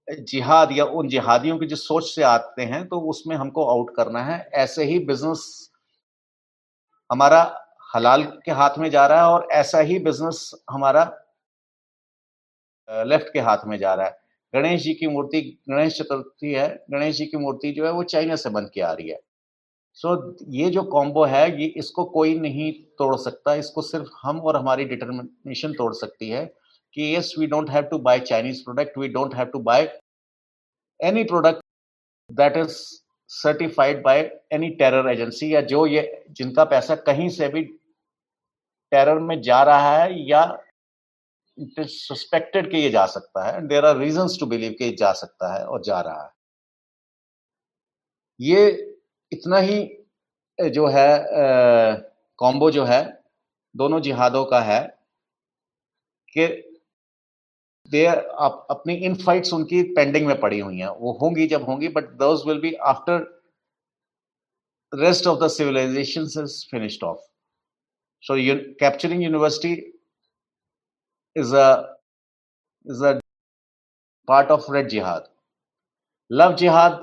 जिहाद 0.07 0.71
या 0.71 0.85
उन 0.97 1.07
जिहादियों 1.09 1.57
की 1.59 1.65
जो 1.65 1.75
सोच 1.75 2.05
से 2.05 2.23
आते 2.23 2.63
हैं 2.65 2.87
तो 2.87 2.99
उसमें 3.09 3.35
हमको 3.35 3.65
आउट 3.69 3.95
करना 3.95 4.21
है। 4.23 4.39
ऐसे 4.55 4.83
ही 4.83 4.99
बिज़नेस 5.05 5.43
हमारा 7.09 7.41
हलाल 7.95 8.23
के 8.45 8.51
हाथ 8.51 8.77
में 8.79 8.89
जा 8.91 9.05
रहा 9.07 9.19
है 9.19 9.31
और 9.31 9.47
ऐसा 9.53 9.79
ही 9.81 9.99
बिज़नेस 9.99 10.51
हमारा 10.71 11.03
लेफ़्ट 12.89 13.33
के 13.33 13.39
हाथ 13.39 13.65
में 13.67 13.77
जा 13.77 13.93
रहा 13.93 14.05
है। 14.05 14.19
गणेश 14.53 14.81
जी 14.81 14.93
की 14.93 15.07
मूर्ति 15.07 15.41
गणेश 15.69 15.97
चतुर्थी 15.97 16.53
है 16.53 16.67
गणेश 16.91 17.15
जी 17.15 17.25
की 17.25 17.37
मूर्ति 17.37 17.71
जो 17.71 17.85
है 17.85 17.91
वो 17.91 18.03
चाइना 18.03 18.35
से 18.35 18.49
बन 18.49 18.69
के 18.73 18.81
आ 18.81 18.91
रही 18.91 19.09
है। 19.09 19.19
सो 19.93 20.15
so, 20.15 20.45
ये 20.49 20.69
जो 20.69 20.83
कॉम्बो 20.83 21.23
है 21.25 21.61
ये 21.61 21.67
इसको 21.77 22.03
कोई 22.05 22.37
नहीं 22.39 22.71
तोड़ 22.97 23.15
सकता 23.17 23.53
इसको 23.55 23.81
सिर्फ़ 23.81 24.09
हम 24.23 24.39
और 24.39 24.57
हमारी 24.57 24.85
डिटर्मिनेशन 24.85 25.73
तोड़ 25.73 25.93
सकती 25.93 26.29
है 26.29 26.45
कि 26.93 27.15
yes 27.15 27.33
we 27.39 27.47
don't 27.47 27.69
have 27.69 27.83
to 27.83 27.97
buy 27.99 28.19
Chinese 28.19 28.63
product 28.63 28.97
we 28.97 29.07
don't 29.07 29.35
have 29.35 29.45
to 29.45 29.59
buy 29.59 29.89
any 30.99 31.23
product 31.23 31.61
that 32.29 32.57
is 32.57 32.77
certified 33.29 34.01
by 34.03 34.19
any 34.53 34.69
terror 34.75 35.09
agency 35.09 35.53
या 35.55 35.61
जो 35.71 35.85
ये 35.87 36.03
जिनका 36.31 36.63
पैसा 36.65 36.95
कहीं 37.07 37.29
से 37.29 37.47
भी 37.47 37.63
टेरर 38.91 39.19
में 39.19 39.39
जा 39.41 39.61
रहा 39.63 39.97
है 39.97 40.29
या 40.29 40.43
इट 41.57 41.79
इज़ 41.79 41.87
सस्पेक्टेड 41.89 42.69
कि 42.71 42.77
ये 42.77 42.89
जा 42.89 43.05
सकता 43.05 43.45
है 43.47 43.55
and 43.57 43.69
there 43.69 43.85
are 43.85 43.97
reason 43.97 44.27
to 44.39 44.45
believe 44.45 44.75
कि 44.79 44.91
जा 44.95 45.11
सकता 45.13 45.53
है 45.53 45.65
और 45.65 45.83
जा 45.83 45.99
रहा 46.01 46.23
है। 46.23 46.29
ये 48.39 48.67
इतना 49.31 49.57
ही 49.59 49.79
जो 50.59 50.87
है 50.87 51.09
कॉम्बो 52.39 52.69
जो 52.71 52.83
है 52.85 53.01
दोनों 53.75 53.99
जिहादों 54.01 54.43
का 54.45 54.61
है 54.61 54.81
कि 56.35 56.47
दे 57.91 58.05
अप, 58.05 58.67
अपनी 58.71 58.93
इन 58.95 59.15
फाइट्स 59.15 59.53
उनकी 59.53 59.81
पेंडिंग 59.95 60.25
में 60.27 60.39
पड़ी 60.39 60.59
हुई 60.59 60.77
हैं। 60.77 60.87
वो 60.89 61.11
होंगी 61.21 61.47
जब 61.47 61.63
होंगी 61.63 61.87
but 61.89 62.09
those 62.19 62.45
will 62.47 62.59
be 62.61 62.73
after 62.85 63.25
rest 64.93 65.27
of 65.27 65.39
the 65.39 65.47
civilisation 65.49 66.21
is 66.21 66.65
finished 66.71 67.03
off 67.03 67.19
so 68.23 68.35
capturing 68.79 69.23
university 69.23 69.75
is 71.37 71.53
a 71.53 71.67
is 72.85 73.01
a 73.01 73.19
part 74.27 74.49
of 74.49 74.67
red 74.69 74.89
jihad. 74.89 75.23
Love 76.31 76.57
jihad 76.57 76.99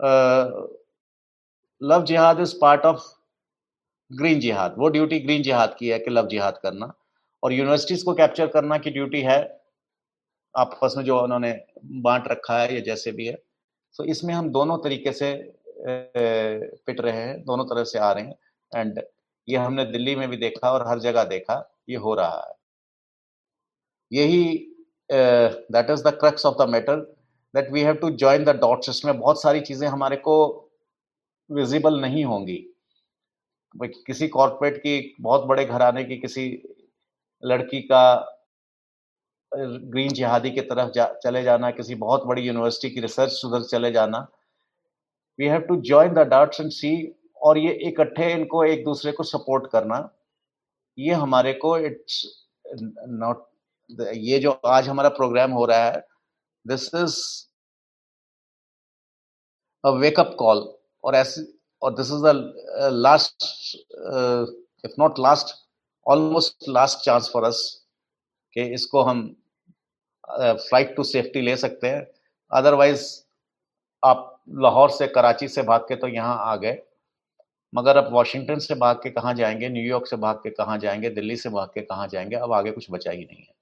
uh, 0.00 0.50
love 1.80 2.06
jihad 2.06 2.40
is 2.40 2.54
part 2.56 2.84
of 2.84 3.02
green 4.10 4.40
जिहाद 4.40 4.74
वो 4.78 4.88
duty 4.88 5.18
green 5.20 5.42
जिहाद 5.42 5.74
की 5.78 5.88
है 5.88 5.98
कि 5.98 6.10
love 6.10 6.26
जिहाद 6.28 6.58
करना 6.62 6.92
और 7.42 7.52
universities 7.52 8.02
को 8.02 8.12
कैप्चर 8.14 8.46
करना 8.46 8.76
की 8.78 8.90
ड्यूटी 8.90 9.20
है 9.22 9.38
आपस 10.54 10.94
में 10.96 11.04
जो 11.04 11.18
उन्होंने 11.20 11.52
बांट 12.02 12.28
रखा 12.30 12.58
है 12.58 12.74
या 12.74 12.80
जैसे 12.80 13.12
भी 13.12 13.26
है 13.26 13.34
तो 13.96 14.04
इसमें 14.14 14.32
हम 14.34 14.50
दोनों 14.52 14.76
तरीके 14.84 15.12
से 15.12 15.32
पिट 15.86 17.00
रहे 17.00 17.16
हैं 17.16 17.42
दोनों 17.44 17.64
तरह 17.64 17.84
से 17.84 17.98
आ 17.98 18.12
रहे 18.12 18.24
हैं 18.24 18.82
एंड 18.82 19.02
ये 19.48 19.56
हमने 19.58 19.84
दिल्ली 19.86 20.16
में 20.16 20.28
भी 20.30 20.36
देखा 20.36 20.70
और 20.72 20.86
हर 20.88 20.98
जगह 21.00 21.24
देखा 21.32 21.58
ये 21.88 21.96
हो 22.06 22.14
रहा 22.14 22.40
है 22.40 22.54
यही 24.14 24.44
that 25.10 25.90
is 25.90 26.02
the 26.04 26.16
crux 26.20 26.46
of 26.46 26.56
the 26.58 26.68
matter 26.70 26.96
that 27.54 27.70
we 27.72 27.80
have 27.82 27.94
to 27.96 28.10
join 28.16 28.44
the 28.44 28.56
dots 28.60 28.88
इसमें 28.88 29.18
बहुत 29.18 29.42
सारी 29.42 29.60
चीज़ें 29.62 29.88
हमारे 29.88 30.16
को 30.28 30.36
विजिबल 31.50 32.00
नहीं 32.00 32.24
होंगी। 32.24 32.56
किसी 34.06 34.28
कॉर्पोरेट 34.28 34.76
की 34.78 35.14
बहुत 35.20 35.44
बड़े 35.46 35.64
घराने 35.64 36.04
की 36.04 36.16
किसी 36.16 36.46
लड़की 37.42 37.80
का 37.82 38.04
ग्रीन 39.52 40.08
जिहादी 40.08 40.50
की 40.50 40.60
तरफ़ 40.60 40.90
जा, 40.92 41.06
चले 41.24 41.42
जाना 41.42 41.70
किसी 41.70 41.94
बहुत 41.96 42.24
बड़ी 42.26 42.42
यूनिवर्सिटी 42.42 42.94
की 42.94 43.00
रिसर्च 43.00 43.40
उधर 43.44 43.62
चले 43.64 43.90
जाना। 43.92 44.18
We 45.38 45.46
have 45.46 45.60
to 45.60 45.76
join 45.82 46.14
the 46.14 46.26
dots 46.28 46.60
and 46.60 46.70
see 46.70 46.92
और 47.42 47.58
ये 47.58 47.72
इकट्ठे 47.88 48.30
इनको 48.32 48.64
एक 48.64 48.84
दूसरे 48.84 49.12
को 49.12 49.22
सपोर्ट 49.24 49.66
करना 49.72 50.08
ये 50.98 51.14
हमारे 51.14 51.52
को 51.64 51.76
इट्स 51.78 52.22
नॉट 53.20 53.44
ये 53.90 54.38
जो 54.38 54.50
आज 54.66 54.88
हमारा 54.88 55.08
प्रोग्राम 55.10 55.50
हो 55.52 55.64
रहा 55.66 55.84
है 55.84 56.04
this 56.66 56.88
is 56.96 57.16
a 59.84 59.90
wake up 59.92 60.34
call 60.38 60.58
और 61.04 61.14
ऐसे, 61.14 61.42
और 61.82 61.94
this 61.94 62.10
is 62.12 62.22
the 62.22 62.90
last 62.94 63.44
if 64.84 64.92
not 64.98 65.18
last 65.18 65.54
almost 66.06 66.68
last 66.68 67.04
chance 67.04 67.28
for 67.32 67.44
us 67.44 67.60
कि 68.56 68.62
इसको 68.74 69.02
हम 69.02 69.22
फ़्लाइट 70.28 70.94
टू 70.96 71.04
सेफ्टी 71.04 71.40
ले 71.42 71.56
सकते 71.56 71.88
हैं। 71.88 72.06
अदरवाइज़ 72.52 73.04
आप 74.02 74.30
लाहौर 74.62 74.90
से, 74.90 75.06
कराची 75.08 75.48
से 75.48 75.62
भाग 75.64 75.80
के 75.88 75.96
तो 75.96 76.08
यहाँ 76.08 76.38
आ 76.44 76.56
गए। 76.56 76.78
मगर 77.72 77.96
अब 77.96 78.12
वाशिंगटन 78.14 78.58
से 78.60 78.74
भाग 78.76 78.96
के 79.02 79.10
कहाँ 79.10 79.34
जाएँगे, 79.34 79.68
न्यूयॉर्क 79.70 80.06
से 80.08 80.16
भाग 80.18 80.36
के 80.38 80.50
कहाँ 80.52 80.78
जाएँगे, 80.78 81.10
दिल्ली 81.12 81.36
से 81.38 81.50
भाग 81.50 81.68
के 81.74 81.82
कहाँ 81.82 82.08
जाएँगे, 82.08 82.36
अब 82.38 82.52
आगे 82.54 82.70
कुछ 82.72 82.86
बचा 82.92 83.10
ही 83.10 83.24
नहीं 83.24 83.38
है। 83.38 83.53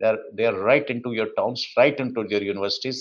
They're 0.00 0.18
they're 0.38 0.58
right 0.64 0.90
into 0.94 1.12
your 1.14 1.28
towns, 1.38 1.62
right 1.78 2.00
into 2.00 2.24
your 2.32 2.42
universities. 2.42 2.98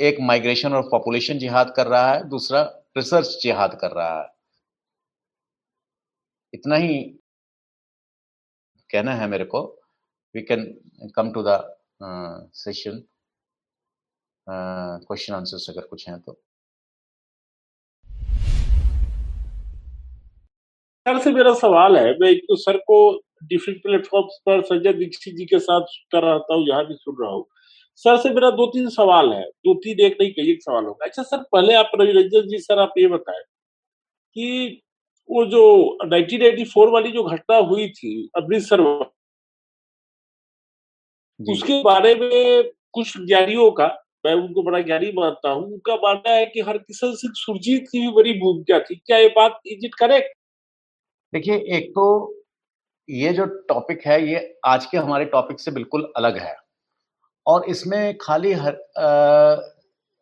एक 0.00 0.16
माइग्रेशन 0.20 0.72
और 0.74 0.82
पॉपुलेशन 0.90 1.38
जिहाद 1.38 1.72
कर 1.76 1.86
रहा 1.86 2.12
है, 2.12 2.22
दूसरा 2.28 2.62
रिसर्च 2.96 3.38
जिहाद 3.42 3.78
कर 3.80 3.90
रहा 3.90 4.20
है। 4.20 4.28
इतना 6.52 6.76
ही 6.76 6.98
कहना 8.90 9.14
है 9.14 9.26
मेरे 9.28 9.44
को। 9.44 9.62
We 10.34 10.42
can 10.42 10.64
come 11.16 11.32
to 11.32 11.42
the 11.46 11.58
session 12.54 13.02
question 14.46 15.34
answers 15.34 15.68
अगर 15.70 15.86
कुछ 15.86 16.08
हैं 16.08 16.18
तो। 16.20 16.32
सर, 21.06 21.18
से 21.22 21.32
मेरा 21.32 21.54
सवाल 21.54 21.96
है, 21.96 22.12
मैं 22.20 22.28
एक 22.30 22.42
तो 22.48 22.56
सर 22.56 22.76
को 22.86 22.98
डिफरेंट 23.42 23.82
प्लेटफॉर्म 23.82 24.26
पर 24.46 24.62
संजय 24.62 24.92
दीक्षित 24.92 25.34
जी 25.34 25.44
के 25.46 25.58
साथ 25.58 25.86
सुनता 25.88 26.26
रहता 26.26 26.54
हूँ 26.54 26.66
यहाँ 26.68 26.84
भी 26.86 26.94
सुन 26.94 27.16
रहा 27.20 27.30
हूँ। 27.32 27.44
सर 28.04 28.16
से 28.16 28.30
मेरा 28.30 28.50
दो 28.52 28.66
तीन 28.66 28.88
सवाल 28.90 29.32
है। 29.32 29.42
दो 29.42 29.74
तीन 29.74 30.00
एक 30.06 30.16
नहीं 30.20 30.30
कई 30.32 30.50
एक 30.52 30.62
सवाल 30.62 30.84
होगा। 30.84 31.06
अच्छा 31.06 31.22
सर 31.22 31.42
पहले 31.52 31.74
आप 31.74 31.90
रवि 32.00 32.12
रंजन 32.12 32.48
जी 32.48 32.58
सर 32.58 32.78
आप 32.78 32.92
ये 32.98 33.06
बताएँ 33.08 33.42
कि 34.36 34.82
वो 35.30 35.44
जो 35.46 35.62
1984 36.04 36.88
वाली 36.90 37.12
जो 37.12 37.22
घटना 37.24 37.56
हुई 37.68 37.88
थी 37.90 38.12
अमृतसर 38.36 38.80
उसके 41.40 41.82
बारे 41.82 42.14
में 42.14 42.70
कुछ 42.92 43.16
ज्ञानियों 43.18 43.70
का 43.70 43.86
मैं 44.26 44.32
उनको 44.34 44.62
बड़ा 44.62 44.80
ज्ञानी 44.80 45.10
मानता 45.12 45.50
हूँ 45.50 45.64
उनका 45.64 45.94
मानना 45.96 46.30
है 46.30 46.46
कि 46.46 46.60
हरकिशन 46.60 47.14
सिंह 47.14 47.32
सुरजीत 47.36 47.84
की 47.92 48.00
भी 48.00 48.12
बड़ी 48.12 48.32
भूमिका 48.40 48.78
थी। 48.80 48.94
क्या 48.96 49.18
ये 49.18 49.28
बात 49.36 49.60
इज़ 49.66 49.84
इट 49.86 49.94
करेक्ट? 49.94 50.32
देखिए 51.32 51.56
एक 51.76 51.90
तो 51.90 52.06
ये 53.08 53.32
जो 53.32 53.44
टॉपिक 53.68 54.06
है 54.06 54.20
ये 54.28 54.58
आज 54.64 54.86
के 54.86 54.98
हमारे 54.98 55.24
टॉपिक 55.24 55.60
से 55.60 55.70
बिल्कुल 55.70 56.12
अलग 56.16 56.38
है। 56.38 56.54
और 57.46 57.64
इसमें 57.64 58.16
खाली 58.20 58.52
हर 58.52 58.72
आ, 58.72 59.62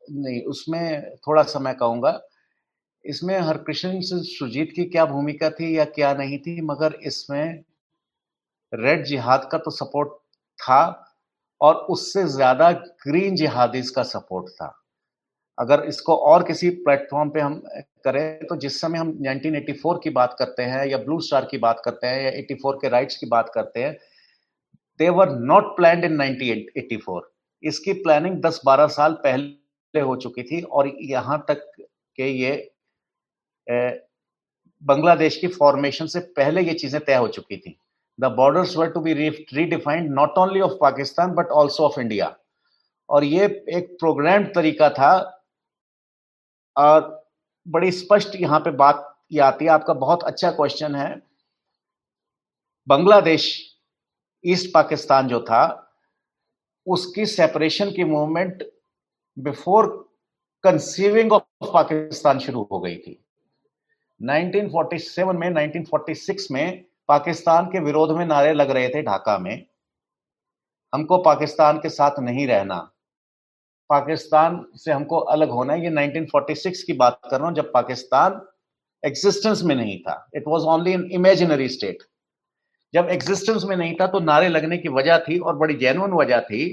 नहीं 0.02 0.42
उसमें 0.44 1.16
थोड़ा 1.16 1.42
सा 1.42 1.58
मैं 1.58 1.74
कहूँगा 1.76 2.20
इसमें 3.04 3.38
हरकृष्ण 3.38 4.00
सुजीत 4.02 4.72
की 4.76 4.84
क्या 4.84 5.04
भूमिका 5.06 5.50
थी 5.50 5.76
या 5.78 5.84
क्या 5.86 6.12
नहीं 6.14 6.38
थी 6.38 6.60
मगर 6.62 6.98
इसमें 7.02 7.64
रेड 8.72 9.04
जिहाद 9.04 9.48
का 9.52 9.58
तो 9.58 9.70
सपोर्ट 9.70 10.12
था 10.58 10.80
और 11.60 11.74
उससे 11.90 12.24
ज़्यादा 12.28 12.70
ग्रीन 13.06 13.36
जिहादीज 13.36 13.90
का 13.90 14.02
सपोर्ट 14.02 14.48
था। 14.50 14.68
अगर 15.58 15.82
इसको 15.88 16.14
और 16.28 16.42
किसी 16.42 16.70
प्लेटफॉर्म 16.86 17.30
पे 17.30 17.40
हम 17.40 17.62
करें 18.04 18.46
तो 18.46 18.56
जिस 18.56 18.80
समय 18.80 18.98
हम 18.98 19.10
1984 19.22 19.98
की 20.02 20.10
बात 20.10 20.34
करते 20.38 20.62
हैं, 20.62 20.84
या 20.86 20.98
ब्लू 20.98 21.20
स्टार 21.20 21.44
की 21.50 21.58
बात 21.58 21.82
करते 21.84 22.06
हैं, 22.06 22.22
या 22.22 22.30
84 22.32 22.78
के 22.80 22.88
राइट्स 22.88 23.16
की 23.16 23.26
बात 23.26 23.50
करते 23.54 23.82
हैं 23.82 23.92
they 25.00 25.08
were 25.10 25.30
not 25.42 25.76
plan 25.76 26.04
in 26.04 26.16
1984 26.18 27.20
इसकी 27.62 27.92
प्लानिंग 27.94 28.36
10-12 28.42 28.86
साल 28.88 29.12
पहले 29.24 30.00
हो 30.00 30.16
चुकी 30.16 30.42
थी, 30.42 30.60
और 30.62 30.92
यहाँ 31.02 31.44
तक 31.48 31.64
के 32.18 32.28
ये 32.30 32.70
बांग्लादेश 34.82 35.36
की 35.36 35.46
फॉर्मेशन 35.48 36.06
से 36.06 36.20
पहले 36.36 36.62
ये 36.62 36.74
चीज़ें 36.74 37.00
तय 37.00 37.14
हो 37.14 37.28
चुकी 37.28 37.56
थी। 37.56 37.76
The 38.18 38.24
borders 38.32 38.76
were 38.76 38.90
to 38.90 39.00
be 39.00 39.12
redefined 39.14 40.10
not 40.14 40.38
only 40.38 40.60
of 40.60 40.72
Pakistan 40.80 41.30
but 41.34 41.48
also 41.52 41.84
of 41.84 42.00
India 42.00 42.34
और 43.08 43.24
ये 43.24 43.44
एक 43.76 43.96
प्रोग्राम 44.00 44.44
तरीका 44.54 44.88
था 44.90 45.33
बड़ी 46.78 47.92
स्पष्ट 47.92 48.36
यहाँ 48.36 48.60
पे 48.60 48.70
बात 48.70 49.16
की 49.30 49.38
आती 49.38 49.64
है। 49.64 49.70
आपका 49.70 49.94
बहुत 49.94 50.22
अच्छा 50.22 50.50
क्वेश्चन 50.50 50.94
है। 50.94 51.22
बांग्लादेश, 52.88 53.74
ईस्ट 54.46 54.70
पाकिस्तान 54.74 55.28
जो 55.28 55.40
था, 55.40 55.90
उसकी 56.86 57.26
सेपरेशन 57.26 57.90
की 57.90 58.04
movement 58.04 58.72
before 59.38 60.12
conceiving 60.62 61.32
of 61.32 61.42
Pakistan 61.64 62.38
शुरू 62.38 62.68
हो 62.72 62.80
गई 62.80 62.96
थी। 62.96 63.24
1947 64.22 65.36
में 65.36 65.50
1946 65.50 66.50
में 66.50 66.84
पाकिस्तान 67.08 67.66
के 67.66 67.80
विरोध 67.80 68.10
में 68.10 68.26
नारे 68.26 68.52
लग 68.52 68.70
रहे 68.70 68.88
थे 68.88 69.02
ढाका 69.02 69.38
में। 69.38 69.66
हमको 70.94 71.18
पाकिस्तान 71.18 71.78
के 71.78 71.88
साथ 71.88 72.10
नहीं 72.18 72.46
रहना। 72.46 72.93
पाकिस्तान 73.90 74.64
से 74.76 74.92
हमको 74.92 75.18
अलग 75.18 75.50
होना 75.50 75.72
है। 75.72 75.82
ये 75.82 75.90
1946 75.90 76.82
की 76.82 76.92
बात 76.94 77.20
कर 77.30 77.38
रहा 77.38 77.48
हूँ, 77.48 77.54
जब 77.56 77.72
पाकिस्तान 77.72 78.40
एग्जिस्टेंस 79.02 79.62
में 79.62 79.74
नहीं 79.74 79.98
था। 80.00 80.14
It 80.36 80.44
was 80.48 80.64
only 80.64 80.92
in 80.92 81.08
imaginary 81.12 81.68
state 81.68 82.02
जब 82.94 83.08
एग्जिस्टेंस 83.10 83.64
में 83.64 83.76
नहीं 83.76 83.94
था 83.94 84.06
तो 84.06 84.20
नारे 84.20 84.48
लगने 84.48 84.78
की 84.78 84.88
वजह 84.90 85.18
थी 85.18 85.38
और 85.38 85.56
बड़ी 85.56 85.74
जेनुअन 85.76 86.12
वजह 86.14 86.40
थी 86.42 86.68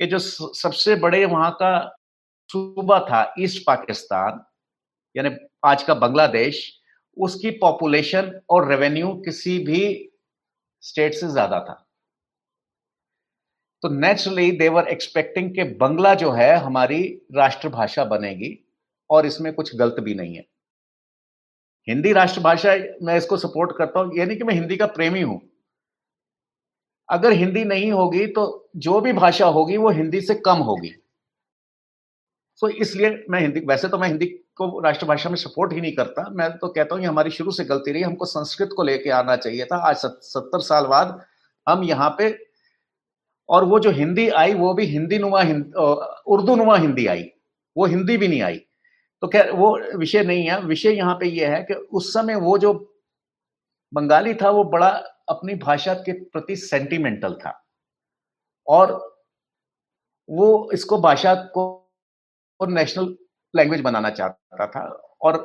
कि 0.00 0.06
जो 0.06 0.18
सबसे 0.18 0.94
बड़े 0.96 1.24
वहाँ 1.24 1.50
का 1.62 1.70
सूबा 2.50 2.98
था 3.00 3.22
ईस्ट 3.40 3.62
पाकिस्तान 3.66 4.40
यानी 5.14 5.30
आज 5.64 5.82
का 5.82 5.94
बांग्लादेश 5.96 6.60
उसकी 7.16 7.50
पॉपुलेशन 7.60 8.32
और 8.50 8.68
रेवेन्यू 8.68 9.12
किसी 9.24 9.58
भी 9.64 9.80
स्टेट 10.82 11.14
से 11.14 11.28
ज़्यादा 11.28 11.60
था। 11.60 11.84
तो 13.82 13.88
नेचुरली 13.90 14.50
देवर 14.52 14.88
एक्सपेक्टिंग 14.88 15.50
के 15.50 15.64
बंगला 15.76 16.14
जो 16.14 16.30
है 16.32 16.54
हमारी 16.56 17.02
राष्ट्रभाषा 17.34 18.04
बनेगी 18.04 18.56
और 19.10 19.26
इसमें 19.26 19.52
कुछ 19.54 19.74
गलत 19.76 19.96
भी 20.00 20.14
नहीं 20.14 20.34
है। 20.36 20.44
हिंदी 21.88 22.12
राष्ट्रभाषा 22.12 22.74
मैं 23.02 23.16
इसको 23.16 23.36
सपोर्ट 23.36 23.76
करता 23.78 24.00
हूँ 24.00 24.18
यानी 24.18 24.36
कि 24.36 24.44
मैं 24.44 24.54
हिंदी 24.54 24.76
का 24.76 24.86
प्रेमी 24.88 25.20
हूँ। 25.22 25.40
अगर 27.08 27.32
हिंदी 27.32 27.64
नहीं 27.64 27.90
होगी 27.92 28.26
तो 28.28 28.70
जो 28.76 29.00
भी 29.00 29.12
भाषा 29.12 29.46
होगी 29.48 29.76
वो 29.76 29.90
हिंदी 29.90 30.20
से 30.20 30.34
कम 30.36 30.58
होगी। 30.62 30.94
सो 32.62 32.68
इसलिए 32.68 33.24
मैं 33.30 33.40
हिंदी, 33.40 33.60
वैसे 33.60 33.88
तो 33.88 33.98
मैं 33.98 34.08
हिंदी 34.08 34.26
को 34.56 34.80
राष्ट्रभाषा 34.80 35.30
में 35.30 35.36
सपोर्ट 35.36 35.72
ही 35.72 35.80
नहीं 35.80 35.92
करता। 35.94 36.28
मैं 36.30 36.50
तो 36.58 36.68
कहता 36.68 36.94
हूँ 36.94 37.04
हमारी 37.04 37.30
शुरू 37.30 37.50
से 37.50 37.64
गलती 37.64 37.92
रही, 37.92 38.02
हमको 38.02 38.24
संस्कृत 38.24 38.70
को 38.76 38.82
लेके 38.82 39.10
आना 39.12 39.36
चाहिए 39.36 39.64
था। 39.64 39.76
आज 39.88 39.96
सत्तर 39.96 40.60
साल 40.62 40.86
बाद 40.86 41.20
हम 41.66 41.84
यहाँ 41.84 42.14
पे 42.18 42.28
और 43.48 43.64
वो 43.64 43.78
जो 43.80 43.90
हिंदी 43.90 44.28
आई 44.28 44.54
वो 44.54 44.72
भी 44.74 44.84
हिंदी 44.86 45.18
नुमा 45.18 45.40
हिंद, 45.42 45.74
उर्दू 46.26 46.56
नुमा 46.56 46.76
हिंदी 46.76 47.06
आई। 47.06 47.24
वो 47.76 47.86
हिंदी 47.86 48.16
भी 48.16 48.28
नहीं 48.28 48.42
आई। 48.42 48.58
तो 49.22 49.28
क्या 49.28 49.42
वो 49.52 49.78
विषय 49.98 50.22
नहीं 50.24 50.46
है। 50.46 50.60
विषय 50.62 50.90
यहाँ 50.90 51.14
पे 51.14 51.26
ये 51.28 51.46
है 51.46 51.62
कि 51.62 51.74
उस 51.74 52.12
समय 52.14 52.34
वो 52.36 52.58
जो 52.58 52.72
बंगाली 53.92 54.34
था 54.34 54.50
वो 54.50 54.64
बड़ा 54.64 54.88
अपनी 55.28 55.54
भाषा 55.54 55.94
के 55.94 56.12
प्रति 56.24 56.56
सेंटिमेंटल 56.56 57.34
था। 57.34 57.52
और 58.66 58.92
वो 60.28 60.70
इसको 60.72 61.00
भाषा 61.00 61.34
को 61.56 61.64
नेशनल 62.60 63.16
लैंग्वेज 63.54 63.80
बनाना 63.80 64.10
चाहता 64.10 64.66
था। 64.66 64.82
और 65.22 65.36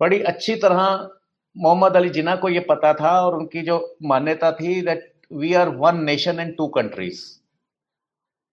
बड़ी 0.00 0.20
अच्छी 0.22 0.54
तरह 0.56 1.08
मोहम्मद 1.56 1.96
अली 1.96 2.10
जिना 2.10 2.36
को 2.36 2.48
ये 2.48 2.60
पता 2.60 2.92
था 2.94 3.10
और 3.20 3.36
उनकी 3.36 3.62
जो 3.62 3.96
मान्यता 4.02 4.52
थी 4.52 4.80
that 4.82 5.09
we 5.30 5.52
are 5.54 5.68
one 5.76 6.02
nation 6.04 6.40
and 6.40 6.56
two 6.56 6.66
countries 6.70 7.22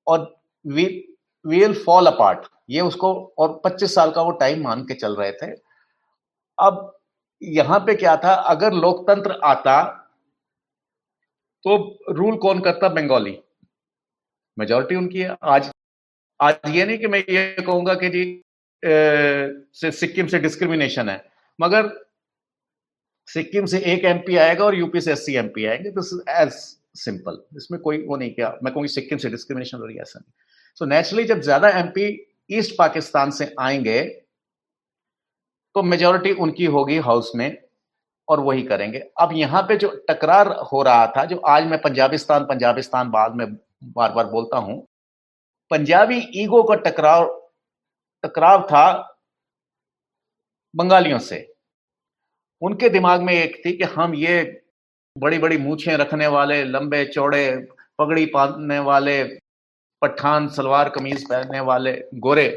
और 0.07 0.36
वी 0.65 0.86
विल 1.45 1.73
फॉल 1.84 2.07
अपार्ट 2.07 2.47
ये 2.69 2.82
उसको 2.82 3.13
और 3.39 3.61
25 3.65 3.93
साल 3.95 4.11
का 4.11 4.21
वो 4.21 4.32
टाइम 4.39 4.63
मान 4.63 4.84
के 4.86 4.93
चल 4.95 5.15
रहे 5.15 5.32
थे। 5.34 5.51
अब 6.57 6.93
यहाँ 7.41 7.80
पे 7.80 7.95
क्या 7.95 8.15
था? 8.17 8.34
अगर 8.34 8.73
लोकतंत्र 8.73 9.39
आता 9.45 9.84
तो 11.65 11.78
रूल 12.09 12.38
कौन 12.38 12.59
करता? 12.61 12.89
बंगाली 12.89 13.38
मेजोरिटी 14.57 14.95
उनकी 14.95 15.19
है। 15.19 15.36
आज 15.43 15.69
आज 16.39 16.75
ये 16.75 16.86
नहीं 16.86 16.97
कि 16.97 17.07
मैं 17.07 17.19
ये 17.19 17.61
कहूँगा 17.61 17.93
कि 17.95 18.09
जी 18.09 18.23
सिक्किम 19.91 20.28
से 20.28 20.39
डिस्क्रिमिनेशन 20.39 21.09
है। 21.09 21.23
मगर 21.59 21.88
सिक्किम 23.28 23.65
से 23.65 23.80
एक 23.93 24.05
एमपी 24.05 24.36
आएगा 24.38 24.65
और 24.65 24.75
यूपी 24.75 25.01
से 25.01 25.11
अस्सी 25.11 25.36
एमपी 25.38 25.65
आएँगे। 25.65 25.89
दिस 25.91 26.13
इज़ 26.13 26.30
एज 26.32 26.51
सिंपल 26.97 27.41
इसमें 27.57 27.80
कोई 27.82 27.97
वो 28.05 28.17
नहीं 28.17 28.32
किया। 28.32 28.49
मैं 28.63 28.73
कहूँगी 28.73 28.88
सिक्किम 28.89 29.17
से 29.17 29.30
डिस्क्रिमिनेशन 29.30 29.78
हो 29.78 29.86
रही 29.86 29.95
है 29.95 30.01
ऐसा 30.01 30.19
नहीं। 30.19 30.32
सो 30.78 30.86
so, 30.86 30.91
नेचुरली 30.91 31.23
जब 31.25 31.41
ज़्यादा 31.41 31.69
एमपी 31.80 32.07
ईस्ट 32.49 32.75
पाकिस्तान 32.78 33.32
से 33.32 33.53
आएँगे 33.59 34.03
तो 35.75 35.82
मेजोरिटी 35.84 36.32
उनकी 36.34 36.65
होगी 36.67 36.97
हाउस 36.99 37.32
में 37.36 37.57
और 38.28 38.39
वही 38.39 38.61
करेंगे। 38.63 38.99
अब 39.19 39.34
यहाँ 39.34 39.61
पे 39.63 39.75
जो 39.78 39.89
टकरार 40.09 40.47
हो 40.71 40.82
रहा 40.84 41.05
था 41.17 41.25
जो 41.25 41.38
आज 41.47 41.65
मैं 41.65 41.80
पंजाबिस्तान 41.82 42.45
पंजाबिस्तान 42.45 43.09
बाद 43.11 43.36
में 43.36 43.47
बार 43.86 44.11
बार 44.11 44.25
बोलता 44.28 44.57
हूँ 44.59 44.80
पंजाबी 45.71 46.17
ईगो 46.36 46.63
का 46.63 46.75
टकराव 46.82 47.25
टकराव 48.23 48.61
था 48.63 48.86
बंगालियों 50.73 51.19
से। 51.19 51.38
उनके 52.62 52.89
दिमाग 52.89 53.22
में 53.22 53.34
एक 53.34 53.62
थी 53.66 53.74
कि 53.78 53.84
हम 53.84 54.16
ये 54.16 54.64
बड़ी 55.16 55.38
बड़ी 55.38 55.58
मूछें 55.58 55.95
रखने 55.97 56.28
वाले, 56.28 56.64
लंबे 56.64 57.03
चौड़े, 57.05 57.68
पगड़ी 57.99 58.26
पहनने 58.26 58.80
वाले, 58.80 59.24
पठान, 60.01 60.47
सलवार 60.49 60.89
कमीज 60.89 61.28
पहनने 61.30 61.60
वाले 61.60 61.93
गोरे, 62.16 62.47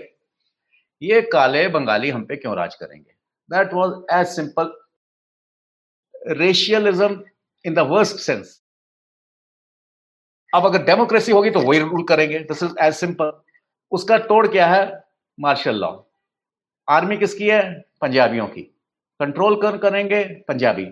ये 1.03 1.21
काले 1.23 1.67
बंगाली 1.69 2.11
हम 2.11 2.25
पे 2.25 2.37
क्यों 2.37 2.57
राज 2.57 2.75
करेंगे? 2.75 3.11
That 3.51 3.73
was 3.75 3.95
as 4.15 4.27
simple 4.27 4.73
racialism 6.39 7.23
in 7.65 7.75
the 7.75 7.79
worst 7.91 8.17
sense 8.17 8.59
अब 10.53 10.67
अगर 10.67 10.83
डेमोक्रेसी 10.85 11.33
होगी 11.33 11.51
तो 11.51 11.61
वही 11.61 11.79
रूल 11.79 12.05
करेंगे। 12.05 12.39
दिस 12.39 12.63
इज़ 12.63 12.75
एज 12.83 12.95
सिंपल 12.95 13.33
उसका 13.93 14.19
तोड़ 14.19 14.47
क्या 14.49 14.67
है? 14.67 15.03
मार्शल 15.39 15.77
लॉ 15.77 15.97
आर्मी 16.89 17.17
किसकी 17.17 17.49
है? 17.49 17.81
पंजाबियों 18.01 18.47
की. 18.47 18.63
कंट्रोल 19.21 19.61
कर, 19.63 19.77
करेंगे 19.79 20.25
पंजाबी। 20.49 20.87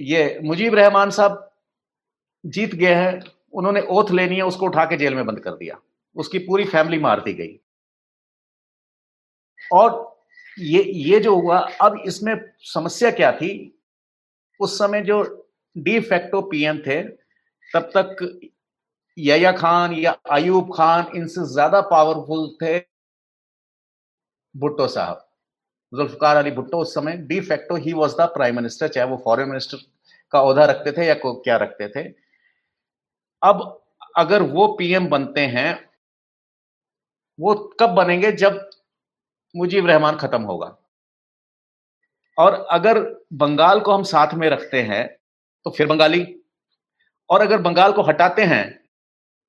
ये 0.00 0.38
मुजीब 0.44 0.74
रहमान 0.74 1.10
साहब 1.10 1.50
जीत 2.44 2.74
गए 2.74 2.94
हैं, 2.94 3.20
उन्होंने 3.52 3.80
ओथ 3.90 4.10
लेनी 4.10 4.36
है, 4.36 4.42
उसको 4.42 4.66
उठा 4.66 4.84
के 4.84 4.96
जेल 4.96 5.14
में 5.14 5.26
बंद 5.26 5.40
कर 5.40 5.50
दिया। 5.50 5.80
उसकी 6.16 6.38
पूरी 6.38 6.64
फैमिली 6.64 6.98
मार 6.98 7.20
दी 7.20 7.32
गई। 7.32 7.58
और 9.72 10.16
ये 10.58 10.82
ये 10.82 11.20
जो 11.20 11.34
हुआ, 11.36 11.58
अब 11.58 12.02
इसमें 12.06 12.34
समस्या 12.64 13.10
क्या 13.10 13.32
थी? 13.32 13.52
उस 14.60 14.78
समय 14.78 15.02
जो 15.02 15.22
डी 15.76 15.98
फैक्टो 16.00 16.40
पीएम 16.42 16.78
थे, 16.78 17.02
तब 17.70 17.90
तक 17.96 18.40
यया 19.16 19.52
खान, 19.52 19.92
या 19.92 20.10
अयूब 20.30 20.72
खान, 20.76 21.06
इनसे 21.16 21.46
ज़्यादा 21.52 21.80
पावरफुल 21.90 22.48
थे 22.62 22.78
भुट्टो 24.54 24.88
साहब। 24.88 25.26
जुल्फकार 25.96 26.36
अली 26.36 26.50
भुट्टो 26.50 26.78
उस 26.78 26.94
समय 26.94 27.16
डी 27.26 27.40
फैक्टो 27.40 27.76
ही 27.76 27.92
वॉज़ 27.92 28.14
द 28.16 28.28
प्राइम 28.34 28.56
मिनिस्टर 28.56 28.88
चाहे 28.88 29.08
वो 29.08 29.16
फॉरेन 29.24 29.48
मिनिस्टर 29.48 29.78
का 30.32 30.40
अहदा 30.40 30.64
रखते 30.64 30.92
थे 30.92 31.06
या 31.06 31.14
क्या 31.24 31.56
रखते 31.56 31.88
थे। 31.88 32.02
अब 33.42 33.80
अगर 34.16 34.42
वो 34.44 34.66
पीएम 34.76 35.06
बनते 35.08 35.40
हैं, 35.40 35.90
वो 37.38 37.54
कब 37.80 37.90
बनेंगे 37.90 38.32
जब 38.34 38.70
मुजीब 39.54 39.86
रहमान 39.86 40.16
खत्म 40.16 40.42
होगा? 40.42 40.76
और 42.38 42.54
अगर 42.70 43.00
बंगाल 43.32 43.80
को 43.80 43.92
हम 43.92 44.02
साथ 44.04 44.34
में 44.34 44.48
रखते 44.50 44.82
हैं 44.82 45.06
तो 45.66 45.70
फिर 45.70 45.86
बंगाली। 45.86 46.24
और 47.30 47.40
अगर 47.40 47.60
बंगाल 47.62 47.92
को 47.92 48.02
हटाते 48.02 48.42
हैं 48.44 48.64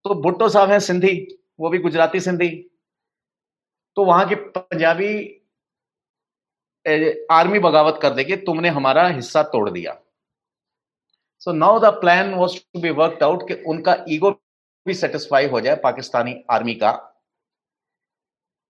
तो 0.06 0.16
भुट्टो 0.16 0.50
साहब 0.50 0.72
हैं 0.72 0.80
सिंधी, 0.80 1.28
वो 1.60 1.70
भी 1.70 1.78
गुजराती 1.80 2.20
सिंधी। 2.20 2.50
तो 3.98 4.06
वहाँ 4.06 4.28
की 4.30 4.36
पंजाबी 4.36 5.42
आर्मी 6.86 7.60
बगावत 7.60 8.00
कर 8.02 8.14
देगी 8.14 8.36
तुमने 8.46 8.70
हमारा 8.70 9.08
हिस्सा 9.08 9.44
तोड़ 9.46 9.70
दिया। 9.70 9.98
So 11.42 11.52
now 11.54 11.80
the 11.80 11.94
plan 12.02 12.34
was 12.34 12.58
to 12.58 12.80
be 12.82 12.90
worked 12.92 13.24
out 13.24 13.48
कि 13.48 13.54
उनका 13.66 13.96
ईगो 14.10 14.32
भी 14.86 14.94
सेटिस्फाई 14.94 15.48
हो 15.48 15.62
जाए 15.62 15.76
पाकिस्तानी 15.84 16.36
आर्मी 16.52 16.74
का 16.76 16.92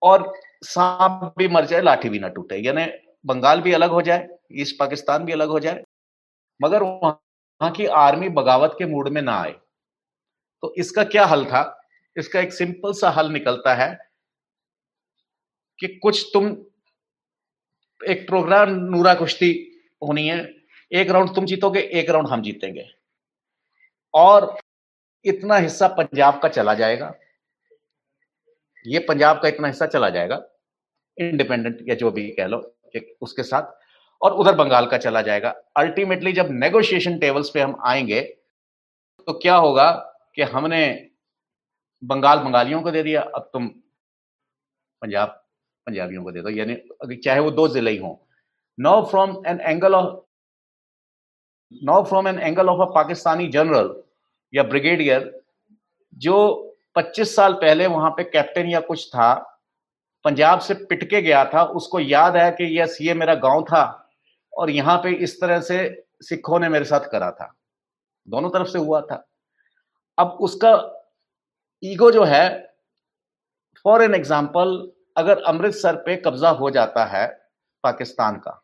और 0.01 0.31
सांप 0.63 1.33
भी 1.37 1.47
मर 1.47 1.65
जाए, 1.65 1.81
लाठी 1.81 2.09
भी 2.09 2.19
ना 2.19 2.27
टूटे। 2.29 2.57
यानी 2.57 2.85
बंगाल 3.25 3.61
भी 3.61 3.73
अलग 3.73 3.91
हो 3.91 4.01
जाए, 4.01 4.27
ईस्ट 4.53 4.75
पाकिस्तान 4.79 5.25
भी 5.25 5.31
अलग 5.33 5.49
हो 5.49 5.59
जाए, 5.59 5.83
मगर 6.59 6.83
वहाँ 6.83 7.71
की 7.71 7.85
आर्मी 7.97 8.29
बगावत 8.31 8.75
के 8.79 8.85
मूड 8.85 9.07
में 9.09 9.21
ना 9.21 9.37
आए। 9.37 9.51
तो 10.63 10.73
इसका 10.77 11.03
क्या 11.05 11.25
हल 11.25 11.45
था? 11.45 11.61
इसका 12.15 12.39
एक 12.39 12.53
सिंपल 12.53 12.93
सा 12.93 13.09
हल 13.09 13.31
निकलता 13.31 13.73
है 13.75 13.89
कि 15.79 15.87
कुछ 16.03 16.25
तुम 16.33 16.55
एक 18.07 18.27
प्रोग्राम 18.27 18.69
नूरा 18.69 19.13
कुश्ती 19.13 19.51
होनी 20.07 20.27
है। 20.27 20.53
एक 20.91 21.09
राउंड 21.09 21.35
तुम 21.35 21.45
जीतोगे, 21.45 21.79
एक 21.79 22.09
राउंड 22.09 22.27
हम 22.27 22.41
जीतेंगे। 22.41 22.89
और 24.13 24.57
इतना 25.25 25.55
हिस्सा 25.57 25.87
पंजाब 25.87 26.39
का 26.41 26.49
चला 26.49 26.73
जाएगा। 26.73 27.13
ये 28.87 28.99
पंजाब 28.99 29.39
का 29.41 29.47
इतना 29.47 29.67
हिस्सा 29.67 29.85
चला 29.85 30.09
जाएगा। 30.09 30.41
इंडिपेंडेंट 31.17 31.77
या 31.89 31.95
जो 31.95 32.11
भी 32.11 32.29
कह 32.29 32.47
लो 32.47 32.57
उसके 33.21 33.43
साथ। 33.43 33.73
और 34.21 34.33
उधर 34.33 34.55
बंगाल 34.55 34.85
का 34.87 34.97
चला 34.97 35.21
जाएगा। 35.21 35.49
अल्टीमेटली 35.77 36.31
जब 36.33 36.47
नेगोशिएशन 36.51 37.17
टेबल्स 37.19 37.49
पे 37.49 37.61
हम 37.61 37.75
आएँगे 37.85 38.21
तो 39.27 39.33
क्या 39.33 39.55
होगा 39.55 39.91
कि 40.35 40.41
हमने 40.41 41.09
बंगाल 42.03 42.39
बंगालियों 42.39 42.81
को 42.81 42.91
दे 42.91 43.03
दिया। 43.03 43.21
अब 43.21 43.49
तुम 43.53 43.67
पंजाब 45.01 45.44
पंजाबियों 45.87 46.23
को 46.23 46.31
दे 46.31 46.41
दो 46.41 46.49
यानी 46.49 46.75
चाहे 47.17 47.39
वो 47.39 47.51
दो 47.51 47.67
ज़िले 47.67 47.91
ही 47.91 47.97
हों। 47.97 48.15
No 48.77 49.01
from 49.05 49.41
an 49.47 49.59
angle 49.61 49.95
of 49.95 50.13
no 51.83 52.01
from 52.03 52.27
an 52.27 52.39
angle 52.39 52.69
of 52.69 52.81
a 52.81 52.91
Pakistani 52.93 53.47
general 53.49 53.93
या 54.53 54.63
ब्रिगेडियर 54.63 55.31
जो 56.17 56.37
25 56.95 57.35
साल 57.35 57.53
पहले 57.61 57.87
वहाँ 57.87 58.09
पे 58.09 58.23
कैप्टन 58.23 58.67
या 58.69 58.79
कुछ 58.81 59.07
था, 59.07 59.33
पंजाब 60.25 60.59
से 60.59 60.73
पिटके 60.73 61.21
गया 61.21 61.43
था, 61.45 61.63
उसको 61.63 61.99
याद 61.99 62.35
है 62.35 62.51
कि 62.51 62.79
यस, 62.79 62.97
ये 63.01 63.13
मेरा 63.13 63.35
गाँव 63.37 63.63
था 63.63 63.83
और 64.53 64.69
यहाँ 64.69 64.97
पे 64.97 65.11
इस 65.17 65.39
तरह 65.41 65.59
से 65.61 65.77
सिखों 66.23 66.59
ने 66.59 66.69
मेरे 66.69 66.85
साथ 66.85 67.09
करा 67.11 67.31
था। 67.31 67.53
दोनों 68.27 68.49
तरफ़ 68.49 68.67
से 68.67 68.79
हुआ 68.79 69.01
था। 69.01 69.25
अब 70.17 70.37
उसका 70.41 70.71
ईगो 71.83 72.11
जो 72.11 72.23
है 72.23 72.47
फॉर 73.85 74.03
एन 74.03 74.15
एग्ज़ाम्पल 74.15 74.77
अगर 75.15 75.41
अमृतसर 75.43 75.95
पे 75.95 76.15
कब्जा 76.17 76.49
हो 76.51 76.69
जाता 76.71 77.05
है 77.07 77.27
पाकिस्तान 77.83 78.35
का, 78.37 78.61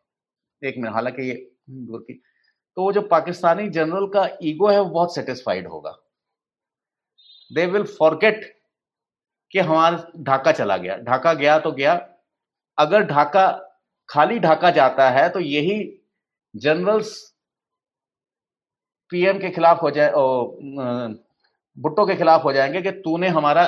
एक 0.62 0.74
मिनट, 0.78 0.92
हालाँकि 0.94 1.28
ये 1.30 1.34
की 1.70 2.20
तो 2.76 2.82
वो 2.82 2.92
जो 2.92 3.00
पाकिस्तानी 3.02 3.68
जनरल 3.68 4.06
का 4.08 4.28
ईगो 4.42 4.68
है, 4.68 4.78
वो 4.80 4.84
बहुत 4.84 5.14
सेटिस्फाइड 5.14 5.66
होगा। 5.68 5.96
दे 7.50 7.66
विल 7.66 7.84
फॉरगेट 7.88 8.44
कि 9.52 9.58
हमारा 9.60 10.06
ढाका 10.18 10.52
चला 10.52 10.76
गया। 10.76 10.96
ढाका 10.98 11.32
गया 11.34 11.58
तो 11.58 11.72
गया। 11.72 11.94
अगर 12.78 13.02
ढाका, 13.04 13.50
खाली 14.08 14.38
ढाका 14.38 14.70
जाता 14.70 15.08
है 15.10 15.28
तो 15.28 15.40
यही 15.40 15.78
जनरल्स 16.54 17.18
पीएम 19.12 19.38
के 19.38 19.50
खिलाफ 19.50 19.82
हो 19.82 19.90
जाए 19.90 20.10
भुट्टो 21.76 22.06
के 22.06 22.14
खिलाफ 22.16 22.44
हो 22.44 22.52
जाएँगे 22.52 22.82
कि 22.82 22.90
तूने 23.02 23.28
हमारा 23.28 23.64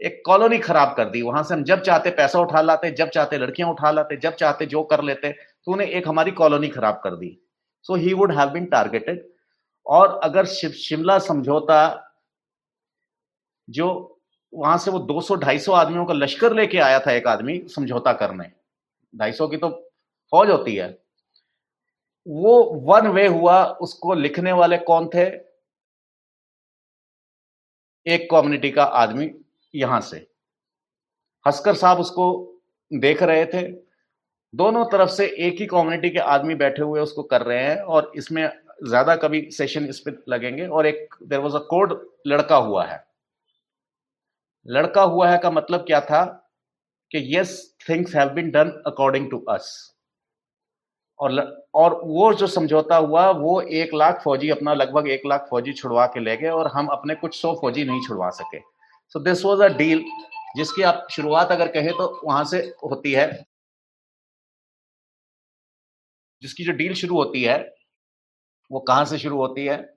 एक 0.00 0.20
कॉलोनी 0.26 0.58
खराब 0.58 0.94
कर 0.96 1.08
दी। 1.10 1.22
वहाँ 1.22 1.42
से 1.42 1.54
हम 1.54 1.62
जब 1.64 1.80
चाहते 1.82 2.10
पैसा 2.12 2.40
उठा 2.40 2.60
लाते, 2.60 2.90
जब 2.90 3.08
चाहते 3.10 3.38
लड़कियाँ 3.38 3.70
उठा 3.70 3.90
लाते, 3.90 4.16
जब 4.16 4.34
चाहते 4.34 4.66
जो 4.66 4.82
कर 4.84 5.02
लेते 5.02 5.30
तो 5.32 5.72
उन्हें 5.72 5.88
एक 5.88 6.08
हमारी 6.08 6.30
कॉलोनी 6.32 6.68
खराब 6.68 7.00
कर 7.04 7.16
दी। 7.16 7.38
So 7.86 7.94
he 7.94 8.12
would 8.14 8.32
have 8.32 8.48
been 8.50 8.64
targeted 8.66 9.28
और 9.86 10.20
अगर 10.24 10.46
शिमला 10.46 11.18
समझौता 11.20 11.78
जो 13.68 13.86
वहाँ 14.52 14.76
से 14.78 14.90
वो 14.90 14.98
200-250 15.00 15.72
आदमियों 15.74 16.04
का 16.06 16.14
लश्कर 16.14 16.52
लेके 16.52 16.78
आया 16.78 16.98
था 17.00 17.12
एक 17.12 17.26
आदमी 17.26 17.58
समझौता 17.68 18.12
करने। 18.12 18.50
250 19.14 19.48
की 19.48 19.56
तो 19.56 19.68
फौज 20.32 20.50
होती 20.50 20.74
है। 20.76 20.88
वो 22.26 22.62
वन 22.86 23.06
वे 23.08 23.26
हुआ, 23.26 23.64
उसको 23.64 24.14
लिखने 24.14 24.52
वाले 24.52 24.78
कौन 24.80 25.08
थे? 25.08 25.24
एक 28.06 28.28
कम्युनिटी 28.30 28.70
का 28.70 28.84
आदमी। 28.84 29.26
यहाँ 29.76 30.00
से। 30.00 30.26
हस्कर 31.46 31.74
साहब 31.74 31.98
उसको 32.00 32.26
देख 32.90 33.22
रहे 33.22 33.44
थे। 33.46 33.62
दोनों 34.54 34.84
तरफ़ 34.84 35.10
से 35.10 35.26
एक 35.38 35.60
ही 35.60 35.66
कम्युनिटी 35.66 36.10
के 36.10 36.18
आदमी 36.18 36.54
बैठे 36.56 36.82
हुए 36.82 37.00
उसको 37.00 37.22
कर 37.24 37.42
रहे 37.42 37.62
हैं 37.62 37.76
और 37.78 38.12
इसमें 38.16 38.48
ज़्यादा 38.84 39.16
कभी 39.16 39.40
सेशन 39.52 39.84
इस 39.86 39.98
पर 40.00 40.22
लगेंगे 40.28 40.66
और 40.68 40.86
एक 40.86 41.14
देर 41.24 41.40
वॉज़ 41.40 41.54
अ 41.56 41.60
कोड 41.70 42.00
लड़का 42.26 42.56
हुआ 42.58 42.84
है। 42.84 43.04
लड़का 44.66 45.02
हुआ 45.04 45.28
है 45.28 45.38
का 45.38 45.50
मतलब 45.50 45.80
क्या 45.80 46.00
था 46.02 46.24
कि 47.10 47.18
yes 47.36 47.52
things 47.88 48.14
have 48.16 48.28
been 48.28 48.50
done 48.50 48.70
according 48.86 49.30
to 49.30 49.38
us 49.48 49.68
और 51.20 51.40
और 51.74 52.00
वो 52.04 52.32
जो 52.34 52.46
समझौता 52.46 52.96
हुआ, 52.96 53.28
वो 53.30 53.60
एक 53.60 53.94
लाख 53.94 54.20
फौजी 54.24 54.48
अपना, 54.50 54.74
लगभग 54.74 55.08
एक 55.08 55.22
लाख 55.26 55.46
फौजी 55.50 55.72
छुड़वा 55.72 56.06
के 56.06 56.20
ले 56.20 56.36
गए 56.36 56.48
और 56.50 56.68
हम 56.68 56.86
अपने 56.88 57.14
कुछ 57.14 57.40
सौ 57.40 57.54
फौजी 57.60 57.84
नहीं 57.84 58.00
छुड़वा 58.02 58.30
सके। 58.32 58.58
So 59.10 59.20
this 59.20 59.44
was 59.44 59.62
a 59.62 59.66
deal 59.66 60.04
जिसकी 60.56 60.82
आप 60.82 61.06
शुरुआत 61.10 61.52
अगर 61.52 61.68
कहें 61.68 61.90
तो 61.90 62.20
वहाँ 62.24 62.44
से 62.44 62.58
होती 62.58 63.12
है। 63.12 63.46
जिसकी 66.42 66.64
जो 66.64 66.72
डील 66.72 66.94
शुरू 66.94 67.16
होती 67.16 67.42
है, 67.42 67.74
वो 68.72 68.80
कहाँ 68.80 69.04
से 69.04 69.18
शुरू 69.18 69.36
होती 69.36 69.66
है? 69.66 69.96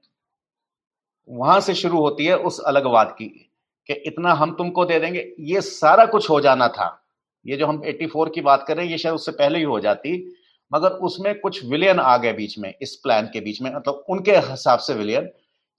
वहाँ 1.30 1.60
से 1.60 1.74
शुरू 1.74 2.00
होती 2.00 2.26
है 2.26 2.38
उस 2.38 2.60
अलगवाद 2.60 3.12
की, 3.12 3.52
कि 3.88 3.94
इतना 3.94 4.34
हम 4.34 4.56
तुमको 4.56 4.86
दे 4.86 5.00
देंगे। 5.00 5.36
ये 5.40 5.62
सारा 5.62 6.06
कुछ 6.06 6.30
हो 6.30 6.42
जाना 6.42 6.68
था। 6.68 7.06
ये 7.46 7.58
जो 7.58 7.68
हम 7.68 7.82
84 7.86 8.30
की 8.30 8.42
बात 8.42 8.66
कर 8.68 8.78
रहे 8.78 8.86
हैं, 8.86 8.92
ये 8.92 8.98
शायद 8.98 9.16
उससे 9.16 9.32
पहले 9.32 9.58
ही 9.58 9.64
हो 9.64 9.80
जाती, 9.80 10.36
मगर 10.74 10.90
उसमें 10.90 11.40
कुछ 11.40 11.66
विलियन 11.66 12.00
आ 12.00 12.18
गए 12.18 12.34
बीच 12.34 12.60
में, 12.60 12.74
इस 12.82 12.96
प्लान 12.96 13.28
के 13.28 13.42
बीच 13.42 13.62
में 13.62 13.76
मतलब 13.76 14.06
उनके 14.10 14.32
हिसाब 14.32 14.80
से 14.80 14.94
विलियन 14.94 15.30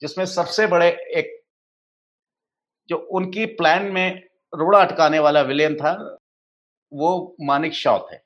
जिसमें 0.01 0.25
सबसे 0.25 0.67
बड़े 0.67 0.89
एक 0.89 1.40
जो 2.91 2.97
उनकी 2.97 3.45
प्लान 3.45 3.85
में 3.85 4.23
रोड़ा 4.55 4.79
अटकाने 4.79 5.19
वाला 5.19 5.41
विलेन 5.41 5.75
था, 5.75 6.17
वो 6.93 7.35
मानिक 7.41 7.73
शॉ 7.73 7.99
थे, 7.99 8.17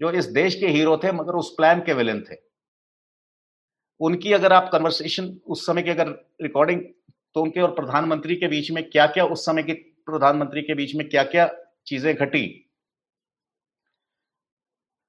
जो 0.00 0.10
इस 0.10 0.24
देश 0.24 0.54
के 0.54 0.66
हीरो 0.66 0.96
थे, 0.96 1.12
मगर 1.12 1.32
उस 1.32 1.54
प्लान 1.56 1.80
के 1.80 1.92
विलेन 1.92 2.24
थे। 2.30 2.36
उनकी 4.00 4.32
अगर 4.32 4.52
आप 4.52 4.70
कन्वर्सेशन 4.72 5.40
उस 5.46 5.66
समय 5.66 5.82
की 5.82 5.90
अगर 5.90 6.08
रिकॉर्डिंग 6.42 6.80
तो 7.34 7.42
उनके 7.42 7.60
और 7.60 7.74
प्रधानमंत्री 7.74 8.36
के 8.36 8.48
बीच 8.48 8.70
में 8.70 8.90
क्या 8.90 9.06
क्या 9.06 9.24
उस 9.24 9.46
समय 9.46 9.62
के 9.62 9.72
प्रधानमंत्री 9.72 10.62
के 10.62 10.74
बीच 10.74 10.94
में 10.94 11.08
क्या 11.08 11.24
क्या 11.24 11.50
चीज़ें 11.86 12.14
घटी? 12.14 12.62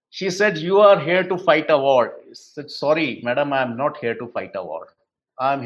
She 0.09 0.29
said, 0.29 0.57
you 0.57 0.79
are 0.79 0.99
here 0.99 1.23
to 1.23 1.37
fight 1.37 1.69
a 1.69 1.77
war. 1.77 2.13
Said, 2.33 2.71
sorry, 2.71 3.21
madam, 3.23 3.53
i 3.53 3.61
am 3.61 3.77
not 3.77 3.97
here 3.97 4.15
to 4.15 4.27
fight 4.27 4.51
a 4.55 4.63
war. 4.63 4.87
I 5.37 5.53
am 5.53 5.61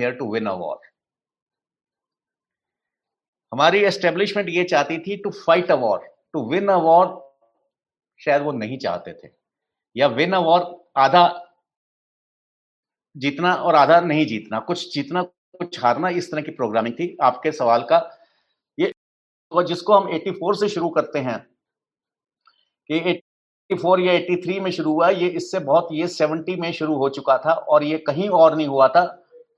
हमारी 3.51 3.79
एस्टेब्लिशमेंट 3.85 4.49
ये 4.49 4.63
चाहती 4.63 4.97
थी 4.99 5.17
to 5.17 5.29
fight 5.31 5.71
a 5.71 5.75
war 5.77 6.07
to 6.33 6.43
win 6.51 6.67
a 6.67 6.75
war 6.79 7.07
शायद 8.21 8.41
वो 8.41 8.51
नहीं 8.53 8.77
चाहते 8.77 9.13
थे। 9.13 9.29
या 9.95 10.07
विन 10.09 10.33
अ 10.33 10.39
वॉर 10.39 10.61
आधा 10.97 11.23
जीतना 13.15 13.53
और 13.55 13.75
आधा 13.75 13.99
नहीं 14.01 14.25
जीतना, 14.25 14.59
कुछ 14.59 14.93
जीतना, 14.93 15.21
कुछ 15.23 15.79
हारना 15.79 16.09
इस 16.11 16.31
तरह 16.31 16.41
की 16.41 16.51
प्रोग्रामिंग 16.51 16.95
थी। 16.95 17.15
आपके 17.21 17.51
सवाल 17.51 17.81
का 17.83 17.97
ये 18.77 18.91
जिसको 19.51 19.93
हम 19.93 20.07
84 20.09 20.55
से 20.55 20.69
शुरू 20.69 20.89
करते 20.89 21.19
हैं, 21.19 21.37
कि 22.89 23.21
फोर 23.71 24.01
या 24.01 24.13
एट्टी 24.13 24.35
थ्री 24.43 24.59
में 24.59 24.71
शुरू 24.71 24.91
हुआ, 24.93 25.09
ये 25.09 25.27
इससे 25.29 25.59
बहुत, 25.61 25.87
ये 25.91 26.07
सेवेंटी 26.09 26.55
में 26.55 26.71
शुरू 26.73 26.95
हो 26.95 27.09
चुका 27.09 27.37
था 27.37 27.53
और 27.53 27.83
ये 27.83 27.97
कहीं 27.99 28.29
और 28.31 28.55
नहीं 28.55 28.67
हुआ 28.67 28.87
था। 28.87 29.03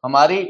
हमारी 0.06 0.42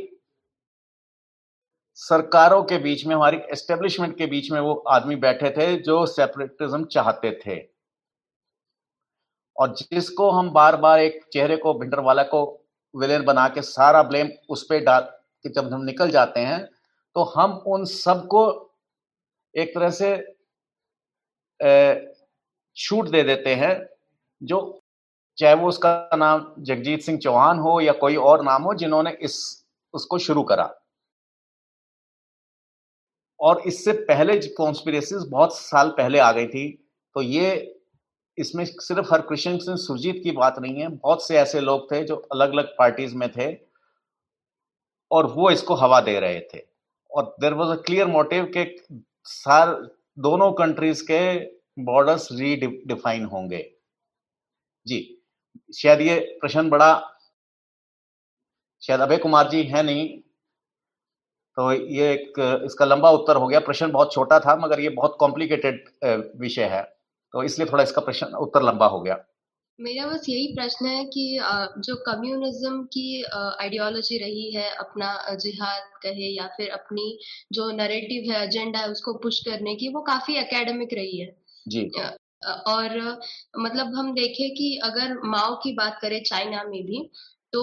सरकारों 1.98 2.64
के 2.64 2.78
बीच 2.78 3.06
में, 3.06 3.16
हमारी 3.16 3.38
एस्टेब्लिशमेंट 3.54 4.18
के 4.18 4.26
बीच 4.26 4.52
में 4.52 4.60
वो 4.60 4.74
आदमी 4.90 5.16
बैठे 5.18 5.50
थे 5.52 5.76
जो 5.80 6.06
सेपरेटिज्म 6.06 6.84
चाहते 6.86 7.32
थे। 7.46 7.58
और 9.56 9.74
जिसको 9.76 10.30
हम 10.32 10.50
बार 10.52 10.76
बार 10.78 11.00
एक 11.00 11.20
चेहरे 11.34 11.58
को 11.58 11.74
भिंडर 11.74 12.00
वाला 12.00 12.24
को 12.24 12.42
विलेन 12.96 13.24
बना 13.26 13.48
के 13.50 13.62
सारा 13.62 14.04
ब्लेम 14.04 14.30
उस 14.50 14.64
पर 14.64 14.84
डाल 14.84 15.02
के 15.02 15.50
जब 15.50 15.74
हम 15.74 15.84
निकल 15.84 16.12
जाते 16.12 16.40
हैं 16.40 16.64
तो 17.16 17.24
हम 17.36 17.52
उन 17.68 17.86
सबको 17.86 18.44
एक 19.56 19.74
तरह 19.76 19.90
से 19.90 20.16
छूट 22.78 23.10
दे 23.10 23.24
देते 23.24 23.56
हैं, 23.56 23.76
जो 24.42 24.82
चाहे 25.38 25.54
वो 25.56 25.68
उसका 25.68 26.10
नाम 26.16 26.54
जगजीत 26.60 27.02
सिंह 27.02 27.18
चौहान 27.20 27.60
हो 27.60 27.80
या 27.82 27.94
कोई 27.96 28.16
और 28.18 28.44
नाम 28.44 28.64
हो 28.64 28.74
जिन्होंने 28.74 29.12
इस, 29.22 29.66
उसको 29.94 30.18
शुरू 30.20 30.44
करा। 30.44 30.74
और 33.40 33.62
इससे 33.68 33.92
पहले 34.04 34.38
कॉन्स्पिरेसीज 34.50 35.28
बहुत 35.30 35.56
साल 35.58 35.90
पहले 35.90 36.20
आ 36.20 36.32
गई 36.32 36.48
थी। 36.48 36.70
तो 37.16 37.22
ये, 37.22 37.80
इसमें 38.38 38.64
सिर्फ़ 38.66 39.14
हरकृष्ण 39.14 39.58
सिंह 39.58 39.78
सुरजीत 39.78 40.22
की 40.24 40.32
बात 40.32 40.60
नहीं 40.60 40.82
है। 40.82 40.88
बहुत 40.90 41.28
से 41.28 41.38
ऐसे 41.38 41.60
लोग 41.60 41.92
थे 41.92 42.04
जो 42.04 42.16
अलग 42.16 42.52
अलग 42.52 42.76
पार्टीज़ 42.80 43.16
में 43.16 43.30
थे 43.32 43.54
और 45.12 45.28
वो 45.28 45.50
इसको 45.52 45.76
हवा 45.76 46.00
दे 46.02 46.20
रहे 46.20 46.40
थे। 46.54 46.62
और 47.12 47.36
there 47.42 47.54
was 47.54 47.78
a 47.80 47.82
clear 47.82 48.08
motive 48.08 48.52
के 48.58 48.66
सार, 49.26 49.74
दोनों 50.20 50.52
कंट्रीज़ 50.54 51.04
के 51.04 51.22
बॉर्डर्स 51.84 52.28
रीडिफाइन 52.32 53.26
होंगे। 53.26 53.70
जी, 54.88 55.22
शायद 55.76 56.02
ये 56.02 56.20
प्रश्न 56.42 56.70
बड़ा, 56.70 56.94
शायद 58.84 59.00
अभय 59.00 59.18
कुमार 59.18 59.50
जी 59.50 59.64
है 59.64 59.84
नहीं 59.84 60.08
तो 61.58 61.72
ये 61.72 62.12
एक 62.12 62.40
इसका 62.66 62.86
लंबा 62.86 63.10
उत्तर 63.12 63.36
हो 63.36 63.48
गया। 63.48 63.60
प्रश्न 63.62 63.92
बहुत 63.92 64.14
छोटा 64.14 64.40
था 64.40 64.56
मगर 64.58 64.80
ये 64.80 64.90
बहुत 64.92 65.16
कॉम्प्लिकेटेड 65.20 65.84
विषय 66.40 66.64
है। 66.70 66.82
तो 67.34 67.44
इसलिए 67.44 67.68
थोड़ा 67.68 67.84
इसका 67.84 68.02
प्रश्न 68.02 68.28
उत्तर 68.40 68.64
लंबा 68.64 68.88
हो 68.88 69.00
गया। 69.02 69.18
मेरा 69.80 70.06
बस 70.08 70.26
यही 70.30 70.48
प्रश्न 70.56 70.86
है 70.86 71.04
कि 71.06 71.24
जो 71.80 71.96
कम्युनिज्म 72.04 72.82
की 72.94 73.24
आइडियोलॉजी 73.24 74.18
रही 74.18 74.52
है 74.52 74.70
अपना 74.76 75.36
जिहाद 75.36 75.84
कहे 76.04 76.28
या 76.30 76.48
फिर 76.58 76.70
अपनी 76.72 77.18
जो 77.54 77.70
नरेटिव 77.74 78.32
है 78.32 78.44
एजेंडा 78.44 78.80
है 78.80 78.90
उसको 78.90 79.14
पुश 79.24 79.40
करने 79.46 79.76
की 79.76 79.90
वो 79.94 80.02
काफ़ी 80.02 80.36
एकेडमिक 80.38 80.94
रही 80.94 81.20
है। 81.20 81.36
जी। 81.66 81.90
और 82.68 82.98
मतलब 83.60 83.96
हम 83.96 84.14
देखें 84.14 84.50
कि 84.52 84.76
अगर 84.84 85.14
माओ 85.28 85.56
की 85.56 85.74
बात 85.74 86.00
करें 86.02 86.22
चाइना 86.24 86.64
में 86.64 86.82
भी 86.84 87.10
तो 87.54 87.62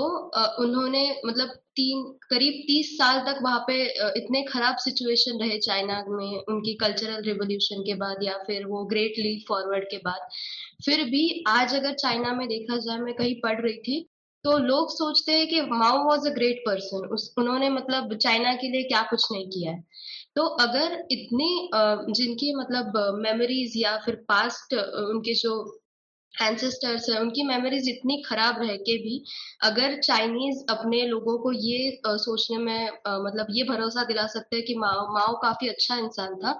उन्होंने 0.63 1.03
मतलब 1.27 1.49
तीन, 1.77 2.03
करीब 2.31 2.63
तीस 2.67 2.91
साल 2.99 3.21
तक 3.27 3.39
वहाँ 3.43 3.65
पे 3.69 3.75
इतने 4.19 4.43
खराब 4.45 4.77
सिचुएशन 4.77 5.39
रहे 5.41 5.59
चाइना 5.59 5.95
में, 6.09 6.45
उनकी 6.49 6.75
कल्चरल 6.75 7.23
रिवोल्यूशन 7.25 7.83
के 7.83 7.95
बाद 7.95 8.23
या 8.23 8.37
फिर 8.47 8.67
वो 8.67 8.85
ग्रेट 8.87 9.19
लीप 9.19 9.45
फॉरवर्ड 9.49 9.85
के 9.85 9.99
बाद। 9.99 10.29
फिर 10.85 11.05
भी 11.05 11.45
आज 11.49 11.75
अगर 11.75 11.95
चाइना 11.95 12.33
में 12.35 12.47
देखा 12.49 12.77
जाए, 12.79 12.99
मैं 12.99 13.15
कहीं 13.15 13.35
पढ़ 13.43 13.61
रही 13.61 13.79
थी 13.79 14.07
तो 14.45 14.57
लोग 14.59 14.91
सोचते 14.91 15.33
हैं 15.33 15.49
कि 15.49 15.61
Mao 15.63 15.99
was 16.05 16.29
a 16.29 16.33
great 16.35 16.63
person 16.67 17.09
उस, 17.15 17.35
उन्होंने 17.39 17.69
मतलब 17.71 18.17
चाइना 18.17 18.55
के 18.55 18.69
लिए 18.69 18.83
क्या 18.85 19.03
कुछ 19.11 19.27
नहीं 19.33 19.47
किया 19.49 19.73
है। 19.73 19.83
तो 20.37 20.47
अगर 20.63 20.95
इतनी 21.11 21.69
जिनकी 22.15 22.55
मतलब 22.57 22.93
मेमोरीज 23.19 23.73
या 23.77 23.97
फिर 24.07 24.15
पास्ट 24.29 24.75
उनके 24.75 25.35
जो 25.35 25.80
एंसेस्टर्स 26.35 27.09
है 27.11 27.21
उनकी 27.21 27.43
मेमोरीज 27.43 27.89
इतनी 27.89 28.23
खराब 28.27 28.61
रह 28.63 28.77
के 28.79 28.97
भी 28.99 29.23
अगर 29.63 30.01
चाइनीज़ 30.01 30.65
अपने 30.71 31.03
लोगों 31.07 31.39
को 31.39 31.53
ये 31.53 32.01
आ, 32.07 32.17
सोचने 32.17 32.59
में 32.59 32.89
आ, 33.07 33.19
मतलब 33.19 33.47
ये 33.51 33.65
भरोसा 33.65 34.05
दिला 34.05 34.27
सकते 34.27 34.57
हैं 34.57 34.65
कि 34.65 34.75
माओ 34.75 35.07
माओ 35.15 35.35
काफ़ी 35.43 35.69
अच्छा 35.69 35.97
इंसान 35.97 36.37
था 36.37 36.53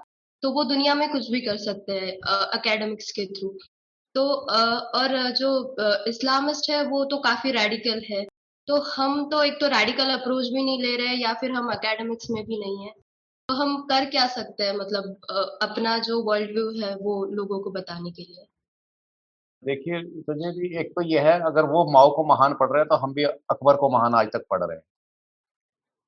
तो 0.43 0.51
वो 0.51 0.63
दुनिया 0.63 0.95
में 0.95 1.09
कुछ 1.11 1.29
भी 1.31 1.41
कर 1.41 1.57
सकते 1.57 1.93
हैं 1.93 2.11
अकेडमिक्स 2.53 3.11
के 3.11 3.25
थ्रू 3.25 3.49
तो 4.15 4.27
आ, 4.51 4.61
और 4.99 5.31
जो 5.31 5.51
इस्लामिस्ट 6.07 6.69
है 6.69 6.83
वो 6.85 7.03
तो 7.05 7.17
काफ़ी 7.17 7.51
रेडिकल 7.51 8.01
है 8.11 8.25
तो 8.67 8.77
हम 8.91 9.29
तो 9.29 9.43
एक 9.43 9.59
तो 9.61 9.67
रेडिकल 9.67 10.11
अप्रोच 10.11 10.47
भी 10.47 10.63
नहीं 10.63 10.81
ले 10.81 10.95
रहे 10.97 11.15
या 11.15 11.33
फिर 11.33 11.51
हम 11.51 11.71
अकेडमिक्स 11.71 12.29
में 12.31 12.43
भी 12.45 12.59
नहीं 12.59 12.85
है 12.85 12.91
तो 13.49 13.55
हम 13.55 13.75
कर 13.87 14.05
क्या 14.05 14.27
सकते 14.27 14.63
हैं 14.63 14.73
मतलब 14.73 15.27
अपना 15.61 15.97
जो 15.99 16.21
वर्ल्ड 16.23 16.51
व्यू 16.51 16.69
है 16.81 16.95
वो 16.95 17.23
लोगों 17.33 17.59
को 17.59 17.71
बताने 17.71 18.11
के 18.11 18.23
लिए? 18.23 18.45
देखिए, 19.63 20.01
संजय 20.21 20.51
जी, 20.51 20.77
एक 20.79 20.91
तो 20.91 21.01
यह 21.01 21.21
है, 21.21 21.39
अगर 21.41 21.63
वो 21.63 21.91
माओ 21.91 22.15
को 22.15 22.23
महान 22.25 22.53
पढ़ 22.53 22.69
रहे 22.69 22.79
हैं 22.79 22.87
तो 22.87 22.95
हम 22.95 23.13
भी 23.13 23.23
अकबर 23.23 23.75
को 23.75 23.89
महान 23.89 24.15
आज 24.15 24.27
तक 24.27 24.45
पढ़ 24.49 24.63
रहे 24.63 24.77
हैं। 24.77 24.83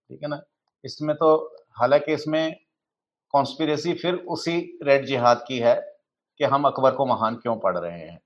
ठीक 0.10 0.24
है 0.24 0.30
ना? 0.30 0.41
इसमें 0.84 1.16
तो 1.16 1.36
हालाँकि 1.72 2.14
इसमें 2.14 2.56
कॉन्स्पिरेसी 3.34 3.93
फिर 3.93 4.16
उसी 4.16 4.80
रेड 4.84 5.06
जिहाद 5.06 5.45
की 5.47 5.60
है 5.60 5.76
कि 6.39 6.43
हम 6.43 6.64
अकबर 6.64 6.91
को 6.91 7.06
महान 7.06 7.36
क्यों 7.36 7.56
पढ़ 7.58 7.78
रहे 7.78 7.99
हैं। 7.99 8.20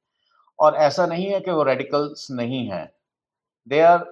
और 0.60 0.76
ऐसा 0.76 1.06
नहीं 1.06 1.26
है 1.26 1.40
कि 1.40 1.52
वो 1.52 1.64
रेडिकल्स 1.64 2.28
नहीं 2.32 2.68
हैं। 2.70 2.90
They 3.68 3.80
are 3.82 4.06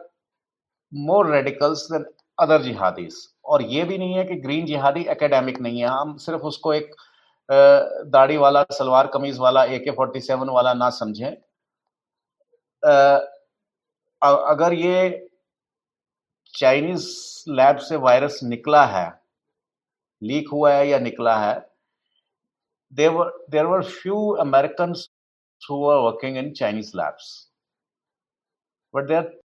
more 0.94 1.32
radicals 1.32 1.88
than 1.92 2.06
other 2.40 2.62
jihadis 2.62 3.16
और 3.46 3.62
ये 3.62 3.84
भी 3.84 3.98
नहीं 3.98 4.14
है 4.14 4.26
कि 4.26 4.36
ग्रीन 4.36 4.66
जिहादी 4.66 5.04
एकेडमिक 5.06 5.62
नहीं 5.62 5.80
है। 5.80 5.88
हम 5.88 6.18
सिर्फ़ 6.18 6.42
उसको 6.42 6.74
एक 6.74 6.96
दाढ़ी 7.50 8.38
वाला, 8.38 8.64
सलवार 8.72 9.08
कमीज 9.14 9.38
वाला 9.40 9.64
ए 9.66 9.80
के 9.80 9.92
फोर्टी 9.92 10.22
सेवन 10.22 10.50
वाला 10.50 10.74
ना 10.74 10.90
समझे। 10.92 11.30
अगर 14.22 14.74
ये 14.74 15.28
चाइनीज़ 16.54 17.08
लैब 17.50 17.78
से 17.78 17.96
वायरस 17.98 18.40
निकला 18.44 18.86
है 18.86 19.08
लीक 20.22 20.50
हुआ 20.52 20.74
है 20.74 20.88
या 20.88 21.00
निकला 21.00 21.36
है 21.38 21.54
there were 22.94 23.32
there 23.52 23.66
were 23.66 23.82
few 23.84 24.30
American 24.42 24.94
working 25.62 26.38
in 26.38 26.52
Chinese 26.54 26.92
labs 26.98 27.28
but 28.94 29.08
there 29.08 29.40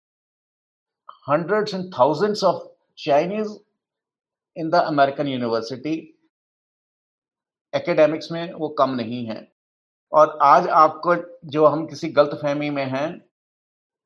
hundred 1.28 1.68
and 1.68 1.92
thousands 1.98 2.44
of 2.44 2.62
Chinese 2.98 3.56
in 4.56 4.70
the 4.70 4.74
American 4.86 5.28
university 5.28 5.96
academics 7.72 8.30
में 8.32 8.52
वो 8.52 8.68
कम 8.78 8.90
नहीं 8.94 9.24
है। 9.26 9.46
और 10.12 10.38
आज 10.42 10.68
आपको 10.76 11.14
जो 11.50 11.66
हम 11.66 11.86
किसी 11.86 12.08
गलत 12.10 12.38
फहमी 12.42 12.70
में 12.70 12.84
हैं 12.86 13.18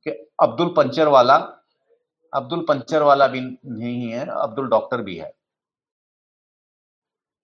कि 0.07 0.11
अब्दुल 0.43 0.69
पंचर 0.77 1.09
वाला 1.09 1.37
अब्दुल 2.33 2.65
पंचर 2.69 3.03
वाला 3.03 3.27
भी 3.27 3.41
नहीं 3.41 4.11
है 4.11 4.27
अब्दुल 4.33 4.69
डॉक्टर 4.69 5.03
भी 5.03 5.17
है। 5.17 5.33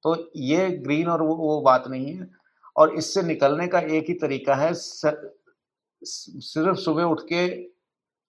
तो 0.04 0.30
ये 0.36 0.68
ग्रीन 0.70 1.08
और 1.08 1.22
वो, 1.22 1.34
वो 1.36 1.60
बात 1.60 1.88
नहीं 1.88 2.14
है। 2.14 2.28
और 2.76 2.94
इससे 2.94 3.22
निकलने 3.22 3.66
का 3.68 3.80
एक 3.80 4.08
ही 4.08 4.14
तरीका 4.16 4.54
है 4.54 4.72
सिर्फ़ 4.74 6.78
सुबह 6.78 7.04
उठ 7.04 7.20
के 7.28 7.46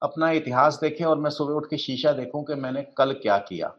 अपना 0.01 0.29
इतिहास 0.31 0.79
देखें 0.81 1.05
और 1.05 1.19
मैं 1.19 1.29
सुबह 1.31 1.53
उठ 1.53 1.69
के 1.69 1.77
शीशा 1.77 2.11
देखूँ 2.13 2.43
कि 2.45 2.55
मैंने 2.55 2.81
कल 2.97 3.13
क्या 3.13 3.37
किया। 3.39 3.73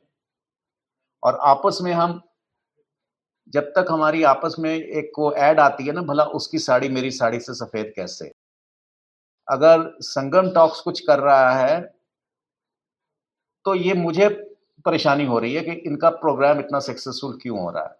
और 1.22 1.38
आपस 1.44 1.78
में 1.82 1.92
हम 1.92 2.20
जब 3.48 3.72
तक 3.76 3.86
हमारी 3.90 4.22
आपस 4.22 4.56
में 4.58 4.74
एक 4.74 5.10
को 5.14 5.32
ऐड 5.34 5.60
आती 5.60 5.86
है 5.86 5.92
ना, 5.92 6.00
भला 6.02 6.24
उसकी 6.24 6.58
साड़ी 6.58 6.88
मेरी 6.88 7.10
साड़ी 7.10 7.40
से 7.40 7.54
सफ़ेद 7.54 7.92
कैसे? 7.96 8.32
अगर 9.48 9.96
संगम 10.00 10.50
टॉक्स 10.50 10.80
कुछ 10.80 11.00
कर 11.00 11.18
रहा 11.18 11.50
है 11.50 11.80
तो 13.66 13.74
ये 13.74 13.94
मुझे 13.94 14.28
परेशानी 14.84 15.24
हो 15.26 15.38
रही 15.38 15.54
है 15.54 15.60
कि 15.60 15.72
इनका 15.86 16.10
प्रोग्राम 16.10 16.60
इतना 16.60 16.80
सक्सेसफुल 16.80 17.38
क्यों 17.42 17.60
हो 17.60 17.70
रहा 17.70 17.84
है? 17.84 17.96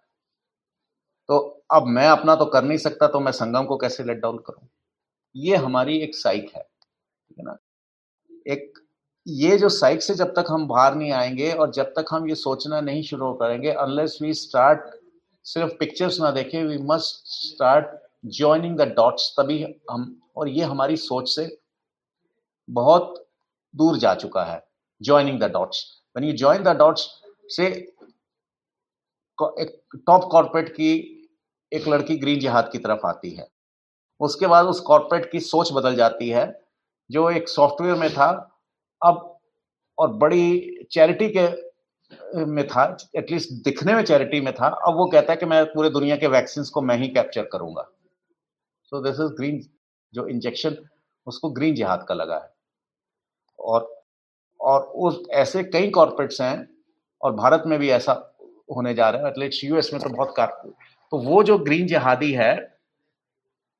तो 1.29 1.37
अब 1.73 1.87
मैं 1.87 2.07
अपना 2.07 2.35
तो 2.35 2.45
कर 2.45 2.63
नहीं 2.63 2.77
सकता 2.77 3.07
तो 3.07 3.19
मैं 3.19 3.31
संगम 3.31 3.65
को 3.65 3.77
कैसे 3.77 4.03
लेट 4.03 4.19
डाउन 4.19 4.37
करूँ? 4.37 4.67
ये 5.35 5.55
हमारी 5.55 5.97
एक 5.99 6.15
साइक 6.15 6.51
है, 6.55 6.61
ठीक 6.61 7.39
है 7.39 7.45
ना? 7.45 7.57
एक, 8.47 8.73
ये 9.27 9.57
जो 9.57 9.69
साइक 9.69 10.01
से 10.01 10.15
जब 10.15 10.33
तक 10.35 10.45
हम 10.49 10.67
बाहर 10.67 10.95
नहीं 10.95 11.11
आएँगे 11.11 11.51
और 11.51 11.71
जब 11.71 11.93
तक 11.97 12.05
हम 12.11 12.29
ये 12.29 12.35
सोचना 12.35 12.81
नहीं 12.81 13.03
शुरू 13.03 13.33
करेंगे 13.33 13.71
अनलेस 13.71 14.17
वी 14.21 14.33
स्टार्ट 14.33 14.89
सिर्फ़ 15.45 15.73
पिक्चर्स 15.79 16.19
ना 16.19 16.31
देखें 16.31 16.63
we 16.63 16.77
must 16.83 17.21
start 17.27 17.87
joining 18.37 18.77
the 18.77 18.87
dots 18.95 19.33
तभी 19.39 19.63
हम, 19.91 20.21
और 20.37 20.49
ये 20.49 20.63
हमारी 20.63 20.97
सोच 20.97 21.29
से 21.29 21.47
बहुत 22.69 23.13
दूर 23.73 23.97
जा 23.97 24.13
चुका 24.15 24.43
है 24.43 24.61
joining 25.01 25.39
the 25.39 25.51
dots 25.51 25.85
when 26.17 26.23
you 26.23 26.33
join 26.37 26.63
the 26.63 26.75
dots 26.77 27.07
से 27.47 27.65
एक 29.37 29.79
टॉप 30.07 30.23
कॉर्पोरेट 30.31 30.69
की 30.69 30.91
एक 31.71 31.87
लड़की 31.87 32.17
ग्रीन 32.17 32.39
जिहाद 32.39 32.69
की 32.71 32.77
तरफ़ 32.77 33.05
आती 33.07 33.29
है। 33.31 33.47
उसके 34.21 34.47
बाद 34.47 34.65
उस 34.65 34.79
कॉर्पोरेट 34.79 35.31
की 35.31 35.39
सोच 35.39 35.71
बदल 35.73 35.95
जाती 35.95 36.29
है, 36.29 36.45
जो 37.09 37.29
एक 37.29 37.49
सॉफ्टवेयर 37.49 37.95
में 37.95 38.09
था, 38.09 38.29
अब 39.01 39.39
और 39.97 40.13
बड़ी 40.13 40.85
चैरिटी 40.91 41.29
के 41.29 41.47
में 42.47 42.65
था 42.67 42.85
एटलीस्ट 43.15 43.51
दिखने 43.63 43.93
में 43.93 44.03
चैरिटी 44.03 44.39
में 44.41 44.53
था। 44.53 44.67
अब 44.87 44.95
वो 44.95 45.05
कहता 45.05 45.33
है 45.33 45.37
कि 45.37 45.45
मैं 45.45 45.65
पूरे 45.65 45.89
दुनिया 45.89 46.15
के 46.17 46.27
वैक्सीन 46.27 46.63
को 46.73 46.81
मैं 46.81 46.97
ही 46.97 47.07
कैप्चर 47.07 47.49
करूँगा। 47.51 47.89
सो 48.91 49.01
दिस 49.01 49.19
इज़ 49.19 49.33
ग्रीन 49.37 49.61
जो 50.13 50.27
इंजेक्शन 50.27 50.77
उसको 51.27 51.49
ग्रीन 51.49 51.75
जिहाद 51.75 52.05
का 52.09 52.15
लगा 52.15 52.37
है। 52.37 52.51
और 53.59 53.95
और 54.59 54.81
उस, 54.81 55.21
ऐसे 55.31 55.63
कई 55.63 55.89
कॉर्पोरेट्स 55.89 56.41
हैं, 56.41 56.67
और 57.21 57.33
भारत 57.33 57.63
में 57.67 57.77
भी 57.79 57.89
ऐसा 57.89 58.13
होने 58.75 58.93
जा 58.93 59.09
रहा 59.09 59.21
है 59.21 59.27
एटलीस्ट 59.27 59.63
यूएस 59.63 59.93
में 59.93 60.01
तो 60.01 60.09
बहुत 60.09 60.33
कार 60.37 60.47
तो 61.11 61.17
वो 61.19 61.43
जो 61.43 61.57
ग्रीन 61.57 61.87
जिहादी 61.87 62.31
है, 62.33 62.53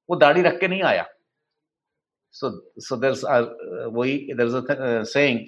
वो 0.10 0.16
दाढ़ी 0.16 0.42
रख 0.42 0.60
के 0.60 0.68
नहीं 0.68 0.84
आया। 0.84 1.06
सो 2.36 2.50
सो 2.80 2.96
देर 2.96 3.12
वही 3.88 4.18
they're 4.34 5.04
saying 5.06 5.40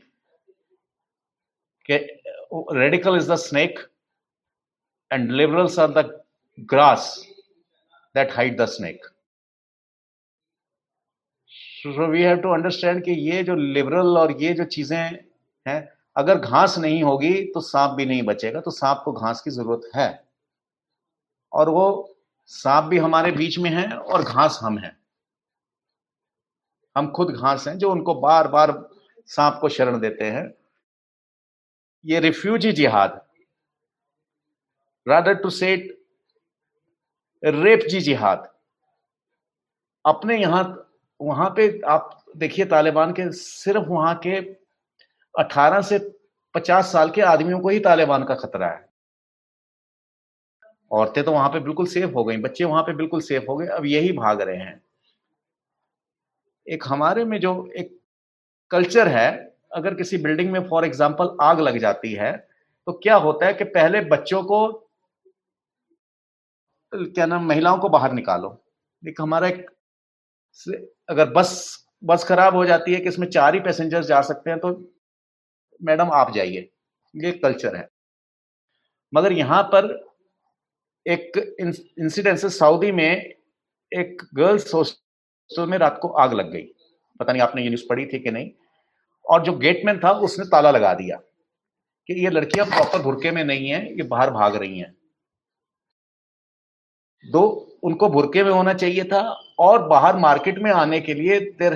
radical 2.52 3.16
is 3.18 3.32
the 3.32 3.36
snake 3.38 3.80
and 5.12 5.32
liberals 5.32 5.80
are 5.80 5.92
the 5.92 6.06
grass 6.70 7.16
that 8.16 8.32
hide 8.36 8.60
the 8.62 8.66
snake 8.68 9.06
so 11.52 12.08
we 12.08 12.22
have 12.24 12.38
to 12.42 12.54
understand 12.54 13.04
कि 13.06 13.12
ये 13.30 13.44
जो 13.44 13.56
लिबरल 13.56 14.18
और 14.18 14.32
ये 14.42 14.54
जो 14.54 14.64
चीज़ें 14.66 14.98
हैं, 15.66 15.90
अगर 16.16 16.40
घास 16.40 16.78
नहीं 16.78 17.02
होगी 17.04 17.34
तो 17.54 17.62
सांप 17.62 17.92
भी 17.98 18.06
नहीं 18.06 18.24
बचेगा 18.24 18.60
तो 18.62 18.72
सांप 18.72 19.02
को 19.06 19.12
घास 19.12 19.42
की 19.42 19.52
ज़रूरत 19.52 19.90
है। 19.96 20.08
और 21.52 21.70
वो 21.70 21.86
सांप 22.50 22.84
भी 22.84 22.98
हमारे 22.98 23.32
बीच 23.32 23.58
में 23.60 23.70
है 23.70 23.88
और 23.90 24.24
घास 24.24 24.60
हम 24.64 24.78
हैं। 24.78 24.98
हम 26.96 27.12
खुद 27.12 27.32
घास 27.32 27.68
हैं 27.68 27.78
जो 27.78 27.92
उनको 27.92 28.16
बार 28.22 28.48
बार 28.48 28.72
सांप 29.30 29.58
को 29.62 29.70
शरण 29.70 30.00
देते 30.00 30.26
हैं। 30.26 30.46
ये 32.06 32.20
रिफ्यूजी 32.20 32.72
जिहाद। 32.72 33.22
रादर 35.08 35.34
टू 35.34 35.50
सेट 35.50 36.04
रेप 37.46 37.80
जी 37.90 38.02
जिहाद। 38.02 38.54
अपने 40.06 40.42
यहाँ, 40.42 40.92
वहाँ 41.22 41.50
पे 41.50 41.82
आप 41.86 42.26
देखिए, 42.38 42.66
तालिबान 42.66 43.12
के, 43.12 43.32
सिर्फ़ 43.32 43.86
वहाँ 43.88 44.16
के 44.28 44.38
18 45.40 45.82
से 45.82 46.00
50 46.56 46.92
साल 46.92 47.10
के 47.10 47.22
आदमियों 47.22 47.60
को 47.60 47.70
ही 47.70 47.80
तालिबान 47.80 48.24
का 48.24 48.36
खतरा 48.36 48.68
है। 48.68 48.90
औरतें 50.92 51.24
तो 51.24 51.32
वहाँ 51.32 51.50
पे 51.50 51.60
बिल्कुल 51.60 51.86
सेफ़ 51.86 52.12
हो 52.12 52.24
गई, 52.24 52.38
बच्चे 52.38 52.64
वहाँ 52.64 52.84
पे 52.84 52.94
बिल्कुल 52.94 53.22
सेफ़ 53.22 53.46
हो 53.50 53.58
गए, 53.58 53.68
अब 53.68 53.86
यही 53.86 54.12
भाग 54.12 54.42
रहे 54.42 54.58
हैं। 54.58 54.82
एक 56.70 56.84
हमारे 56.88 57.26
में 57.26 57.40
जो 57.40 57.72
एक 57.78 58.00
कल्चर 58.72 59.08
है 59.08 59.51
अगर 59.72 59.94
किसी 59.96 60.18
बिल्डिंग 60.20 60.52
में 60.52 60.68
फॉर 60.70 60.86
एग्ज़ाम्पल 60.86 61.36
आग 61.42 61.60
लग 61.62 61.78
जाती 61.80 62.12
है 62.14 62.32
तो 62.88 62.94
क्या 62.94 63.16
होता 63.18 63.46
है 63.46 63.54
कि 63.54 63.64
पहले 63.66 64.02
बच्चों 64.08 64.42
को, 64.44 64.68
क्या 66.94 67.26
नाम, 67.26 67.46
महिलाओं 67.48 67.78
को 67.80 67.90
बाहर 67.90 68.14
निकालो। 68.14 68.58
एक 69.04 69.22
हमारा 69.22 69.48
एक 69.48 69.66
अगर 71.10 71.30
बस 71.32 71.52
बस 72.04 72.24
खराब 72.24 72.56
हो 72.56 72.66
जाती 72.66 72.94
है 72.94 73.00
कि 73.02 73.10
इसमें 73.10 73.28
चार 73.30 73.54
ही 73.56 73.60
पैसेंजर्स 73.62 74.06
जा 74.08 74.22
सकते 74.24 74.50
हैं 74.50 74.60
तो 74.60 74.70
मैडम 75.82 76.12
आप 76.14 76.32
जाइए। 76.34 76.70
ये 77.16 77.32
कल्चर 77.34 77.76
है। 77.76 77.88
मगर 79.14 79.32
यहाँ 79.34 79.62
पर 79.74 79.90
एक 81.06 81.38
इंसिडेंस 81.60 82.46
सऊदी 82.58 82.92
में 82.92 83.34
एक 83.92 84.22
गर्ल्स 84.36 84.74
हॉस्टल 84.74 85.66
में 85.68 85.78
रात 85.78 86.00
को 86.02 86.08
आग 86.18 86.34
लग 86.34 86.52
गई। 86.52 86.64
पता 87.20 87.32
नहीं 87.32 87.42
आपने 87.42 87.64
ये 87.64 87.70
न्यूज़ 87.70 87.86
पढ़ी 87.90 88.06
थी 88.06 88.20
कि 88.20 88.32
नहीं। 88.32 88.52
और 89.26 89.44
जो 89.44 89.54
गेटमैन 89.58 90.00
था 90.00 90.12
उसने 90.22 90.46
ताला 90.46 90.72
लगा 90.72 90.94
दिया 90.94 91.18
कि 92.10 92.14
ये 92.24 92.30
लड़कियाँ 92.30 92.66
प्रॉपर 92.68 93.02
भुरके 93.02 93.32
में 93.32 93.44
नहीं 93.44 93.70
है 93.70 93.86
ये 93.98 94.04
बाहर 94.04 94.32
भाग 94.32 94.56
रही 94.56 94.80
हैं। 94.80 94.94
दो 97.26 97.42
उनको 97.84 98.10
भुरके 98.10 98.44
में 98.44 98.52
होना 98.52 98.74
चाहिए 98.74 99.04
था 99.04 99.22
और 99.60 99.88
बाहर 99.88 100.18
मार्केट 100.18 100.60
में 100.60 100.72
आने 100.72 101.00
के 101.02 101.14
लिए 101.14 101.40
there 101.60 101.74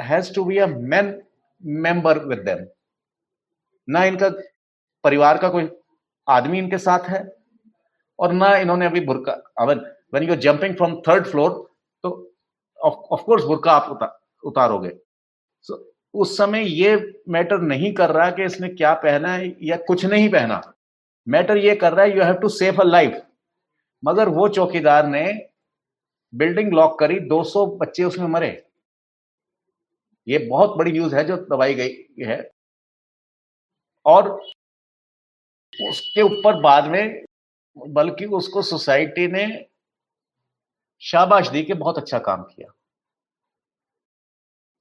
has 0.00 0.34
to 0.34 0.44
be 0.44 0.58
a 0.58 0.66
man 0.66 1.20
member 1.64 2.18
with 2.24 2.38
them 2.38 2.66
ना 3.88 4.04
इनका 4.04 4.28
परिवार 5.04 5.38
का 5.38 5.48
कोई 5.48 5.68
आदमी 6.28 6.58
इनके 6.58 6.78
साथ 6.78 7.08
है 7.08 7.22
और 8.18 8.32
ना 8.32 8.56
इन्होंने 8.56 8.86
अभी 8.86 9.00
बुरका 9.00 9.32
when 9.60 10.28
you 10.28 10.36
jumping 10.36 10.74
from 10.76 11.00
third 11.08 11.26
floor 11.26 11.50
तो 12.04 12.10
ऑफ़ 12.80 13.22
कोर्स 13.22 13.44
बुरका 13.44 13.72
आप 13.72 13.90
उतार, 13.90 14.18
उतारोगे। 14.44 14.92
So, 15.64 15.76
उस 16.14 16.36
समय 16.38 16.64
ये 16.68 16.96
मैटर 17.28 17.60
नहीं 17.60 17.92
कर 17.92 18.10
रहा 18.10 18.30
कि 18.30 18.44
इसने 18.44 18.68
क्या 18.68 18.94
पहना 18.94 19.32
है 19.32 19.56
या 19.62 19.76
कुछ 19.76 20.04
नहीं 20.06 20.28
पहना। 20.30 20.60
मैटर 21.28 21.56
ये 21.56 21.74
कर 21.74 21.92
रहा 21.92 22.04
है 22.04 22.16
you 22.16 22.22
have 22.22 22.34
to 22.34 22.48
save 22.48 22.80
a 22.80 22.84
life 22.84 23.20
मगर 24.04 24.28
वो 24.28 24.48
चौकीदार 24.48 25.06
ने 25.06 25.24
बिल्डिंग 26.34 26.72
लॉक 26.72 26.98
करी 26.98 27.18
200 27.20 27.66
बच्चे 27.66 28.04
उसमें 28.04 28.26
मरे। 28.26 28.50
ये 30.26 30.38
बहुत 30.38 30.76
बड़ी 30.78 30.92
न्यूज़ 30.92 31.16
है 31.16 31.24
जो 31.24 31.36
दबाई 31.36 31.74
गई 31.74 32.24
है। 32.26 32.50
और 34.06 34.28
उसके 35.88 36.22
ऊपर 36.22 36.60
बाद 36.60 36.84
में, 36.84 37.24
बल्कि 37.88 38.26
उसको 38.26 38.62
सोसाइटी 38.62 39.26
ने 39.26 39.46
शाबाश 41.02 41.48
दी 41.48 41.62
कि 41.62 41.74
बहुत 41.74 41.98
अच्छा 41.98 42.18
काम 42.18 42.42
किया। 42.42 42.72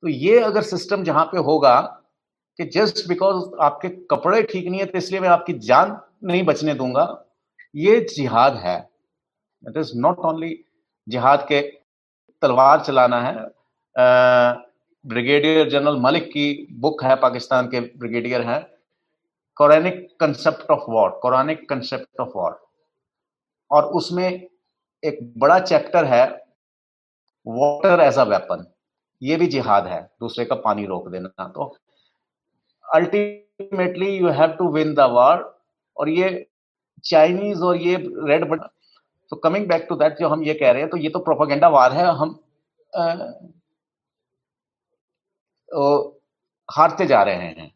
तो 0.04 0.08
ये 0.08 0.40
अगर 0.40 0.62
सिस्टम 0.64 1.04
जहाँ 1.04 1.26
पे 1.26 1.38
होगा 1.42 1.80
कि 2.60 2.66
जस्ट 2.74 3.08
बिकॉज़ 3.08 3.44
आपके 3.62 3.90
कपड़े 4.12 4.42
ठीक 4.44 4.68
नहीं 4.68 4.80
है 4.80 4.86
तो 4.86 4.98
इसलिए 4.98 5.20
मैं 5.22 5.30
आपकी 5.30 5.54
जान 5.62 6.00
नहीं 6.24 6.44
बचने 6.46 6.74
दूँगा। 6.74 7.06
ये 7.76 8.00
जिहाद 8.10 8.56
है। 8.58 8.78
इट 9.64 9.78
इज़ 9.78 9.92
नॉट 9.98 10.20
ओनली 10.26 10.56
जिहाद 11.08 11.46
के 11.48 11.62
तलवार 12.42 12.84
चलाना 12.84 13.22
है। 13.22 13.36
ब्रिगेडियर 15.06 15.70
जनरल 15.70 16.00
मलिक 16.02 16.28
की 16.28 16.68
बुक 16.74 17.04
है, 17.04 17.16
पाकिस्तान 17.18 17.68
के 17.68 17.80
ब्रिगेडियर 17.80 18.42
हैं। 18.42 18.62
Koranic 19.58 20.08
concept 20.20 20.72
of 20.72 20.90
war 20.90 21.10
Koranic 21.22 21.68
concept 21.70 22.20
of 22.22 22.30
war 22.36 22.60
और 23.72 23.86
उसमें 23.94 24.28
एक 25.04 25.20
बड़ा 25.38 25.60
चैप्टर 25.62 26.06
है 26.06 26.26
वाटर 27.46 28.02
एज 28.02 28.18
अ 28.18 28.24
वेपन 28.26 28.66
ये 29.22 29.36
भी 29.36 29.48
जिहाद 29.48 29.88
है 29.88 30.02
दूसरे 30.20 30.46
का 30.46 30.56
पानी 30.58 30.86
रोक 30.86 31.08
देना। 31.12 31.48
तो 31.48 31.66
ultimately 32.86 34.10
you 34.10 34.30
have 34.32 34.52
to 34.54 34.72
win 34.74 34.94
the 34.96 35.10
war 35.12 35.44
और 35.98 36.10
ये 36.10 36.46
चाइनीज़ 37.04 37.64
और 37.64 37.78
ये 37.78 37.96
रेड 38.28 38.50
बट 38.50 38.62
तो 39.32 39.36
कमिंग 39.38 39.68
बैक 39.68 39.86
टू 39.90 39.96
दैट 39.96 40.20
जो 40.20 40.28
हम 40.30 40.44
ये 40.44 40.54
कह 40.54 40.72
रहे 40.72 40.82
हैं 40.82 40.90
तो 40.90 40.98
ये 40.98 41.10
तो 41.10 41.20
प्रोपागेंडा 41.20 41.68
वार 41.70 41.94
है। 41.94 42.06
हम 42.16 42.40
हारते 46.70 47.06
जा 47.06 47.22
रहे 47.24 47.36
हैं। 47.36 47.72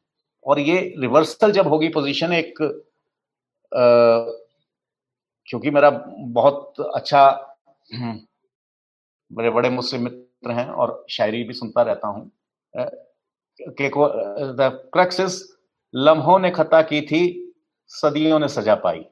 और 0.46 0.60
ये 0.60 0.80
रिवर्सल 1.00 1.52
जब 1.52 1.68
होगी 1.68 1.90
पोजीशन 1.90 2.34
एक 2.34 2.54
क्योंकि 5.48 5.70
मेरा 5.72 5.90
बहुत 5.90 6.80
अच्छा 6.96 7.22
हम्म, 7.90 8.20
बड़े 9.32 9.50
बड़े 9.50 9.70
मुस्लिम 9.70 10.08
मित्र 10.44 10.60
हैं 10.60 10.68
और 10.68 11.06
शायरी 11.10 11.44
भी 11.44 11.54
सुनता 11.54 11.82
रहता 11.82 12.08
हूँ। 12.08 12.32
क्रक्सिस 13.60 15.42
लम्हों 15.94 16.38
ने 16.40 16.52
खता 16.52 16.82
की 16.82 17.02
थी, 17.02 17.54
सदियों 17.92 18.40
ने 18.40 18.48
सजा 18.48 18.76
पाई। 18.76 19.06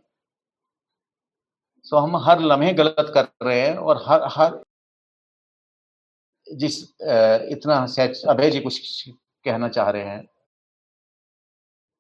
सो 1.85 1.97
हम 1.97 2.15
हर 2.25 2.39
लम्हे 2.41 2.73
गलत 2.73 3.11
कर 3.13 3.27
रहे 3.43 3.59
हैं 3.59 3.77
और 3.77 4.03
हर 4.07 4.27
हर 4.31 4.61
जिस 6.47 6.81
इतना 7.51 7.75
अभय 8.29 8.49
जी 8.51 8.59
कुछ 8.59 9.09
कहना 9.45 9.67
चाह 9.69 9.89
रहे 9.89 10.03
हैं। 10.03 10.25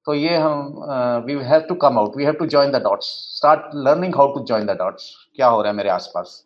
तो 0.07 0.13
ये 0.13 0.35
हम 0.35 1.23
we 1.25 1.33
have 1.45 1.61
to 1.61 1.75
come 1.75 1.97
out 1.99 2.15
we 2.17 2.23
have 2.23 2.33
to 2.33 2.45
join 2.47 2.71
the 2.71 2.81
dots 2.83 3.07
start 3.37 3.75
learning 3.87 4.15
how 4.15 4.33
to 4.33 4.43
join 4.45 4.65
the 4.65 4.77
dots 4.77 5.13
क्या 5.35 5.47
हो 5.47 5.61
रहा 5.61 5.71
है 5.71 5.77
मेरे 5.77 5.89
आसपास। 5.89 6.43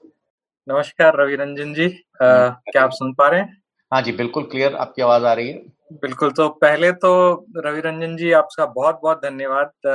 नमस्कार 0.67 1.15
रवि 1.15 1.35
रंजन 1.35 1.73
जी 1.73 1.85
आ, 1.85 2.49
क्या 2.49 2.83
आप 2.83 2.91
सुन 2.91 3.13
पा 3.13 3.27
रहे 3.27 3.39
हैं? 3.39 3.57
हाँ 3.91 4.01
जी 4.01 4.11
बिल्कुल 4.11 4.43
क्लियर 4.43 4.75
आपकी 4.75 5.01
आवाज़ 5.01 5.25
आ 5.25 5.33
रही 5.33 5.49
है। 5.49 5.57
बिल्कुल 6.01 6.31
तो 6.31 6.47
पहले 6.61 6.91
तो 6.91 7.11
रवि 7.57 7.81
रंजन 7.81 8.15
जी 8.17 8.31
आपका 8.31 8.65
बहुत 8.65 8.99
बहुत 9.03 9.21
धन्यवाद 9.25 9.87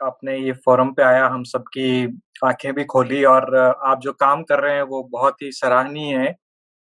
आपने 0.00 0.36
ये 0.38 0.52
फोरम 0.64 0.92
पे 0.92 1.02
आया 1.02 1.26
हम 1.26 1.44
सबकी 1.44 2.04
आँखें 2.44 2.72
भी 2.74 2.84
खोली 2.84 3.24
और 3.24 3.56
आप 3.56 4.00
जो 4.00 4.12
काम 4.12 4.42
कर 4.42 4.60
रहे 4.60 4.74
हैं 4.74 4.82
वो 4.82 5.02
बहुत 5.12 5.42
ही 5.42 5.50
सराहनीय 5.52 6.16
है 6.16 6.34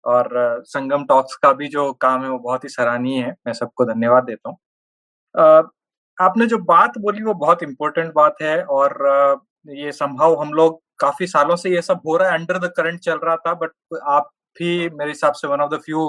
और 0.04 0.62
संगम 0.66 1.04
टॉक्स 1.04 1.36
का 1.36 1.52
भी 1.52 1.68
जो 1.68 1.92
काम 1.92 2.22
है 2.24 2.30
वो 2.30 2.38
बहुत 2.38 2.64
ही 2.64 2.68
सराहनीय 2.68 3.22
है। 3.22 3.34
मैं 3.46 3.52
सबको 3.52 3.84
धन्यवाद 3.84 4.24
देता 4.24 4.48
हूँ। 4.48 4.58
आपने 6.18 6.46
जो 6.46 6.58
बात 6.64 6.98
बोली 6.98 7.22
वो 7.22 7.34
बहुत 7.34 7.62
इम्पोर्टेंट 7.62 8.12
बात 8.14 8.42
है 8.42 8.62
और 8.62 8.98
ये 9.68 9.92
संभव 9.92 10.40
हम 10.40 10.52
लोग 10.52 10.80
काफ़ी 10.98 11.26
सालों 11.26 11.56
से 11.56 11.70
ये 11.70 11.82
सब 11.82 12.00
हो 12.06 12.16
रहा 12.16 12.30
है 12.30 12.38
अंडर 12.38 12.58
द 12.58 12.72
करंट 12.76 13.00
चल 13.00 13.18
रहा 13.24 13.36
था 13.36 13.54
बट 13.54 13.98
आप 14.04 14.30
भी 14.56 14.88
मेरे 14.90 15.10
हिसाब 15.10 15.32
से 15.34 15.48
one 15.48 15.60
of 15.60 15.74
the 15.74 15.78
few 15.84 16.08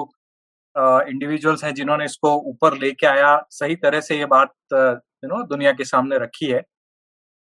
individuals 0.76 1.64
हैं 1.64 1.74
जिन्होंने 1.74 2.06
इसको 2.06 2.34
ऊपर 2.50 2.78
लेके 2.78 3.08
आया, 3.08 3.38
सही 3.50 3.76
तरह 3.76 4.02
से 4.02 4.18
ये 4.18 4.26
बात 4.28 4.54
यू 4.74 5.28
नो 5.28 5.44
दुनिया 5.48 5.72
के 5.74 5.86
सामने 5.86 6.18
रखी 6.20 6.46
है। 6.46 6.64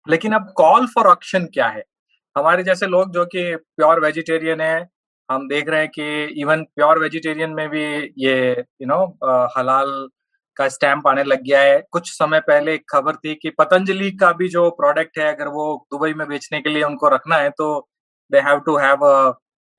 लेकिन 0.07 0.33
अब 0.33 0.51
कॉल 0.57 0.87
फॉर 0.87 1.07
ऑक्शन 1.07 1.45
क्या 1.53 1.67
है? 1.67 1.83
हमारे 2.35 2.63
जैसे 2.63 2.87
लोग 2.87 3.13
जो 3.13 3.25
कि 3.25 3.55
प्योर 3.55 3.99
वेजिटेरियन 3.99 4.61
है, 4.61 4.87
हम 5.29 5.47
देख 5.47 5.69
रहे 5.69 5.79
हैं 5.81 5.89
कि 5.89 6.23
इवन 6.41 6.63
प्योर 6.75 6.99
वेजिटेरियन 6.99 7.53
में 7.53 7.67
भी 7.69 7.83
ये 8.17 8.51
यू 8.81 8.87
नो 8.87 9.03
हलाल 9.57 9.91
का 10.57 10.67
स्टैंप 10.69 11.07
आने 11.07 11.23
लग 11.23 11.41
गया 11.43 11.61
है। 11.61 11.81
कुछ 11.91 12.11
समय 12.11 12.39
पहले 12.41 12.73
एक 12.73 12.83
खबर 12.89 13.15
थी 13.15 13.33
कि 13.35 13.49
पतंजलि 13.59 14.11
का 14.13 14.31
भी 14.33 14.47
जो 14.49 14.69
प्रोडक्ट 14.73 15.17
है, 15.19 15.33
अगर 15.33 15.47
वो 15.49 15.87
दुबई 15.91 16.13
में 16.13 16.27
बेचने 16.27 16.61
के 16.61 16.69
लिए 16.69 16.83
उनको 16.83 17.09
रखना 17.09 17.35
है 17.37 17.49
तो 17.51 17.67
they 18.31 18.39
have 18.41 18.59
to 18.65 18.77
have 18.77 19.05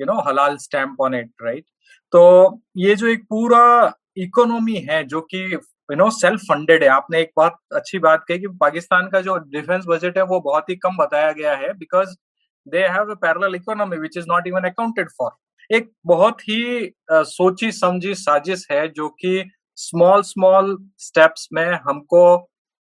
you 0.00 0.06
know 0.06 0.20
हलाल 0.28 0.56
स्टैंप 0.58 1.00
ऑन 1.00 1.14
इट 1.14 1.30
राइट 1.42 1.64
तो 2.12 2.60
ये 2.78 2.94
जो 2.96 3.06
एक 3.08 3.24
पूरा 3.30 3.92
इकोनॉमी 4.18 4.76
है, 4.88 5.02
जो 5.04 5.20
कि 5.22 5.42
यू 5.52 5.96
नो 5.96 6.08
सेल्फ 6.12 6.40
फंडेड 6.42 6.82
है। 6.82 6.88
आपने 6.90 7.20
एक 7.20 7.30
बहुत 7.36 7.56
अच्छी 7.74 7.98
बात 7.98 8.24
कही 8.28 8.38
कि 8.38 8.46
पाकिस्तान 8.60 9.08
का 9.08 9.20
जो 9.20 9.36
डिफेंस 9.50 9.84
बजट 9.88 10.16
है, 10.18 10.22
वो 10.24 10.40
बहुत 10.40 10.70
ही 10.70 10.76
कम 10.76 10.96
बताया 10.96 11.32
गया 11.32 11.54
है 11.56 11.72
because 11.74 12.14
they 12.66 12.86
have 12.88 13.14
parallel 13.16 13.54
economy 13.54 13.96
which 13.98 14.16
is 14.16 14.26
not 14.28 14.46
even 14.46 14.68
accounted 14.68 15.08
for 15.18 15.30
एक 15.70 15.90
बहुत 16.06 16.40
ही 16.40 16.92
सोची 17.10 17.70
समझी 17.74 18.14
साजिश 18.16 18.66
है 18.70 18.86
जो 18.90 19.08
कि 19.20 19.38
स्मॉल 19.78 20.22
स्मॉल 20.22 20.76
स्टेप्स 20.98 21.48
में 21.52 21.66
हमको, 21.84 22.22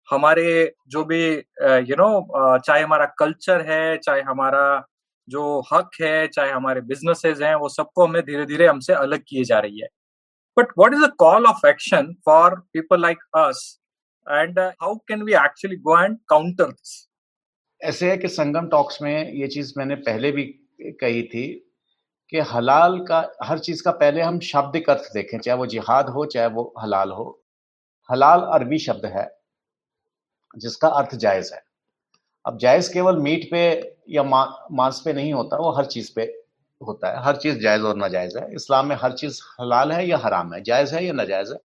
हमारे 0.07 0.73
जो 0.89 1.03
भी 1.05 1.23
यू 1.31 1.95
नो 1.95 2.59
चाहे 2.59 2.81
हमारा 2.81 3.05
कल्चर 3.19 3.61
है, 3.69 3.97
चाहे 3.97 4.21
हमारा 4.23 4.63
जो 5.27 5.59
हक 5.73 5.89
है, 6.01 6.27
चाहे 6.27 6.51
हमारे 6.51 6.81
बिजनेसेस 6.83 7.41
हैं, 7.41 7.53
वो 7.55 7.69
सबको 7.69 8.05
हमें 8.05 8.21
धीरे 8.25 8.45
धीरे 8.45 8.67
हमसे 8.67 8.93
अलग 8.95 9.23
किए 9.27 9.43
जा 9.43 9.59
रही 9.59 9.81
है। 9.81 9.87
But 10.57 10.71
what 10.79 10.93
is 10.93 11.01
the 11.01 11.11
call 11.19 11.45
of 11.45 11.65
action 11.67 12.13
for 12.25 12.55
people 12.73 13.01
like 13.01 13.17
us 13.37 13.59
and 14.27 14.59
how 14.59 14.95
can 15.07 15.23
we 15.23 15.33
actually 15.43 15.77
go 15.81 16.01
and 16.03 16.17
counter 16.29 16.71
this 16.71 16.95
ऐसे 17.81 18.09
है 18.11 18.17
कि 18.17 18.27
संगम 18.27 18.67
टॉक्स 18.67 19.01
में 19.01 19.33
ये 19.33 19.47
चीज़ 19.47 19.73
मैंने 19.77 19.95
पहले 20.07 20.31
भी 20.31 20.43
कही 21.01 21.23
थी 21.23 21.45
कि 22.31 22.39
हलाल 22.51 22.99
का 23.01 23.19
हर 23.43 23.59
चीज़ 23.59 23.83
का 23.83 23.91
पहले 23.93 24.21
हम 24.21 24.39
शाब्दिक 24.39 24.89
अर्थ 24.89 25.11
देखें 25.13 25.37
चाहे 25.39 25.57
वो 25.57 25.65
जिहाद 25.65 26.09
हो 26.09 26.25
चाहे 26.25 26.47
वो 26.47 26.73
हलाल 26.79 27.11
हो। 27.11 27.25
हलाल 28.09 28.41
अरबी 28.53 28.77
शब्द 28.79 29.05
है 29.05 29.27
जिसका 30.57 30.87
अर्थ 30.89 31.15
जायज़ 31.15 31.53
है। 31.53 31.61
अब 32.45 32.57
जायज़ 32.57 32.91
केवल 32.93 33.17
मीट 33.19 33.47
पे 33.51 33.61
या 34.09 34.23
मा, 34.23 34.43
मांस 34.71 35.01
पे 35.05 35.13
नहीं 35.13 35.33
होता 35.33 35.57
वो 35.57 35.71
हर 35.71 35.85
चीज़ 35.85 36.11
पे 36.15 36.21
होता 36.81 37.11
है। 37.11 37.23
हर 37.23 37.35
चीज़ 37.35 37.59
जायज़ 37.59 37.83
और 37.83 37.95
नाजायज 37.95 38.37
है। 38.37 38.47
इस्लाम 38.55 38.87
में 38.87 38.95
हर 38.95 39.11
चीज़ 39.13 39.41
हलाल 39.61 39.91
है 39.91 40.07
या 40.07 40.17
हराम 40.17 40.53
है 40.53 40.61
जायज़ 40.63 40.95
है 40.95 41.05
या 41.05 41.13
नाजायज 41.13 41.51
है 41.51 41.57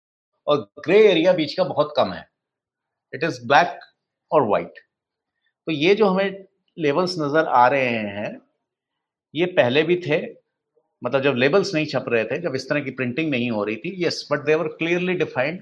और 0.46 0.58
ग्रे 0.84 0.98
एरिया 1.08 1.32
बीच 1.32 1.54
का 1.54 1.64
बहुत 1.64 1.94
कम 1.96 2.12
है। 2.12 2.26
इट 3.12 3.24
इज़ 3.24 3.46
ब्लैक 3.46 3.78
और 4.30 4.48
वाइट। 4.48 4.78
तो 5.66 5.72
ये 5.72 5.94
जो 5.94 6.06
हमें 6.06 6.44
लेवल्स 6.76 7.18
नज़र 7.18 7.46
आ 7.46 7.66
रहे 7.68 7.88
हैं 7.88 8.40
ये 9.34 9.46
पहले 9.46 9.82
भी 9.82 9.96
थे 10.06 10.18
मतलब 11.02 11.22
जब 11.22 11.34
लेबल्स 11.36 11.74
नहीं 11.74 11.86
छप 11.86 12.04
रहे 12.08 12.24
थे, 12.24 12.38
जब 12.38 12.54
इस 12.54 12.68
तरह 12.68 12.80
की 12.80 12.90
प्रिंटिंग 12.92 13.30
नहीं 13.30 13.50
हो 13.50 13.64
रही 13.64 13.76
थी 13.76 13.94
yes 14.04 14.26
but 14.32 14.44
there were 14.46 14.68
clearly 14.70 15.14
defined 15.16 15.60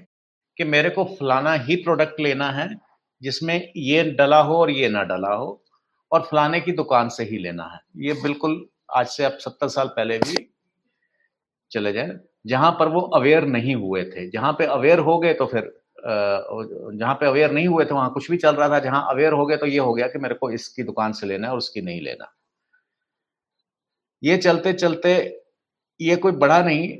कि 0.57 0.63
मेरे 0.65 0.89
को 0.89 1.03
फलाना 1.11 1.53
ही 1.55 1.75
प्रोडक्ट 1.77 2.19
लेना 2.19 2.49
है, 2.51 2.69
जिसमें 3.21 3.71
ये 3.77 4.03
डला 4.11 4.39
हो 4.41 4.57
और 4.57 4.71
ये 4.71 4.89
ना 4.89 5.03
डला 5.05 5.33
हो, 5.33 5.63
और 6.11 6.21
फलाने 6.21 6.59
की 6.61 6.71
दुकान 6.73 7.09
से 7.09 7.23
ही 7.23 7.37
लेना 7.37 7.63
है। 7.65 7.79
ये 8.05 8.13
बिल्कुल 8.21 8.65
आज 8.89 9.07
से 9.07 9.23
अब 9.25 9.37
सत्तर 9.39 9.67
साल 9.69 9.87
पहले 9.87 10.17
भी 10.19 10.47
चले 11.71 11.93
जाए, 11.93 12.17
जहाँ 12.47 12.71
पर 12.79 12.87
वो 12.87 13.01
अवेयर 13.15 13.45
नहीं 13.47 13.75
हुए 13.75 14.03
थे। 14.05 14.29
जहाँ 14.29 14.51
पे 14.53 14.65
अवेयर 14.67 14.99
हो 14.99 15.17
गए 15.19 15.33
तो 15.33 15.45
फिर 15.45 15.71
जहाँ 16.01 17.13
पे 17.13 17.25
अवेयर 17.25 17.51
नहीं 17.51 17.67
हुए 17.67 17.85
थे, 17.85 17.93
वहाँ 17.93 18.11
कुछ 18.13 18.29
भी 18.31 18.37
चल 18.37 18.55
रहा 18.55 18.69
था। 18.69 18.79
जहाँ 18.79 19.05
अवेयर 19.09 19.33
हो 19.33 19.45
गए 19.45 19.57
तो 19.57 19.65
ये 19.65 19.79
हो 19.79 19.93
गया 19.93 20.07
कि 20.07 20.19
मेरे 20.19 20.35
को 20.35 20.49
इसकी 20.51 20.83
दुकान 20.83 21.11
से 21.13 21.27
लेना 21.27 21.47
है 21.47 21.51
और 21.51 21.57
उसकी 21.57 21.81
नहीं 21.81 22.01
लेना। 22.01 22.31
ये 24.23 24.37
चलते 24.37 24.73
चलते 24.73 25.11
ये 25.99 26.15
कोई 26.15 26.31
बड़ा 26.33 26.61
नहीं, 26.63 26.97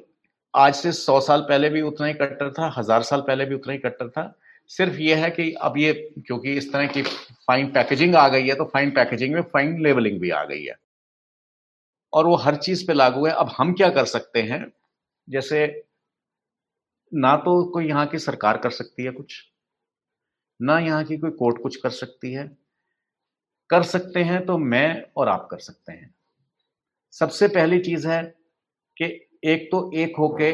आज 0.53 0.75
से 0.75 0.91
सौ 0.93 1.19
साल 1.21 1.41
पहले 1.41 1.69
भी 1.69 1.81
उतना 1.83 2.07
ही 2.07 2.13
कट्टर 2.13 2.51
था, 2.51 2.73
हज़ार 2.77 3.03
साल 3.03 3.21
पहले 3.21 3.45
भी 3.45 3.55
उतना 3.55 3.73
ही 3.73 3.79
कट्टर 3.79 4.09
था। 4.09 4.33
सिर्फ़ 4.69 4.95
ये 4.95 5.15
है 5.15 5.29
कि 5.31 5.51
अब 5.53 5.77
ये, 5.77 5.93
क्योंकि 6.19 6.53
इस 6.53 6.71
तरह 6.73 6.87
की 6.87 7.01
फाइन 7.01 7.71
पैकेजिंग 7.73 8.15
आ 8.15 8.27
गई 8.29 8.47
है 8.47 8.55
तो 8.55 8.65
फाइन 8.65 8.91
पैकेजिंग 8.91 9.33
में 9.35 9.41
फाइन 9.43 9.81
लेबलिंग 9.83 10.19
भी 10.19 10.29
आ 10.31 10.43
गई 10.45 10.63
है। 10.63 10.75
और 12.13 12.27
वो 12.27 12.35
हर 12.37 12.55
चीज़ 12.57 12.85
पे 12.87 12.93
लागू 12.93 13.25
है। 13.25 13.31
अब 13.33 13.49
हम 13.57 13.73
क्या 13.73 13.89
कर 13.89 14.05
सकते 14.07 14.41
हैं? 14.43 14.65
जैसे 15.27 15.65
ना 17.11 17.35
तो 17.37 17.63
कोई 17.65 17.87
यहाँ 17.87 18.05
की 18.07 18.19
सरकार 18.19 18.57
कर 18.57 18.69
सकती 18.71 19.03
है 19.03 19.11
कुछ, 19.11 19.41
ना 20.59 20.79
यहाँ 20.79 21.03
की 21.03 21.17
कोई 21.17 21.31
कोर्ट 21.33 21.61
कुछ 21.61 21.75
कर 21.75 21.89
सकती 21.91 22.33
है। 22.33 22.45
कर 23.69 23.83
सकते 23.85 24.23
हैं 24.23 24.45
तो 24.45 24.57
मैं 24.57 25.03
और 25.17 25.29
आप 25.29 25.47
कर 25.51 25.59
सकते 25.59 25.91
हैं। 25.91 26.13
सबसे 27.13 27.47
पहली 27.47 27.79
चीज़ 27.79 28.07
है 28.07 28.21
कि 28.97 29.05
एक 29.45 29.67
तो 29.71 29.89
एक 29.95 30.15
होके 30.19 30.51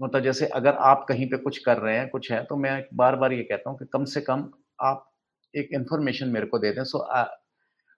मतलब 0.00 0.22
जैसे 0.22 0.46
अगर 0.50 0.74
आप 0.82 1.04
कहीं 1.08 1.26
पे 1.30 1.36
कुछ 1.36 1.58
कर 1.58 1.78
रहे 1.78 1.96
हैं, 1.96 2.08
कुछ 2.08 2.30
है 2.32 2.42
तो 2.44 2.56
मैं 2.56 2.82
बार 2.94 3.16
बार 3.16 3.32
ये 3.32 3.42
कहता 3.42 3.70
हूँ 3.70 3.78
कि 3.78 3.84
कम 3.92 4.04
से 4.04 4.20
कम 4.20 4.48
आप 4.80 5.08
एक 5.54 5.68
इंफॉर्मेशन 5.74 6.28
मेरे 6.28 6.46
को 6.46 6.58
दे 6.58 6.70
दें। 6.72 6.82
सो 6.84 7.06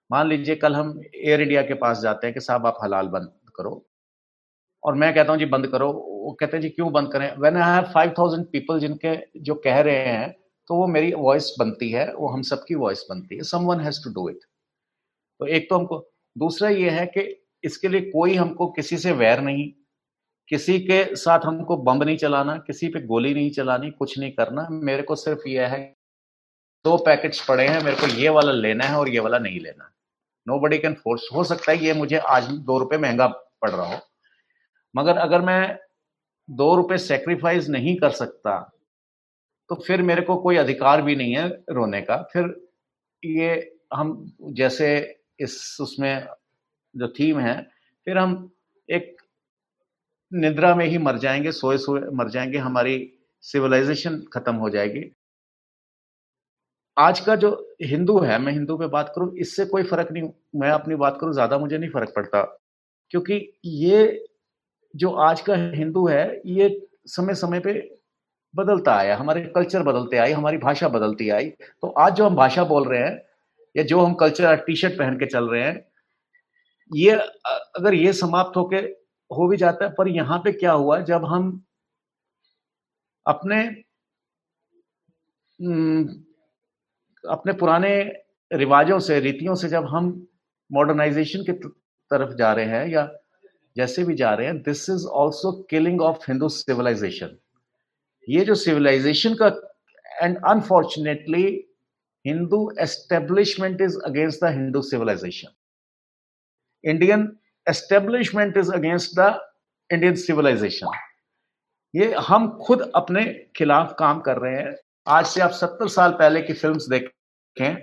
मान 0.09 0.27
लीजिए 0.27 0.55
कल 0.55 0.75
हम 0.75 0.99
एयर 1.15 1.41
इंडिया 1.41 1.61
के 1.61 1.73
पास 1.75 1.99
जाते 1.99 2.27
हैं 2.27 2.33
कि 2.33 2.39
साहब 2.39 2.65
आप 2.67 2.77
हलाल 2.83 3.07
बंद 3.07 3.31
करो। 3.55 3.85
और 4.83 4.95
मैं 4.95 5.13
कहता 5.13 5.31
हूँ, 5.31 5.39
जी, 5.39 5.45
बंद 5.45 5.67
करो। 5.67 5.91
वो 5.91 6.31
कहते 6.39 6.57
हैं, 6.57 6.61
जी, 6.61 6.69
क्यों 6.69 6.91
बंद 6.91 7.11
करें? 7.11 7.31
When 7.37 7.57
I 7.57 7.73
have 7.73 7.91
five 7.93 8.13
thousand 8.17 8.45
people 8.47 8.79
जिनके, 8.79 9.15
जो 9.39 9.55
कह 9.57 9.79
रहे 9.79 10.05
हैं 10.07 10.31
तो 10.69 10.75
वो 10.75 10.87
मेरी 10.87 11.13
वॉइस 11.13 11.53
बनती 11.59 11.89
है, 11.91 12.05
वो 12.13 12.27
हम 12.27 12.41
सबकी 12.43 12.75
वॉइस 12.75 13.05
बनती 13.09 13.35
है। 13.35 13.43
Someone 13.65 13.79
has 13.79 14.03
to 14.03 14.13
do 14.13 14.29
it 14.29 14.39
तो 15.39 15.47
एक 15.47 15.69
तो 15.69 15.77
हमको, 15.77 15.99
दूसरा 16.35 16.69
ये 16.69 16.89
है 16.89 17.05
कि 17.07 17.21
इसके 17.65 17.87
लिए 17.87 18.01
कोई 18.01 18.35
हमको 18.35 18.67
किसी 18.71 18.97
से 18.97 19.11
वैर 19.13 19.41
नहीं, 19.41 19.71
किसी 20.51 20.79
के 20.79 21.03
साथ 21.15 21.45
हमको 21.45 21.77
बम 21.79 22.03
नहीं 22.03 22.17
चलाना, 22.17 22.55
किसी 22.57 22.87
पे 22.87 23.01
गोली 23.03 23.33
नहीं 23.33 23.51
चलानी, 23.51 23.89
कुछ 23.91 24.17
नहीं 24.19 24.31
करना। 24.31 24.67
मेरे 24.71 25.03
को 25.03 25.15
सिर्फ़ 25.15 25.47
यह 25.49 25.67
है, 25.67 25.83
दो 26.85 26.97
पैकेट्स 27.05 27.45
पड़े 27.47 27.67
हैं, 27.67 27.81
मेरे 27.83 27.95
को 27.97 28.07
ये 28.15 28.29
वाला 28.29 28.51
लेना 28.51 28.85
है 28.85 28.97
और 28.97 29.09
ये 29.09 29.19
वाला 29.19 29.39
नहीं 29.39 29.59
लेना। 29.59 29.91
नो 30.47 30.59
बडी 30.59 30.77
कैन 30.77 30.93
फोर्स 30.93 31.27
हो 31.33 31.43
सकता 31.43 31.71
है 31.71 31.85
ये 31.85 31.93
मुझे 31.93 32.17
आज 32.17 32.49
दो 32.61 32.77
रुपए 32.79 32.97
महँगा 32.97 33.27
पड़ 33.27 33.69
रहा 33.69 33.85
हो, 33.85 33.99
मगर 34.95 35.17
अगर 35.17 35.41
मैं 35.41 35.77
दो 36.49 36.75
रुपए 36.75 36.97
सेक्रीफाइस 36.99 37.69
नहीं 37.69 37.95
कर 37.95 38.09
सकता 38.13 38.57
तो 39.69 39.75
फिर 39.77 40.01
मेरे 40.01 40.21
को 40.21 40.35
कोई 40.37 40.55
अधिकार 40.55 41.01
भी 41.01 41.15
नहीं 41.15 41.35
है 41.35 41.47
रोने 41.69 42.01
का। 42.01 42.17
फिर 42.33 42.53
ये 43.23 43.77
हम, 43.93 44.31
जैसे 44.43 44.87
इस 45.39 45.77
उसमें 45.81 46.27
जो 46.97 47.07
थीम 47.07 47.39
है, 47.39 47.61
फिर 48.05 48.17
हम 48.17 48.51
एक 48.89 49.15
निद्रा 50.31 50.75
में 50.75 50.85
ही 50.85 50.97
मर 50.97 51.17
जाएँगे, 51.17 51.51
सोए 51.51 51.77
सोए 51.77 52.01
मर 52.13 52.29
जाएँगे, 52.29 52.57
हमारी 52.57 53.11
सिविलाइजेशन 53.41 54.23
खत्म 54.33 54.55
हो 54.55 54.69
जाएगी। 54.69 55.11
आज 56.97 57.19
का 57.19 57.35
जो 57.35 57.75
हिंदू 57.83 58.19
है, 58.19 58.39
मैं 58.39 58.53
हिंदू 58.53 58.77
पे 58.77 58.87
बात 58.87 59.11
करूँ, 59.15 59.35
इससे 59.37 59.65
कोई 59.65 59.83
फ़र्क 59.83 60.11
नहीं, 60.11 60.29
मैं 60.55 60.69
अपनी 60.69 60.95
बात 60.95 61.17
करूँ, 61.21 61.33
ज़्यादा 61.33 61.57
मुझे 61.57 61.77
नहीं 61.77 61.89
फ़र्क 61.89 62.13
पड़ता। 62.15 62.41
क्योंकि 63.09 63.53
ये 63.65 64.25
जो 64.95 65.11
आज 65.11 65.41
का 65.41 65.55
हिंदू 65.55 66.07
है, 66.07 66.41
ये 66.45 66.87
समय 67.05 67.35
समय 67.35 67.59
पे 67.59 67.97
बदलता 68.55 68.95
आया, 68.95 69.17
हमारे 69.17 69.41
कल्चर 69.41 69.83
बदलते 69.83 70.17
आई 70.17 70.31
हमारी 70.31 70.57
भाषा 70.57 70.89
बदलती 70.89 71.29
आई। 71.29 71.45
तो 71.49 71.87
आज 71.87 72.13
जो 72.15 72.25
हम 72.25 72.35
भाषा 72.35 72.63
बोल 72.63 72.87
रहे 72.87 73.01
हैं, 73.01 73.21
या 73.77 73.83
जो 73.83 73.99
हम 74.01 74.13
कल्चर 74.13 74.55
टी 74.55 74.75
शर्ट 74.75 74.99
पहन 74.99 75.17
के 75.17 75.25
चल 75.25 75.49
रहे 75.49 75.63
हैं 75.63 75.85
ये 76.91 77.11
अगर 77.11 77.93
ये 77.93 78.13
समाप्त 78.13 78.57
होके 78.57 78.77
हो 79.31 79.47
भी 79.49 79.57
जाता 79.57 79.85
है, 79.85 79.91
पर 79.97 80.07
यहाँ 80.07 80.37
पे 80.39 80.51
क्या 80.51 80.71
हुआ, 80.71 80.99
जब 81.01 81.25
हम 81.25 81.49
अपने 83.25 83.63
अपने 87.23 87.53
पुराने 87.53 87.89
रिवाजों 88.51 88.99
से, 88.99 89.19
रीतियों 89.19 89.55
से 89.55 89.67
जब 89.69 89.85
हम 89.89 90.09
मॉडर्नाइजेशन 90.69 91.43
की 91.43 91.53
तरफ़ 92.11 92.35
जा 92.37 92.51
रहे 92.53 92.65
हैं, 92.65 92.87
या 92.87 93.09
जैसे 93.75 94.03
भी 94.03 94.15
जा 94.15 94.33
रहे 94.33 94.47
हैं 94.47 94.61
this 94.63 94.89
is 94.89 95.05
also 95.21 95.51
killing 95.69 96.01
of 96.01 96.25
Hindu 96.27 96.49
civilisation 96.49 97.37
ये 98.27 98.45
जो 98.45 98.55
सिविलाइजेशन 98.55 99.33
का 99.41 99.47
and 100.05 100.37
unfortunately 100.47 101.43
Hindu 102.25 102.69
establishment 102.81 103.81
is 103.81 103.97
against 104.05 104.43
the 104.43 104.51
Hindu 104.53 104.81
civilisation 104.83 105.47
Indian 106.85 107.27
establishment 107.67 108.57
is 108.57 108.71
against 108.73 109.19
the 109.19 109.33
Indian 109.89 110.15
civilisation 110.17 110.97
ये 111.93 112.13
हम 112.27 112.47
खुद 112.57 112.81
अपने 112.95 113.23
खिलाफ 113.55 113.95
काम 113.99 114.19
कर 114.21 114.37
रहे 114.37 114.55
हैं। 114.55 114.75
आज 115.07 115.25
से 115.25 115.41
आप 115.41 115.51
सत्तर 115.53 115.87
साल 115.89 116.11
पहले 116.13 116.41
की 116.41 116.53
फिल्म्स 116.55 116.89
देखें 116.89 117.75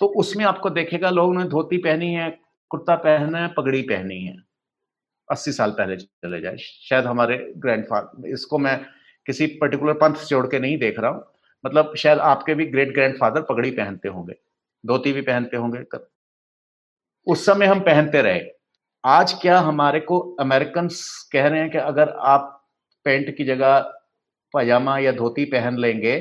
तो 0.00 0.06
उसमें 0.20 0.44
आपको 0.44 0.70
देखेगा 0.70 1.10
लोगों 1.10 1.34
ने 1.34 1.44
धोती 1.46 1.78
पहनी 1.78 2.12
है, 2.14 2.28
कुर्ता 2.70 2.94
पहना 2.96 3.38
है, 3.38 3.48
पगड़ी 3.56 3.82
पहनी 3.84 4.20
है। 4.20 4.36
अस्सी 5.28 5.52
साल 5.52 5.70
पहले 5.70 5.96
चले 5.96 6.40
जाए। 6.40 6.56
शायद 6.56 7.04
हमारे 7.06 7.36
ग्रैंडफादर 7.56 8.28
इसको 8.28 8.58
मैं 8.58 8.76
किसी 9.26 9.46
पर्टिकुलर 9.60 9.94
पंथ 9.94 10.14
से 10.14 10.26
जोड़ 10.26 10.46
के 10.46 10.58
नहीं 10.58 10.78
देख 10.78 10.98
रहा 10.98 11.10
हूँ। 11.10 11.24
मतलब 11.64 11.94
शायद 11.96 12.18
आपके 12.20 12.54
भी 12.54 12.66
ग्रेट 12.66 12.94
ग्रैंडफादर 12.94 13.42
पगड़ी 13.42 13.70
पहनते 13.72 14.08
होंगे, 14.08 14.34
धोती 14.84 15.12
भी 15.12 15.20
पहनते 15.22 15.56
होंगे 15.56 15.82
उस 17.26 17.44
समय 17.46 17.66
हम 17.66 17.80
पहनते 17.80 18.22
रहे। 18.22 18.40
आज 19.04 19.32
क्या 19.32 19.58
हमारे 19.60 20.00
को 20.00 20.18
अमेरिकन 20.40 20.88
कह 21.32 21.46
रहे 21.46 21.60
हैं 21.60 21.70
कि 21.70 21.78
अगर 21.78 22.08
आप 22.26 22.56
पेंट 23.06 23.36
की 23.36 23.44
जगह 23.44 23.78
पजामा 24.54 24.98
या 24.98 25.12
धोती 25.12 25.44
पहन 25.44 25.78
लेंगे 25.78 26.18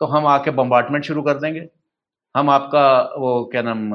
तो 0.00 0.06
हम 0.06 0.26
आके 0.26 0.50
बम्बार्टमेंट 0.50 1.04
शुरू 1.04 1.22
कर 1.22 1.38
देंगे। 1.38 1.68
हम 2.34 2.50
आपका 2.50 3.00
वो 3.18 3.44
क्या 3.52 3.62
नाम 3.62 3.90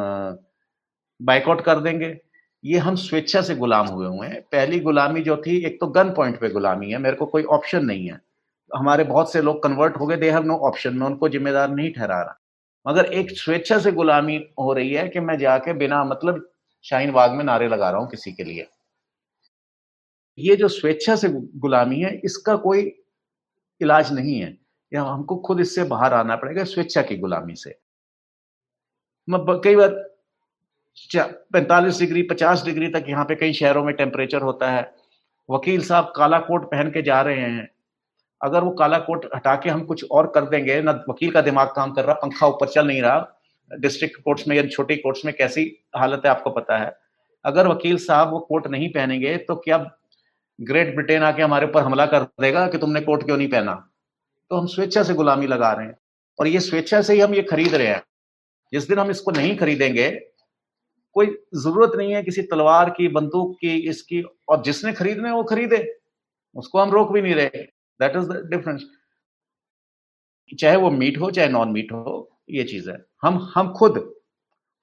बाइकआउट 1.20 1.62
कर 1.62 1.80
देंगे। 1.80 2.18
ये 2.64 2.78
हम 2.78 2.96
स्वेच्छा 2.96 3.42
से 3.42 3.56
गुलाम 3.56 3.88
हुए 3.88 4.08
हुए 4.08 4.28
हैं। 4.28 4.42
पहली 4.42 4.80
गुलामी 4.80 5.22
जो 5.22 5.38
थी, 5.38 5.58
एक 5.66 5.80
तो 5.80 5.88
गन 5.88 6.10
पॉइंट 6.14 6.40
पे 6.42 6.50
गुलामी 6.50 6.92
है। 6.92 6.98
मेरे 6.98 7.16
को 7.16 7.26
कोई 7.26 7.44
ऑप्शन 7.44 7.86
नहीं 7.86 8.10
है। 8.10 8.20
हमारे 8.72 9.04
बहुत 9.04 9.32
से 9.34 9.42
लोग 9.42 9.62
कन्वर्ट 9.64 9.98
हो 9.98 10.08
गए। 10.08 10.18
दे 10.18 10.32
हैव 10.32 10.44
नो 10.44 10.58
ऑप्शन 10.68 10.98
मैं 10.98 11.08
उनको 11.08 11.30
जिम्मेदार 11.30 11.70
नहीं 11.70 11.92
ठहरा 11.94 12.22
रहा। 12.22 12.40
मगर 12.88 13.06
एक 13.14 13.32
स्वेच्छा 13.32 13.78
से 13.80 13.92
गुलामी 13.92 14.38
हो 14.60 14.74
रही 14.74 14.94
है 14.94 15.08
कि 15.10 15.20
मैं 15.20 15.38
जाके 15.38 15.74
बिना 15.74 16.04
मतलब 16.04 16.50
शाहीन 16.86 17.12
बाग 17.12 17.32
में 17.32 17.44
नारे 17.44 17.68
लगा 17.68 17.90
रहा 17.90 18.02
हूँ 18.02 18.10
किसी 18.10 18.32
के 18.32 18.44
लिए। 18.44 18.68
ये 20.38 20.56
जो 20.56 20.68
स्वेच्छा 20.68 21.16
से 21.16 21.30
गुलामी 21.30 22.00
है, 22.00 22.16
इसका 22.16 22.56
कोई 22.56 22.82
इलाज 23.82 24.14
नहीं 24.14 24.40
है। 24.40 24.58
या 24.92 25.02
हमको 25.04 25.36
खुद 25.38 25.60
इससे 25.60 25.84
बाहर 25.84 26.14
आना 26.14 26.36
पड़ेगा, 26.36 26.64
स्वेच्छा 26.64 27.02
की 27.02 27.18
गुलामी 27.18 27.56
से। 27.56 27.78
मैं 29.28 29.60
कई 29.62 29.76
बार 29.76 29.90
पैंतालीस 31.54 32.00
डिग्री, 32.00 32.22
पचास 32.24 32.64
डिग्री 32.66 32.88
तक 32.90 33.06
यहाँ 33.10 33.26
पे 33.26 33.36
कई 33.36 33.54
शहरों 33.54 33.84
में 33.84 33.94
टेम्परेचर 33.96 34.42
होता 34.42 34.70
है। 34.72 34.92
वकील 35.50 35.82
साहब 35.82 36.14
काला 36.16 36.40
कोट 36.40 36.66
पहन 36.72 36.90
के 36.92 37.02
जा 37.02 37.22
रहे 37.22 37.40
हैं। 37.40 37.68
अगर 38.42 38.64
वो 38.64 38.72
काला 38.72 38.98
कोट 39.00 39.26
हटा 39.36 39.56
के 39.56 39.70
हम 39.70 39.84
कुछ 39.84 40.06
और 40.12 40.28
कर 40.28 40.42
देंगे, 40.42 40.82
ना 40.82 40.92
वकील 41.10 41.32
का 41.32 41.42
दिमाग 41.42 41.68
काम 41.68 41.92
कर 41.92 42.06
रहा, 42.06 42.14
पंखा 42.14 42.48
ऊपर 42.48 42.68
चल 42.68 42.88
नहीं 42.88 43.02
रहा 43.02 43.34
डिस्ट्रिक्ट 43.72 44.22
कोर्ट्स 44.24 44.48
में 44.48 44.56
या 44.56 44.64
छोटी 44.68 44.96
कोर्ट्स 44.96 45.26
में 45.26 45.34
कैसी 45.36 45.72
हालत 45.98 46.22
है 46.26 46.32
आपको 46.32 46.50
पता 46.50 46.78
है? 46.78 46.96
अगर 47.46 47.68
वकील 47.68 47.98
साहब 47.98 48.32
वो 48.32 48.40
कोट 48.40 48.68
नहीं 48.68 48.90
पहनेंगे 48.90 49.38
तो 49.38 49.56
क्या 49.56 49.78
ग्रेट 50.62 50.94
ब्रिटेन 50.96 51.24
आके 51.24 51.42
हमारे 51.42 51.68
ऊपर 51.68 51.84
हमला 51.84 52.06
कर 52.06 52.24
देगा 52.42 52.68
कि 52.68 52.78
तुमने 52.78 53.02
कोट 53.02 53.24
क्यों 53.24 53.38
नहीं 53.38 53.50
पहना? 53.50 53.74
तो 54.50 54.56
हम 54.56 54.68
स्वेच्छा 54.68 55.04
से 55.04 55.14
गुलामी 55.14 55.48
लगा 55.48 55.72
रहे 55.72 55.86
हैं। 55.86 55.98
और 56.40 56.48
ये 56.48 56.60
स्वेच्छा 56.60 57.02
से 57.02 57.14
ही 57.14 57.20
हम 57.20 57.34
ये 57.34 57.42
खरीद 57.42 57.76
रहे 57.76 57.88
हैं। 57.88 58.04
जिस 58.74 58.88
दिन 58.88 59.00
हम 59.00 59.10
इसको 59.10 59.32
नहीं 59.32 59.58
खरीदेंगे, 59.58 60.10
कोई 61.14 61.28
ज़रूरत 61.56 61.92
नहीं 61.96 62.14
है 62.14 62.24
किसी 62.24 62.42
तलवार 62.42 62.90
की, 62.90 63.08
बंदूक 63.08 63.56
की, 63.62 63.76
इसकी, 63.90 64.24
और 64.50 64.62
जिसने 64.62 64.94
खरीदना 64.94 65.28
है 65.28 65.34
वो 65.34 65.44
खरीदे। 65.44 65.98
उसको 66.56 66.80
हम 66.80 66.92
रोक 66.92 67.12
भी 67.12 67.22
नहीं 67.22 67.36
रहे। 67.36 67.77
दैट 68.00 68.16
इज़ 68.16 68.28
द 68.28 68.46
डिफरेंस 68.50 68.86
चाहे 70.50 70.76
वो 70.78 70.90
मीट 70.92 71.18
हो, 71.20 71.30
चाहे 71.32 71.48
नॉन 71.50 71.72
मीट 71.72 71.92
हो, 71.92 72.30
ये 72.50 72.64
चीज़ 72.64 72.90
है। 72.90 72.98
हम 73.22 73.38
हम 73.56 73.72
खुद 73.74 73.98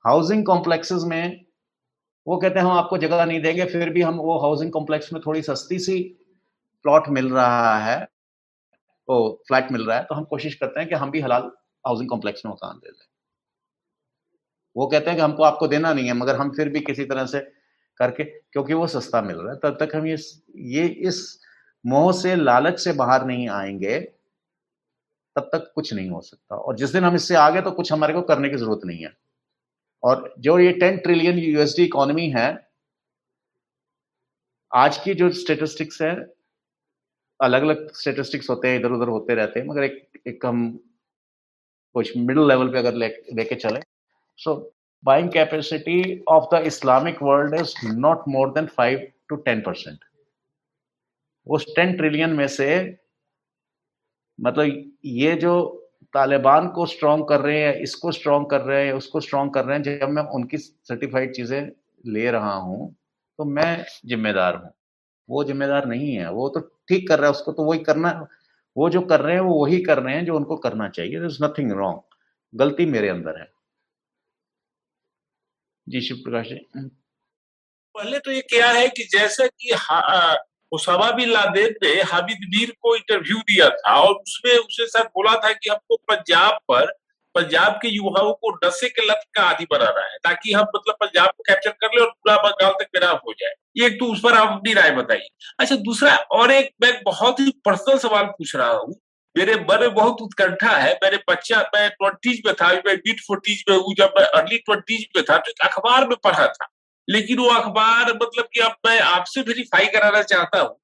हाउसिंग 0.04 0.44
कॉम्प्लेक्सेस 0.46 1.02
में, 1.04 1.44
वो 2.26 2.36
कहते 2.36 2.58
हैं, 2.58 2.66
हम 2.66 2.72
आपको 2.72 2.98
जगह 2.98 3.24
नहीं 3.24 3.40
देंगे, 3.42 3.64
फिर 3.66 3.90
भी 3.90 4.02
हम 4.02 4.16
वो 4.16 4.38
हाउसिंग 4.40 4.72
कॉम्प्लेक्स 4.72 5.12
में 5.12 5.20
थोड़ी 5.26 5.42
सस्ती 5.42 5.78
सी 5.78 6.02
प्लॉट 6.84 7.08
मिल 7.08 7.30
रहा 7.32 7.78
है 7.78 7.96
वो 9.08 9.42
फ्लैट 9.48 9.70
मिल 9.72 9.84
रहा 9.86 9.96
है 9.98 10.04
तो 10.04 10.14
हम 10.14 10.24
कोशिश 10.24 10.54
करते 10.54 10.80
हैं 10.80 10.88
कि 10.88 10.94
हम 10.94 11.10
भी 11.10 11.20
हलाल 11.20 11.50
हाउसिंग 11.84 12.08
कॉम्प्लेक्स 12.10 12.44
में 12.46 12.52
मकान 12.52 12.76
दे 12.76 12.90
दें। 12.90 13.06
वो 14.76 14.86
कहते 14.86 15.10
हैं 15.10 15.16
कि 15.16 15.22
हमको 15.22 15.42
आपको 15.42 15.66
देना 15.68 15.92
नहीं 15.92 16.06
है, 16.06 16.12
मगर 16.14 16.36
हम 16.36 16.50
फिर 16.50 16.68
भी 16.68 16.80
किसी 16.80 17.04
तरह 17.04 17.26
से 17.26 17.40
करके, 18.00 18.24
क्योंकि 18.24 18.74
वो 18.74 18.86
सस्ता 18.86 19.20
मिल 19.22 19.36
रहा 19.36 19.52
है, 19.52 19.58
तब 19.62 19.76
तक 19.80 19.96
हम 19.96 20.06
ये 20.06 20.16
ये 20.74 20.86
इस 21.08 21.40
मोह 21.84 22.10
से 22.12 22.34
लालच 22.36 22.78
से 22.80 22.92
बाहर 22.94 23.24
नहीं 23.26 23.48
आएँगे, 23.50 23.98
तब 25.36 25.48
तक 25.52 25.70
कुछ 25.74 25.92
नहीं 25.94 26.10
हो 26.10 26.20
सकता। 26.20 26.56
और 26.56 26.76
जिस 26.76 26.90
दिन 26.92 27.04
हम 27.04 27.14
इससे 27.14 27.34
आ 27.36 27.48
गए 27.50 27.62
तो 27.62 27.70
कुछ 27.72 27.92
हमारे 27.92 28.14
को 28.14 28.22
करने 28.24 28.48
की 28.48 28.56
ज़रूरत 28.56 28.80
नहीं 28.86 29.04
है। 29.04 29.12
और 30.02 30.34
जो 30.38 30.58
ये 30.58 30.72
टेन 30.74 30.96
ट्रिलियन 30.98 31.38
यूएसडी 31.38 31.84
इकोनॉमी 31.84 32.28
है, 32.30 32.46
आज 34.72 34.96
की 34.98 35.14
जो 35.14 35.30
स्टेटिस्टिक्स 35.32 36.00
है 36.02 36.14
अलग 37.40 37.62
अलग 37.62 37.90
स्टेटिस्टिक्स 37.94 38.50
होते 38.50 38.68
हैं 38.68 38.78
इधर 38.78 38.92
उधर 38.92 39.08
होते 39.08 39.34
रहते 39.34 39.60
हैं, 39.60 39.66
मगर 39.66 39.82
एक 39.84 40.22
एक 40.26 40.46
हम 40.46 40.66
कुछ 41.94 42.16
मिडिल 42.16 42.48
लेवल 42.48 42.68
पे 42.68 42.78
अगर 42.78 42.94
लेके 42.94 43.34
ले 43.34 43.44
चले 43.54 43.80
so 44.38 44.54
buying 45.04 45.28
capacity 45.32 46.22
of 46.28 46.54
the 46.54 46.62
Islamic 46.66 47.22
world 47.22 47.54
is 47.60 47.74
not 47.86 48.24
more 48.28 48.52
than 48.52 48.66
five 48.76 49.06
to 49.28 49.36
ten 49.38 49.60
percent 49.60 49.98
उस 51.46 51.66
टेन 51.76 51.96
ट्रिलियन 51.96 52.30
में 52.30 52.46
से 52.48 52.68
मतलब 54.38 54.92
ये 55.04 55.34
जो 55.34 55.52
तालिबान 56.14 56.68
को 56.68 56.86
स्ट्रॉन्ग 56.86 57.24
कर 57.28 57.40
रहे 57.40 57.60
हैं, 57.60 57.74
इसको 57.74 58.12
स्ट्रॉन्ग 58.12 58.50
कर 58.50 58.60
रहे 58.60 58.86
हैं, 58.86 58.92
उसको 58.92 59.20
स्ट्रॉन्ग 59.20 59.52
कर 59.54 59.64
रहे 59.64 59.76
हैं, 59.76 59.82
जब 59.84 60.08
मैं 60.08 60.22
उनकी 60.34 60.56
सर्टिफाइड 60.58 61.34
चीज़ें 61.34 61.70
ले 62.04 62.30
रहा 62.30 62.54
हूँ 62.54 62.94
तो 63.38 63.44
मैं 63.44 63.84
जिम्मेदार 64.06 64.56
हूँ। 64.56 64.70
वो 65.28 65.44
जिम्मेदार 65.44 65.86
नहीं 65.86 66.14
है। 66.16 66.30
वो 66.32 66.48
तो 66.48 66.60
ठीक 66.88 67.08
कर 67.08 67.18
रहा 67.18 67.26
है, 67.26 67.32
उसको 67.32 67.52
तो 67.52 67.64
वही 67.64 67.78
करना, 67.80 68.10
वो 68.76 68.90
जो 68.90 69.00
कर 69.02 69.20
रहे 69.20 69.34
हैं, 69.34 69.40
वो 69.42 69.64
वही 69.64 69.80
कर 69.82 69.98
रहे 69.98 70.14
हैं 70.16 70.24
जो 70.26 70.36
उनको 70.36 70.56
करना 70.58 70.88
चाहिए। 70.88 71.26
इज़ 71.26 71.44
नथिंग 71.44 71.72
रॉन्ग 71.72 72.00
गलती 72.54 72.86
मेरे 72.86 73.08
अंदर 73.08 73.40
है। 73.40 73.48
जी 75.86 76.00
शिव 76.00 76.16
प्रकाश 76.16 76.48
जी। 76.48 76.56
पहले 77.94 78.18
तो 78.18 78.30
ये 78.32 78.40
क्या 78.40 78.70
है 78.72 78.88
कि 78.88 79.04
जैसा 79.12 79.46
कि 79.46 79.74
उसामा 80.74 81.10
बिन 81.12 81.30
लादेन 81.30 81.74
ने 81.82 81.92
हामिद 82.02 82.48
मीर 82.50 82.70
को 82.82 82.94
इंटरव्यू 82.96 83.38
दिया 83.48 83.68
था 83.70 83.94
और 84.00 84.14
उसमें 84.14 84.56
उसे 84.56 84.86
सर 84.88 85.06
बोला 85.08 85.34
था 85.34 85.52
कि 85.52 85.70
हमको 85.70 85.96
पंजाब 86.10 86.58
पर, 86.68 86.92
पंजाब 87.34 87.78
के 87.82 87.88
युवाओं 87.88 88.32
को 88.32 88.50
नशे 88.64 88.88
के 88.88 89.06
लत 89.06 89.22
का 89.34 89.42
आदि 89.42 89.64
बनाना 89.70 90.00
है, 90.02 90.16
ताकि 90.18 90.52
हम 90.52 90.66
मतलब 90.76 90.94
पंजाब 91.00 91.28
को 91.28 91.42
कैप्चर 91.42 91.70
कर 91.70 91.94
ले 91.94 92.00
और 92.00 92.10
पूरा 92.10 92.36
बंगाल 92.42 92.72
तक 92.72 92.88
बेराम 92.92 93.16
हो 93.26 93.32
जाए। 93.32 93.86
एक 93.86 93.98
तो 94.00 94.12
उस 94.12 94.20
पर 94.24 94.34
आप 94.34 94.48
अपनी 94.48 94.72
राय 94.74 94.90
बताइए 94.90 95.28
अच्छा 95.60 95.76
दूसरा 95.76 96.14
और 96.32 96.50
एक 96.50 96.70
मैं 96.82 96.92
बहुत 97.04 97.40
ही 97.40 97.50
पर्सनल 97.64 97.98
सवाल 97.98 98.24
पूछ 98.24 98.54
रहा 98.56 98.68
हूँ। 98.68 98.94
मेरे 99.36 99.54
मन 99.60 99.80
में 99.80 99.94
बहुत 99.94 100.20
उत्कंठा 100.22 100.76
है। 100.76 100.92
मेरे 101.04 101.16
बच्चा, 101.30 101.60
मैं 101.74 101.88
ट्वेंटीज 101.90 102.42
में 102.46 102.54
था, 102.54 102.68
मैं 102.86 102.94
मिड 102.96 103.20
फोर्टीज 103.20 103.64
में 103.70 103.76
हूँ। 103.76 103.94
जब 103.94 104.14
मैं 104.18 104.26
अर्ली 104.40 104.58
ट्वेंटीज 104.58 105.06
में 105.16 105.24
था 105.30 105.36
तो 105.38 105.50
एक 105.50 105.66
अखबार 105.66 106.06
में 106.08 106.16
पढ़ा 106.24 106.46
था। 106.46 106.68
लेकिन 107.08 107.38
वो 107.38 107.48
अखबार 107.50 108.12
मतलब 108.14 108.48
कि 108.54 108.60
अब 108.60 108.76
मैं 108.86 108.98
आपसे 109.00 109.40
वेरीफाई 109.40 109.86
कराना 109.86 110.22
चाहता 110.22 110.60
हूँ। 110.60 110.76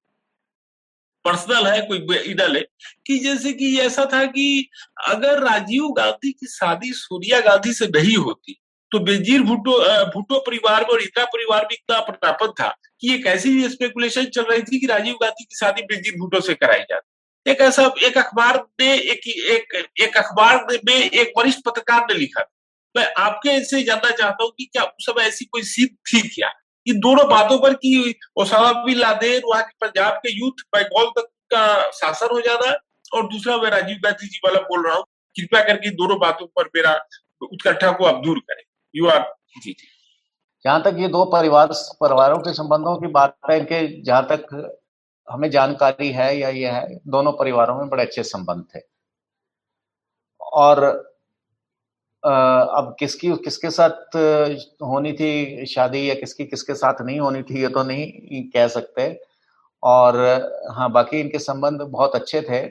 पर्सनल 1.25 1.67
है, 1.67 1.81
कोई 1.81 2.17
इडल 2.19 2.55
है 2.55 2.61
कि 3.07 3.17
जैसे 3.19 3.51
कि 3.53 3.77
ऐसा 3.79 4.05
था 4.13 4.23
कि 4.25 4.69
अगर 5.07 5.43
राजीव 5.43 5.87
गांधी 5.97 6.31
की 6.31 6.47
शादी 6.47 6.91
सोनिया 6.93 7.39
गांधी 7.39 7.73
से 7.73 7.87
नहीं 7.87 8.15
होती 8.17 8.57
तो 8.91 8.99
बेजीर 8.99 9.41
भुट्टो 9.41 9.77
भुट्टो 10.05 10.39
परिवार 10.39 10.81
में 10.81 10.89
और 10.89 11.01
इंदिरा 11.01 11.25
परिवार 11.25 11.61
में 11.61 11.73
इतना 11.73 11.97
अपनापन 11.97 12.51
था 12.59 12.67
कि 13.01 13.13
एक 13.13 13.27
ऐसी 13.27 13.69
स्पेकुलेशन 13.69 14.25
चल 14.27 14.43
रही 14.43 14.61
थी 14.61 14.79
कि 14.79 14.87
राजीव 14.87 15.15
गांधी 15.21 15.43
की 15.43 15.55
शादी 15.55 15.81
बेजीर 15.83 16.17
भुट्टो 16.19 16.41
से 16.41 16.53
कराई 16.53 16.79
जाती। 16.81 17.51
एक 17.51 17.61
ऐसा, 17.61 17.83
एक 18.03 18.17
अखबार 18.17 18.57
ने, 18.81 18.93
एक 18.93 19.27
एक 19.27 19.85
एक 20.01 20.17
अखबार 20.17 20.65
में 20.85 20.93
एक 20.93 21.31
वरिष्ठ 21.37 21.59
पत्रकार 21.65 22.01
ने 22.01 22.17
लिखा 22.17 22.41
मैं 22.95 23.13
आपके 23.17 23.63
से 23.65 23.83
जानना 23.83 24.09
चाहता 24.09 24.43
हूँ 24.43 24.51
कि 24.57 24.65
क्या 24.65 24.83
उस 24.83 25.05
समय 25.05 25.23
ऐसी 25.23 25.45
कोई 25.45 25.61
सीध 25.63 25.89
थी 25.89 26.27
क्या? 26.27 26.51
इन 26.87 26.99
दोनों 26.99 27.27
बातों 27.29 27.59
पर 27.59 27.73
कि 27.73 28.15
ओसामा 28.35 28.71
बिन 28.71 28.97
लादेन 28.97 29.41
वहाँ 29.45 29.63
के 29.63 29.87
पंजाब 29.87 30.13
के 30.13 30.31
यूथ 30.39 30.63
बंगाल 30.75 31.05
तक 31.05 31.27
का 31.53 31.91
शासन 31.91 32.27
हो 32.31 32.41
जाना 32.41 32.71
और 33.13 33.27
दूसरा 33.27 33.57
मैं 33.57 33.69
राजीव 33.69 33.97
गांधी 34.03 34.27
जी 34.27 34.39
वाला 34.45 34.59
बोल 34.59 34.87
रहा 34.87 34.95
हूँ। 34.95 35.03
कृपया 35.35 35.61
करके 35.63 35.89
दोनों 35.89 36.19
बातों 36.19 36.45
पर 36.45 36.65
मेरा 36.65 36.93
उत्कंठा 37.41 37.91
को 37.91 38.05
आप 38.05 38.21
दूर 38.23 38.39
करें। 38.39 38.63
यू 38.95 39.07
आर 39.07 39.19
जी 39.57 39.71
जी। 39.71 39.87
जहाँ 40.65 40.81
तक 40.83 40.95
ये 40.97 41.07
दो 41.07 41.25
परिवार 41.25 41.67
परिवारों 42.01 42.37
के 42.37 42.53
संबंधों 42.53 42.97
की 42.97 43.07
बात 43.07 43.35
है 43.51 43.59
इनके 43.59 44.01
जहाँ 44.01 44.27
तक 44.31 44.77
हमें 45.31 45.49
जानकारी 45.51 46.11
है 46.11 46.37
या 46.37 46.49
ये 46.49 46.67
है, 46.67 46.99
दोनों 47.07 47.31
परिवारों 47.31 47.75
में 47.75 47.89
बड़े 47.89 48.03
अच्छे 48.03 48.23
संबंध 48.23 48.65
थे। 48.75 48.79
और 50.41 51.10
अब 52.23 52.95
किसकी, 52.99 53.29
किसके 53.35 53.69
साथ 53.71 54.15
होनी 54.83 55.11
थी 55.13 55.65
शादी 55.65 56.09
या 56.09 56.15
किसकी, 56.15 56.45
किसके 56.45 56.73
साथ 56.75 57.01
नहीं 57.01 57.19
होनी 57.19 57.41
थी, 57.43 57.61
ये 57.61 57.67
तो 57.69 57.83
नहीं 57.83 58.43
कह 58.51 58.67
सकते। 58.67 59.09
और 59.83 60.17
हाँ 60.71 60.91
बाकी 60.91 61.19
इनके 61.19 61.39
संबंध 61.39 61.81
बहुत 61.81 62.15
अच्छे 62.15 62.41
थे। 62.49 62.61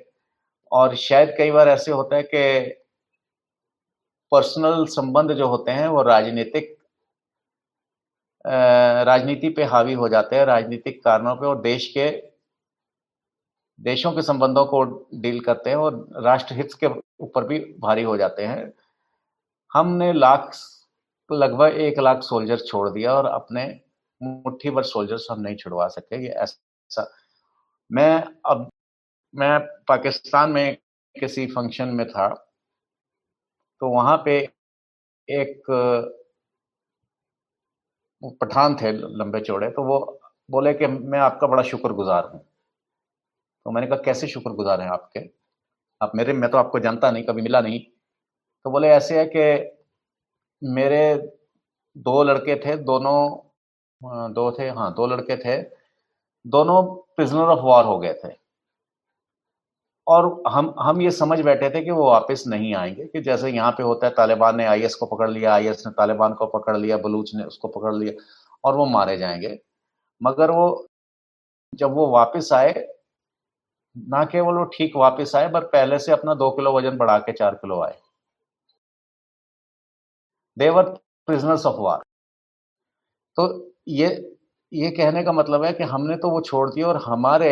और 0.72 0.94
शायद 0.96 1.34
कई 1.38 1.50
बार 1.50 1.68
ऐसे 1.68 1.92
होता 1.92 2.16
है 2.16 2.22
कि 2.34 2.74
पर्सनल 4.32 4.84
संबंध 4.86 5.32
जो 5.32 5.46
होते 5.48 5.70
हैं, 5.70 5.88
वो 5.88 6.02
राजनीतिक 6.02 6.76
राजनीति 9.06 9.48
पे 9.48 9.64
हावी 9.64 9.92
हो 9.94 10.08
जाते 10.08 10.36
हैं, 10.36 10.44
राजनीतिक 10.46 11.02
कारणों 11.04 11.34
पे, 11.36 11.46
और 11.46 11.60
देश 11.60 11.86
के, 11.96 12.10
देशों 13.78 14.12
के 14.12 14.22
संबंधों 14.22 14.64
को 14.66 14.82
डील 15.20 15.40
करते 15.40 15.70
हैं 15.70 15.76
और 15.76 16.06
राष्ट्र 16.24 16.54
हित 16.54 16.72
के 16.84 16.86
ऊपर 17.20 17.44
भी 17.44 17.58
भारी 17.80 18.02
हो 18.02 18.16
जाते 18.16 18.44
हैं। 18.44 18.72
हमने 19.74 20.12
लाख, 20.12 20.50
लगभग 21.30 21.74
एक 21.80 21.98
लाख 21.98 22.22
सोल्जर 22.22 22.58
छोड़ 22.60 22.88
दिया 22.90 23.12
और 23.14 23.26
अपने 23.26 23.64
मुट्ठी 24.20 24.70
भर 24.70 24.82
सोल्जर्स 24.84 25.26
हम 25.30 25.40
नहीं 25.40 25.56
छुड़वा 25.56 25.86
सके, 25.88 26.22
ये 26.24 26.30
ऐसा। 26.30 27.06
मैं 27.90 28.22
अब, 28.46 28.68
मैं 29.34 29.58
पाकिस्तान 29.88 30.50
में 30.50 30.76
किसी 31.14 31.46
फ़ंक्शन 31.46 31.88
में 31.90 32.06
था 32.08 32.28
तो 33.80 33.88
वहाँ 33.88 34.16
पे 34.24 34.36
एक, 35.28 35.62
पठान 38.40 38.74
थे 38.76 38.92
लंबे 38.92 39.40
चौड़े 39.40 39.70
तो 39.70 39.82
वो 39.84 39.98
बोले 40.48 40.72
कि 40.74 40.86
मैं 40.86 41.18
आपका 41.18 41.46
बड़ा 41.46 41.62
शुक्रगुजार 41.62 42.24
हूँ। 42.24 42.40
तो 43.66 43.70
मैंने 43.70 43.86
कहा, 43.86 43.98
कैसे 44.04 44.26
शुक्रगुजार 44.26 44.80
हैं 44.80 44.88
आपके? 44.88 45.20
आप 46.00 46.12
मेरे, 46.16 46.32
मैं 46.32 46.50
तो 46.50 46.58
आपको 46.58 46.78
जानता 46.80 47.10
नहीं, 47.10 47.24
कभी 47.24 47.42
मिला 47.42 47.60
नहीं। 47.60 47.80
तो 48.64 48.70
बोले, 48.70 48.88
ऐसे 48.88 49.18
है 49.18 49.24
कि 49.36 49.76
मेरे 50.62 51.14
दो 51.96 52.22
लड़के 52.22 52.56
थे, 52.56 52.76
दोनों 52.76 54.32
दो 54.34 54.50
थे 54.58 54.68
हाँ 54.70 54.92
दो 54.94 55.06
लड़के 55.06 55.36
थे, 55.36 55.62
दोनों 56.46 56.82
प्रिजनर 57.16 57.48
ऑफ़ 57.48 57.60
वॉर 57.60 57.84
हो 57.84 57.98
गए 57.98 58.14
थे। 58.24 58.34
और 60.06 60.42
हम 60.48 60.74
हम 60.80 61.00
ये 61.02 61.10
समझ 61.10 61.40
बैठे 61.40 61.70
थे 61.70 61.82
कि 61.82 61.90
वो 61.90 62.10
वापस 62.10 62.44
नहीं 62.46 62.74
आएँगे, 62.74 63.04
कि 63.04 63.20
जैसे 63.20 63.50
यहाँ 63.50 63.72
पे 63.72 63.82
होता 63.82 64.06
है, 64.06 64.12
तालिबान 64.12 64.56
ने 64.56 64.64
आईएस 64.66 64.94
को 64.94 65.06
पकड़ 65.06 65.30
लिया 65.30 65.54
आईएस 65.54 65.82
ने 65.86 65.92
तालिबान 65.92 66.34
को 66.34 66.46
पकड़ 66.46 66.76
लिया, 66.76 66.96
बलूच 66.96 67.34
ने 67.34 67.44
उसको 67.44 67.68
पकड़ 67.68 67.94
लिया, 67.94 68.12
और 68.64 68.76
वो 68.76 68.86
मारे 68.86 69.16
जाएँगे। 69.16 69.58
मगर 70.20 70.50
वो, 70.50 70.86
जब 71.72 71.94
वो 71.94 72.08
वापस 72.10 72.50
आए, 72.52 72.72
ना 73.96 74.24
केवल 74.24 74.54
वो 74.54 74.64
ठीक 74.74 74.96
वापस 74.96 75.32
आए, 75.36 75.48
पर 75.52 75.64
पहले 75.66 75.98
से 75.98 76.12
अपना 76.12 76.34
दो 76.34 76.50
किलो 76.50 76.78
वज़न 76.78 76.96
बढ़ा 76.96 77.18
के 77.18 77.32
चार 77.32 77.54
किलो 77.54 77.82
आए। 77.82 77.98
देवर 80.56 80.82
प्रिजनर्स 81.28 81.66
ऑफ़ 81.66 81.76
वार 81.80 82.02
तो 83.36 83.44
ये 83.88 84.08
ये 84.72 84.90
कहने 84.90 85.22
का 85.24 85.32
मतलब 85.32 85.64
है 85.64 85.72
कि 85.72 85.84
हमने 85.84 86.16
तो 86.16 86.30
वो 86.30 86.40
छोड़ 86.40 86.68
दिया 86.70 86.86
और 86.88 86.96
हमारे 87.04 87.50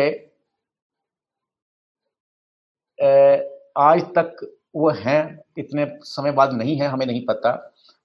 आज 3.79 4.01
तक 4.17 4.35
वो 4.75 4.89
हैं, 4.91 5.39
इतने 5.57 5.85
समय 6.03 6.31
बाद 6.31 6.53
नहीं 6.53 6.75
है, 6.79 6.87
हमें 6.87 7.05
नहीं 7.05 7.25
पता। 7.25 7.51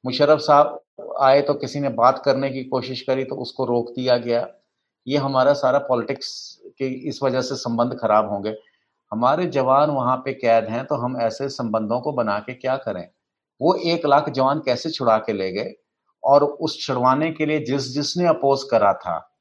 मुशर्रफ 0.04 0.38
साहब 0.40 0.80
आए 1.22 1.40
तो 1.42 1.54
किसी 1.54 1.80
ने 1.80 1.88
बात 1.92 2.22
करने 2.24 2.50
की 2.50 2.62
कोशिश 2.64 3.00
करी 3.02 3.24
तो 3.24 3.36
उसको 3.36 3.64
रोक 3.64 3.90
दिया 3.96 4.16
गया। 4.18 4.46
ये 5.06 5.18
हमारा 5.18 5.52
सारा 5.54 5.78
पॉलिटिक्स 5.88 6.30
के 6.78 6.88
इस 7.08 7.22
वजह 7.22 7.42
से 7.42 7.56
संबंध 7.56 7.98
खराब 8.00 8.30
होंगे। 8.30 8.54
हमारे 9.12 9.46
जवान 9.48 9.90
वहाँ 9.90 10.16
पे 10.16 10.32
कैद 10.34 10.68
हैं 10.68 10.84
तो 10.86 10.94
हम 10.96 11.16
ऐसे 11.22 11.48
संबंधों 11.50 12.00
को 12.00 12.12
बना 12.12 12.38
के 12.40 12.54
क्या 12.54 12.76
करें? 12.78 13.08
वो 13.60 13.74
एक 13.74 14.06
लाख 14.06 14.28
जवान 14.28 14.60
कैसे 14.60 14.90
छुड़ा 14.90 15.18
के 15.18 15.32
ले 15.32 15.52
गए? 15.52 15.74
और 16.24 16.44
उस 16.44 16.86
छुड़वाने 16.86 17.32
के 17.32 17.46
लिए 17.46 17.60
जिस 17.60 17.82
जिसने 17.82 18.26
अपोज 18.26 18.62
करा 18.70 18.92
था, 18.92 19.36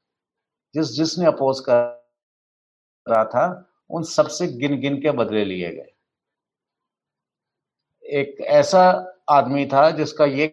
जिस 0.74 0.92
जिसने 0.92 1.26
अपोज 1.26 1.60
करा 1.68 3.24
था, 3.24 3.70
उन 3.90 4.02
सबसे 4.02 4.46
गिन 4.46 4.80
गिन 4.80 5.02
के 5.02 5.10
बदले 5.10 5.44
लिए 5.44 5.70
गए। 5.72 5.92
एक 8.04 8.40
ऐसा 8.40 8.82
आदमी 9.28 9.66
था 9.66 9.90
जिसका 9.90 10.24
ये 10.24 10.46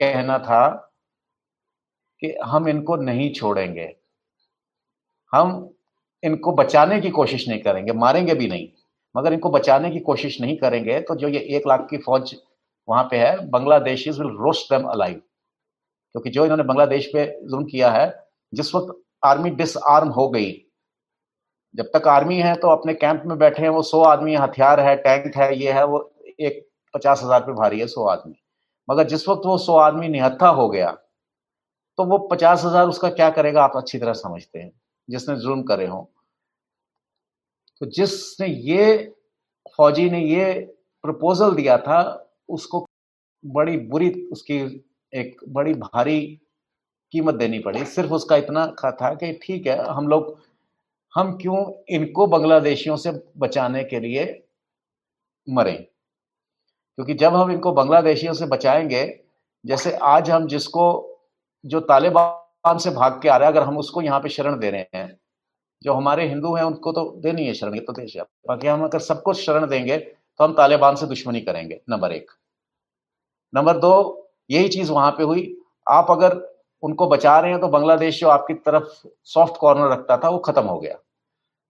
कहना 0.00 0.38
था 0.38 0.68
कि 2.20 2.36
हम 2.44 2.68
इनको 2.68 2.96
नहीं 2.96 3.32
छोड़ेंगे। 3.32 3.96
हम 5.32 5.74
इनको 6.22 6.52
बचाने 6.52 7.00
की 7.00 7.10
कोशिश 7.10 7.48
नहीं 7.48 7.62
करेंगे, 7.62 7.92
मारेंगे 7.92 8.34
भी 8.34 8.48
नहीं। 8.48 8.68
मगर 9.14 9.32
इनको 9.32 9.50
बचाने 9.50 9.90
की 9.90 10.00
कोशिश 10.02 10.40
नहीं 10.40 10.56
करेंगे 10.58 11.00
तो 11.00 11.14
जो 11.16 11.28
ये 11.28 11.40
एक 11.56 11.66
लाख 11.68 11.86
की 11.90 11.98
फौज 11.98 12.34
वहाँ 12.88 13.02
पे 13.04 13.16
है, 13.16 13.48
Bangladesh 13.48 14.06
will 14.08 14.36
roast 14.38 14.72
them 14.72 14.88
alive 14.88 15.14
क्योंकि 15.14 16.30
जो 16.30 16.44
इन्होंने 16.44 16.64
बांग्लादेश 16.64 17.06
पे 17.06 17.24
जुल्म 17.42 17.64
किया 17.66 17.90
है, 17.90 18.06
जिस 18.52 18.74
वक्त 18.74 18.94
आर्मी 19.22 19.50
डिसआर्म 19.52 20.08
हो 20.10 20.28
गई, 20.30 20.50
जब 21.74 21.90
तक 21.94 22.08
आर्मी 22.08 22.36
है 22.38 22.54
तो 22.56 22.68
अपने 22.70 22.94
कैंप 22.94 23.22
में 23.26 23.38
बैठे 23.38 23.62
हैं, 23.62 23.68
वो 23.70 23.82
सौ 23.84 24.02
आदमी 24.04 24.34
हथियार 24.36 24.80
है 24.80 24.94
टैंक 24.98 25.36
है, 25.36 25.54
ये 25.56 25.72
है, 25.72 25.84
वो 25.84 26.12
एक 26.40 26.66
पचास 26.94 27.22
हज़ार 27.22 27.40
पे 27.40 27.52
भारी 27.54 27.80
है 27.80 27.86
सौ 27.88 28.04
आदमी। 28.06 28.34
मगर 28.88 29.06
जिस 29.08 29.28
वक्त 29.28 29.46
वो 29.46 29.56
सौ 29.58 29.76
आदमी 29.78 30.08
निहत्था 30.10 30.48
हो 30.50 30.68
गया 30.68 30.90
तो 31.98 32.04
वो 32.04 32.18
पचास 32.28 32.64
हज़ार 32.64 32.88
उसका 32.88 33.08
क्या 33.10 33.30
करेगा, 33.30 33.62
आप 33.64 33.76
अच्छी 33.76 33.98
तरह 33.98 34.12
समझते 34.14 34.58
हैं, 34.58 34.70
जिसने 35.08 35.36
जुल्म 35.38 35.62
करे 35.64 35.86
हो। 35.86 36.08
तो 37.82 37.86
जिसने 37.86 38.46
ये, 38.46 39.14
फौजी 39.76 40.10
ने 40.10 40.24
ये 40.24 40.74
प्रपोजल 41.02 41.50
दिया 41.50 41.78
था, 41.78 42.30
उसको 42.48 42.86
बड़ी 43.46 43.76
बुरी, 43.76 44.28
उसकी 44.32 44.84
एक 45.14 45.40
बड़ी 45.48 45.74
भारी 45.74 46.40
कीमत 47.12 47.34
देनी 47.34 47.58
पड़ी। 47.58 47.84
सिर्फ़ 47.84 48.10
उसका 48.10 48.36
इतना 48.36 48.66
था 48.84 49.14
कि 49.14 49.40
ठीक 49.42 49.66
है, 49.66 49.84
हम 49.84 50.08
लोग, 50.08 50.40
हम 51.14 51.36
क्यों 51.36 51.84
इनको 51.88 52.26
बांग्लादेशियों 52.26 52.96
से 52.96 53.12
बचाने 53.38 53.84
के 53.84 54.00
लिए 54.00 54.46
मरें? 55.50 55.84
क्योंकि 56.94 57.14
जब 57.14 57.34
हम 57.34 57.50
इनको 57.50 57.72
बांग्लादेशियों 57.72 58.32
से 58.32 58.46
बचाएँगे, 58.46 59.24
जैसे 59.66 59.92
आज 59.92 60.30
हम 60.30 60.46
जिसको, 60.46 61.16
जो 61.66 61.80
तालिबान 61.80 62.78
से 62.78 62.90
भाग 62.90 63.22
के 63.22 63.28
आ 63.28 63.36
रहा 63.36 63.48
है, 63.48 63.54
अगर 63.54 63.66
हम 63.66 63.78
उसको 63.78 64.02
यहाँ 64.02 64.20
पे 64.20 64.28
शरण 64.28 64.58
दे 64.58 64.70
रहे 64.70 64.86
हैं 64.94 65.21
जो 65.84 65.92
हमारे 65.92 66.26
हिंदू 66.28 66.54
हैं, 66.54 66.64
उनको 66.64 66.92
तो 66.92 67.04
देनी 67.18 67.46
है 67.46 67.54
शरण, 67.54 67.74
ये 67.74 67.80
तो 67.80 67.92
देश 67.92 68.16
है। 68.16 68.22
बाकी 68.48 68.66
हम 68.66 68.84
अगर 68.84 68.98
सबको 69.00 69.32
शरण 69.34 69.66
देंगे 69.68 69.96
तो 69.96 70.44
हम 70.44 70.52
तालिबान 70.54 70.96
से 70.96 71.06
दुश्मनी 71.06 71.40
करेंगे, 71.40 71.80
नंबर 71.90 72.12
एक। 72.12 72.30
नंबर 73.52 73.78
दो, 73.78 74.28
यही 74.50 74.68
चीज़ 74.68 74.92
वहाँ 74.92 75.10
पे 75.10 75.22
हुई। 75.22 75.54
आप 75.88 76.10
अगर 76.10 76.36
उनको 76.82 77.06
बचा 77.08 77.38
रहे 77.40 77.50
हैं 77.50 77.60
तो 77.60 77.68
बांग्लादेश 77.68 78.20
जो 78.20 78.28
आपकी 78.28 78.54
तरफ़ 78.56 79.06
सॉफ्ट 79.24 79.56
कॉर्नर 79.56 79.90
रखता 79.90 80.16
था, 80.16 80.28
वो 80.28 80.38
खत्म 80.38 80.62
हो 80.62 80.78
गया। 80.80 80.98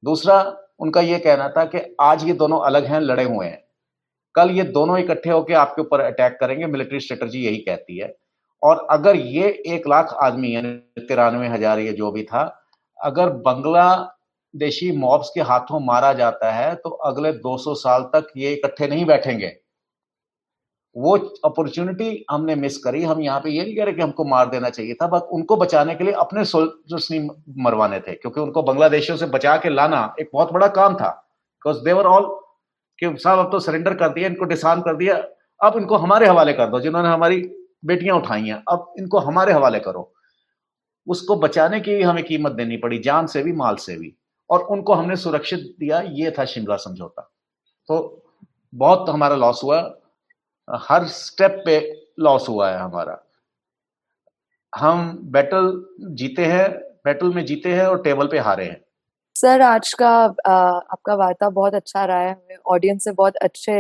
दूसरा, 0.03 0.57
उनका 0.81 1.01
ये 1.01 1.19
कहना 1.19 1.49
था 1.49 1.65
कि 1.65 1.79
आज 2.01 2.25
ये 2.25 2.33
दोनों 2.35 2.61
अलग 2.61 2.85
हैं, 2.85 3.01
लड़े 3.01 3.25
हुए 3.25 3.47
हैं। 3.47 3.63
कल 4.35 4.51
ये 4.51 4.63
दोनों 4.73 4.99
इकट्ठे 4.99 5.31
होकर 5.31 5.55
आपके 5.55 5.83
ऊपर 5.83 6.01
अटैक 6.01 6.39
करेंगे 6.41 6.67
मिलिट्री 6.67 7.01
स्ट्रेटजी 7.01 7.45
यही 7.45 7.59
कहती 7.59 7.99
है। 7.99 8.15
और 8.63 8.87
अगर 8.91 9.17
ये 9.17 9.49
एक 9.67 9.89
लाख 9.89 10.15
आदमी, 10.23 10.55
यानी 10.55 11.07
तिरानवे 11.07 11.49
हज़ार, 11.49 11.79
ये 11.79 11.93
जो 11.93 12.11
भी 12.11 12.23
था 12.23 12.43
अगर 13.03 13.31
बांग्लादेशी 13.45 14.91
मॉब्स 14.99 15.31
के 15.35 15.41
हाथों 15.43 15.81
मारा 15.83 16.13
जाता 16.15 16.51
है 16.53 16.75
तो 16.75 16.91
अगले 17.07 17.33
200 17.41 17.75
साल 17.77 18.03
तक 18.15 18.33
ये 18.37 18.53
इकट्ठे 18.53 18.89
नहीं 18.89 19.05
बैठेंगे। 19.07 19.53
वो 20.97 21.17
अपॉर्चुनिटी 21.45 22.25
हमने 22.31 22.55
मिस 22.57 22.77
करी। 22.79 23.03
हम 23.03 23.21
यहाँ 23.21 23.41
पे 23.41 23.51
ये 23.51 23.63
नहीं 23.63 23.77
कह 23.77 23.85
रहे 23.85 23.95
कि 23.95 24.03
हमको 24.03 24.25
मार 24.25 24.49
देना 24.51 24.71
चाहिए 24.71 24.95
था 24.95 25.07
बट 25.09 25.29
उनको 25.33 25.57
बचाने 25.57 25.95
के 25.95 26.05
लिए 26.05 26.13
अपने 26.15 26.45
सोल्जर्स 26.45 27.11
नहीं 27.11 27.29
मरवाने 27.65 28.01
थे, 28.01 28.13
क्योंकि 28.13 28.41
उनको 28.41 28.63
बांग्लादेशियों 28.63 29.17
से 29.19 29.27
बचा 29.29 29.57
के 29.57 29.69
लाना 29.71 30.15
एक 30.21 30.31
बहुत 30.33 30.53
बड़ा 30.53 30.67
काम 30.71 30.95
था। 30.95 31.09
बिकॉज़ 31.09 31.85
देवर 31.85 32.07
ऑल 32.07 32.27
कि 32.99 33.15
साहब 33.19 33.39
अब 33.39 33.51
तो 33.53 33.59
सरेंडर 33.61 33.95
कर 33.95 34.09
दिया, 34.09 34.29
इनको 34.29 34.45
डिसार्म 34.45 34.81
कर 34.81 34.97
दिया। 34.97 35.15
अब 35.61 35.77
इनको 35.77 35.97
हमारे 35.97 36.27
हवाले 36.27 36.53
कर 36.53 36.67
दो, 36.67 36.81
जिन्होंने 36.81 37.09
हमारी 37.09 37.43
बेटियाँ 37.85 38.17
उठाई 38.17 38.43
हैं। 38.43 38.63
अब 38.69 38.93
इनको 38.99 39.19
हमारे 39.21 39.53
हवाले 39.53 39.79
करो। 39.81 40.13
उसको 41.07 41.37
बचाने 41.37 41.81
की 41.81 42.03
हमें 42.03 42.25
कीमत 42.25 42.53
देनी 42.53 42.77
पड़ी 42.77 42.99
जान 42.99 43.27
से 43.27 43.43
भी 43.43 43.53
माल 43.53 43.77
से 43.77 43.97
भी। 43.97 44.17
और 44.51 44.61
उनको 44.61 44.95
हमने 44.95 45.17
सुरक्षित 45.17 45.77
दिया 45.81 46.01
ये 46.01 46.31
था 46.31 46.45
शिमला 46.45 46.77
समझौता। 46.77 47.23
तो 47.89 48.23
बहुत 48.75 49.09
हमारा 49.09 49.37
लॉस 49.37 49.61
हुआ। 49.65 49.99
हर 50.71 51.05
स्टेप 51.05 51.63
पे 51.67 52.07
लॉस 52.21 52.49
हुआ 52.49 52.71
है 52.71 52.79
हमारा। 52.79 53.23
हम 54.77 55.19
बैटल 55.23 55.87
जीते 56.01 56.45
हैं 56.45 56.71
बैटल 57.05 57.35
में 57.35 57.45
जीते 57.45 57.75
हैं 57.75 57.87
और 57.87 58.03
टेबल 58.03 58.27
पे 58.27 58.39
हारे 58.39 58.65
हैं। 58.65 58.85
सर 59.35 59.61
आज 59.61 59.95
का 59.95 60.09
आ, 60.47 60.55
आपका 60.91 61.15
वार्ता 61.15 61.51
बहुत 61.51 61.75
अच्छा 61.75 62.05
रहा 62.05 62.21
है। 62.21 62.33
हमें 62.33 62.57
ऑडियंस 62.67 63.05
से 63.05 63.13
बहुत 63.13 63.37
अच्छे 63.37 63.73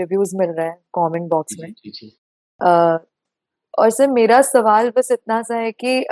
रिव्यूज़ 0.00 0.36
मिल 0.36 0.50
रहे 0.50 0.66
हैं 0.66 0.78
कमेंट 0.98 1.30
बॉक्स 1.30 1.56
में। 1.60 1.72
जी, 1.72 1.90
जी. 1.90 2.18
आ, 2.62 2.96
और 3.74 3.90
सर 3.90 4.08
मेरा 4.08 4.40
सवाल 4.42 4.90
बस 4.96 5.08
इतना 5.12 5.40
सा 5.42 5.56
है 5.56 5.70
कि 5.74 6.04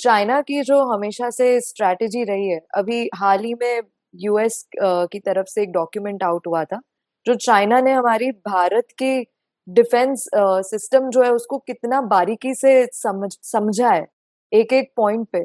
चाइना 0.00 0.40
की 0.42 0.60
जो 0.62 0.82
हमेशा 0.92 1.30
से 1.30 1.60
स्ट्रैटेजी 1.60 2.22
रही 2.24 2.48
है, 2.48 2.60
अभी 2.76 3.08
हाल 3.16 3.44
ही 3.44 3.54
में 3.54 3.80
यूएस 4.14 4.64
की 4.82 5.18
तरफ़ 5.20 5.46
से 5.48 5.62
एक 5.62 5.72
डॉक्यूमेंट 5.72 6.22
आउट 6.22 6.46
हुआ 6.46 6.64
था, 6.64 6.80
जो 7.26 7.34
चाइना 7.36 7.80
ने 7.80 7.92
हमारी 7.92 8.30
भारत 8.48 8.86
के 8.98 9.20
डिफेंस 9.66 10.24
सिस्टम 10.70 11.08
जो 11.10 11.22
है 11.22 11.30
उसको 11.32 11.58
कितना 11.60 12.00
बारीकी 12.08 12.54
से 12.54 12.86
समझ, 12.94 13.30
समझा 13.42 13.90
है 13.90 14.06
एक 14.52 14.72
एक 14.72 14.92
पॉइंट 14.96 15.26
पे, 15.32 15.44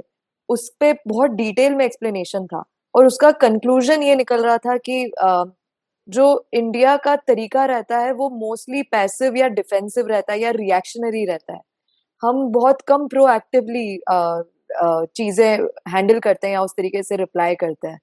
उस 0.49 0.69
पर 0.81 0.93
बहुत 1.07 1.31
डिटेल 1.33 1.75
में 1.75 1.85
एक्सप्लेनेशन 1.85 2.45
था 2.47 2.63
और 2.93 3.05
उसका 3.07 3.31
कंक्लूजन 3.41 4.03
ये 4.03 4.15
निकल 4.15 4.43
रहा 4.45 4.57
था 4.59 4.77
कि 4.79 5.03
जो 6.07 6.47
इंडिया 6.53 6.95
का 6.99 7.15
तरीका 7.17 7.65
रहता 7.67 7.97
है, 7.99 8.11
वो 8.13 8.29
मोस्टली 8.39 8.81
पैसिव 8.85 9.35
या 9.37 9.47
डिफेंसिव 9.49 10.07
रहता 10.07 10.33
है 10.33 10.39
या 10.41 10.51
रिएक्शनरी 10.53 11.25
रहता 11.25 11.53
है। 11.53 11.59
हम 12.23 12.45
बहुत 12.51 12.81
कम 12.89 13.07
प्रोएक्टिवली 13.09 13.99
चीज़ें 15.15 15.57
हैंडल 15.89 16.19
करते 16.21 16.47
हैं 16.47 16.53
या 16.53 16.61
उस 16.63 16.73
तरीके 16.77 17.03
से 17.03 17.15
रिप्लाई 17.17 17.55
करते 17.57 17.87
हैं। 17.87 17.99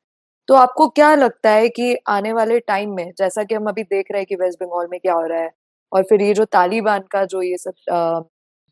तो 0.48 0.55
आपको 0.56 0.89
क्या 0.90 1.14
लगता 1.16 1.51
है 1.52 1.68
कि 1.70 1.94
आने 2.09 2.32
वाले 2.35 2.59
टाइम 2.62 2.94
में, 2.97 3.12
जैसा 3.18 3.44
कि 3.44 3.55
हम 3.55 3.66
अभी 3.68 3.82
देख 3.85 4.06
रहे 4.12 4.20
हैं 4.20 4.26
कि 4.28 4.36
वेस्ट 4.36 4.62
बंगाल 4.62 4.89
में 4.90 4.98
क्या 5.01 5.14
हो 5.14 5.26
रहा 5.26 5.40
है, 5.40 5.51
और 5.93 6.02
फिर 6.05 6.22
ये 6.22 6.35
जो 6.35 6.44
तालिबान 6.47 7.02
का 7.12 7.24
जो 7.26 7.43
ये 7.43 7.56
सब 7.59 8.26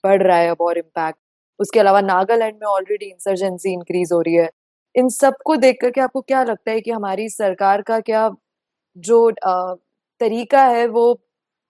बढ़ 0.04 0.22
रहा 0.22 0.36
है 0.38 0.50
अब 0.50 0.60
और 0.62 0.78
इम्पैक्ट 0.78 1.18
उसके 1.60 1.80
अलावा 1.80 2.00
नागालैंड 2.02 2.54
में 2.56 2.66
ऑलरेडी 2.68 3.06
इंसर्जेंसी 3.06 3.72
इंक्रीज 3.72 4.10
हो 4.12 4.20
रही 4.22 4.34
है। 4.36 4.48
इन 4.94 5.08
सबको 5.10 5.56
देख 5.58 5.78
करके 5.82 6.00
आपको 6.02 6.20
क्या 6.22 6.42
लगता 6.44 6.70
है 6.72 6.80
कि 6.80 6.90
हमारी 6.92 7.28
सरकार 7.30 7.82
का 7.82 8.00
क्या 8.02 8.28
जो 8.96 9.30
तरीका 10.20 10.62
है 10.66 10.86
वो 10.88 11.04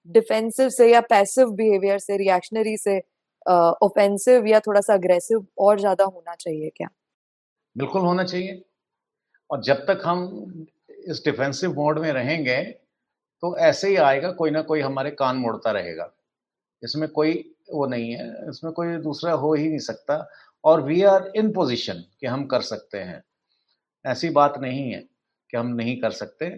डिफेंसिव 0.09 0.69
से 0.71 0.91
या 0.93 1.01
पैसिव 1.11 1.51
बिहेवियर 1.53 1.99
से 2.01 2.17
रिएक्शनरी 2.19 2.77
से 2.79 2.99
ऑफेंसिव 3.47 4.47
या 4.47 4.61
थोड़ा 4.61 4.81
सा 4.81 4.95
अग्रेसिव 4.95 5.47
और 5.61 5.81
ज़्यादा 5.81 6.05
होना 6.07 6.35
चाहिए 6.37 6.71
क्या? 6.77 6.89
बिल्कुल 7.77 8.03
होना 8.03 8.25
चाहिए। 8.25 8.63
और 9.51 9.63
जब 9.65 9.85
तक 9.87 10.03
हम 10.05 10.67
इस 11.07 11.23
डिफेंसिव 11.27 11.75
मोड 11.75 11.99
में 11.99 12.13
रहेंगे 12.13 12.63
तो 13.43 13.57
ऐसे 13.61 13.89
ही 13.89 13.97
आएगा, 13.99 14.31
कोई 14.33 14.51
ना 14.51 14.63
कोई 14.63 14.81
हमारे 14.83 15.11
कान 15.13 15.37
मोड़ता 15.39 15.71
रहेगा। 15.73 16.11
इसमें 16.83 17.09
कोई 17.11 17.33
वो 17.73 17.87
नहीं 17.87 18.13
है, 18.13 18.29
इसमें 18.51 18.73
कोई 18.75 18.97
दूसरा 19.01 19.33
हो 19.35 19.55
ही 19.55 19.69
नहीं 19.69 19.79
सकता। 19.81 20.27
और 20.65 20.83
वी 20.83 21.03
आर 21.05 21.31
इन 21.37 21.53
पोजिशन 21.55 22.05
कि 22.21 22.27
हम 22.29 22.47
कर 22.47 22.61
सकते 22.63 22.99
हैं। 23.01 23.23
ऐसी 24.05 24.31
बात 24.33 24.59
नहीं 24.61 24.91
है 24.93 25.01
कि 25.51 25.57
हम 25.57 25.69
नहीं 25.77 25.97
कर 26.01 26.11
सकते। 26.13 26.51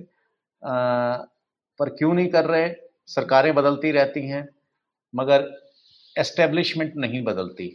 पर 0.64 1.88
क्यों 1.88 2.12
नहीं 2.14 2.28
कर 2.28 2.44
रहे? 2.44 2.68
सरकारें 3.08 3.54
बदलती 3.54 3.90
रहती 3.92 4.26
हैं, 4.28 4.48
मगर 5.14 5.50
एस्टेब्लिशमेंट 6.16 6.92
नहीं 6.96 7.22
बदलती। 7.24 7.68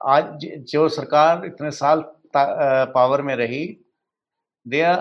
आज 0.00 0.44
जो 0.70 0.88
सरकार 0.88 1.44
इतने 1.46 1.70
साल 1.72 2.04
पावर 2.36 3.22
में 3.22 3.34
रही, 3.36 3.66
they 4.66 4.80
are 4.82 5.00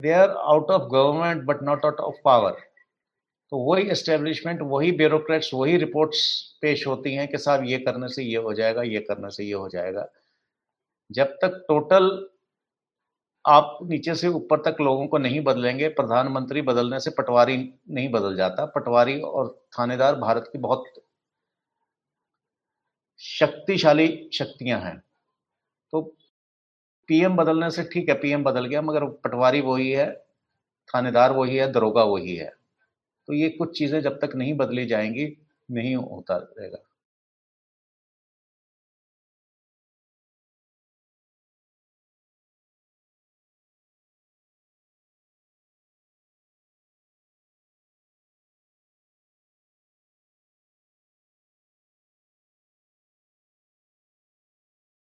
they 0.00 0.12
are 0.12 0.30
out 0.30 0.70
of 0.70 0.82
government 0.90 1.42
but 1.44 1.62
not 1.62 1.84
out 1.84 2.00
of 2.00 2.14
power. 2.24 2.56
तो 3.52 3.58
वही 3.58 3.88
एस्टेब्लिशमेंट, 3.90 4.60
वही 4.62 4.90
ब्यूरोक्रेट्स, 4.92 5.50
वही 5.54 5.76
रिपोर्ट्स 5.76 6.18
पेश 6.62 6.86
होती 6.86 7.14
हैं 7.14 7.26
कि 7.28 7.38
साहब 7.38 7.64
ये 7.64 7.78
करने 7.78 8.08
से 8.08 8.22
ये 8.22 8.36
हो 8.36 8.52
जाएगा, 8.54 8.82
ये 8.82 9.00
करने 9.00 9.30
से 9.30 9.44
ये 9.44 9.52
हो 9.52 9.68
जाएगा। 9.68 10.06
जब 11.10 11.36
तक 11.42 11.64
टोटल 11.68 12.08
आप 13.46 13.78
नीचे 13.82 14.14
से 14.14 14.28
ऊपर 14.28 14.60
तक 14.60 14.76
लोगों 14.80 15.06
को 15.06 15.18
नहीं 15.18 15.40
बदलेंगे। 15.40 15.88
प्रधानमंत्री 15.88 16.62
बदलने 16.62 17.00
से 17.00 17.10
पटवारी 17.10 17.56
नहीं 17.90 18.08
बदल 18.10 18.36
जाता। 18.36 18.64
पटवारी 18.66 19.20
और 19.20 19.48
थानेदार 19.80 20.14
भारत 20.16 20.50
की 20.52 20.58
बहुत 20.58 20.84
शक्तिशाली 23.20 24.06
शक्तियाँ 24.32 24.80
हैं। 24.80 24.96
तो 25.92 26.00
पीएम 27.08 27.36
बदलने 27.36 27.70
से 27.70 27.82
ठीक 27.84 28.08
है, 28.08 28.14
पीएम 28.14 28.44
बदल 28.44 28.66
गया, 28.66 28.82
मगर 28.82 29.04
पटवारी 29.24 29.60
वही 29.60 29.90
है, 29.90 30.10
थानेदार 30.94 31.32
वही 31.32 31.56
है, 31.56 31.72
दरोगा 31.72 32.04
वही 32.04 32.36
है। 32.36 32.50
तो 33.28 33.34
ये 33.34 33.50
कुछ 33.50 33.78
चीज़ें 33.78 34.00
जब 34.02 34.20
तक 34.20 34.36
नहीं 34.36 34.54
बदली 34.56 34.86
जाएँगी, 34.86 35.36
नहीं 35.70 35.96
होता 35.96 36.36
रहेगा। 36.38 36.85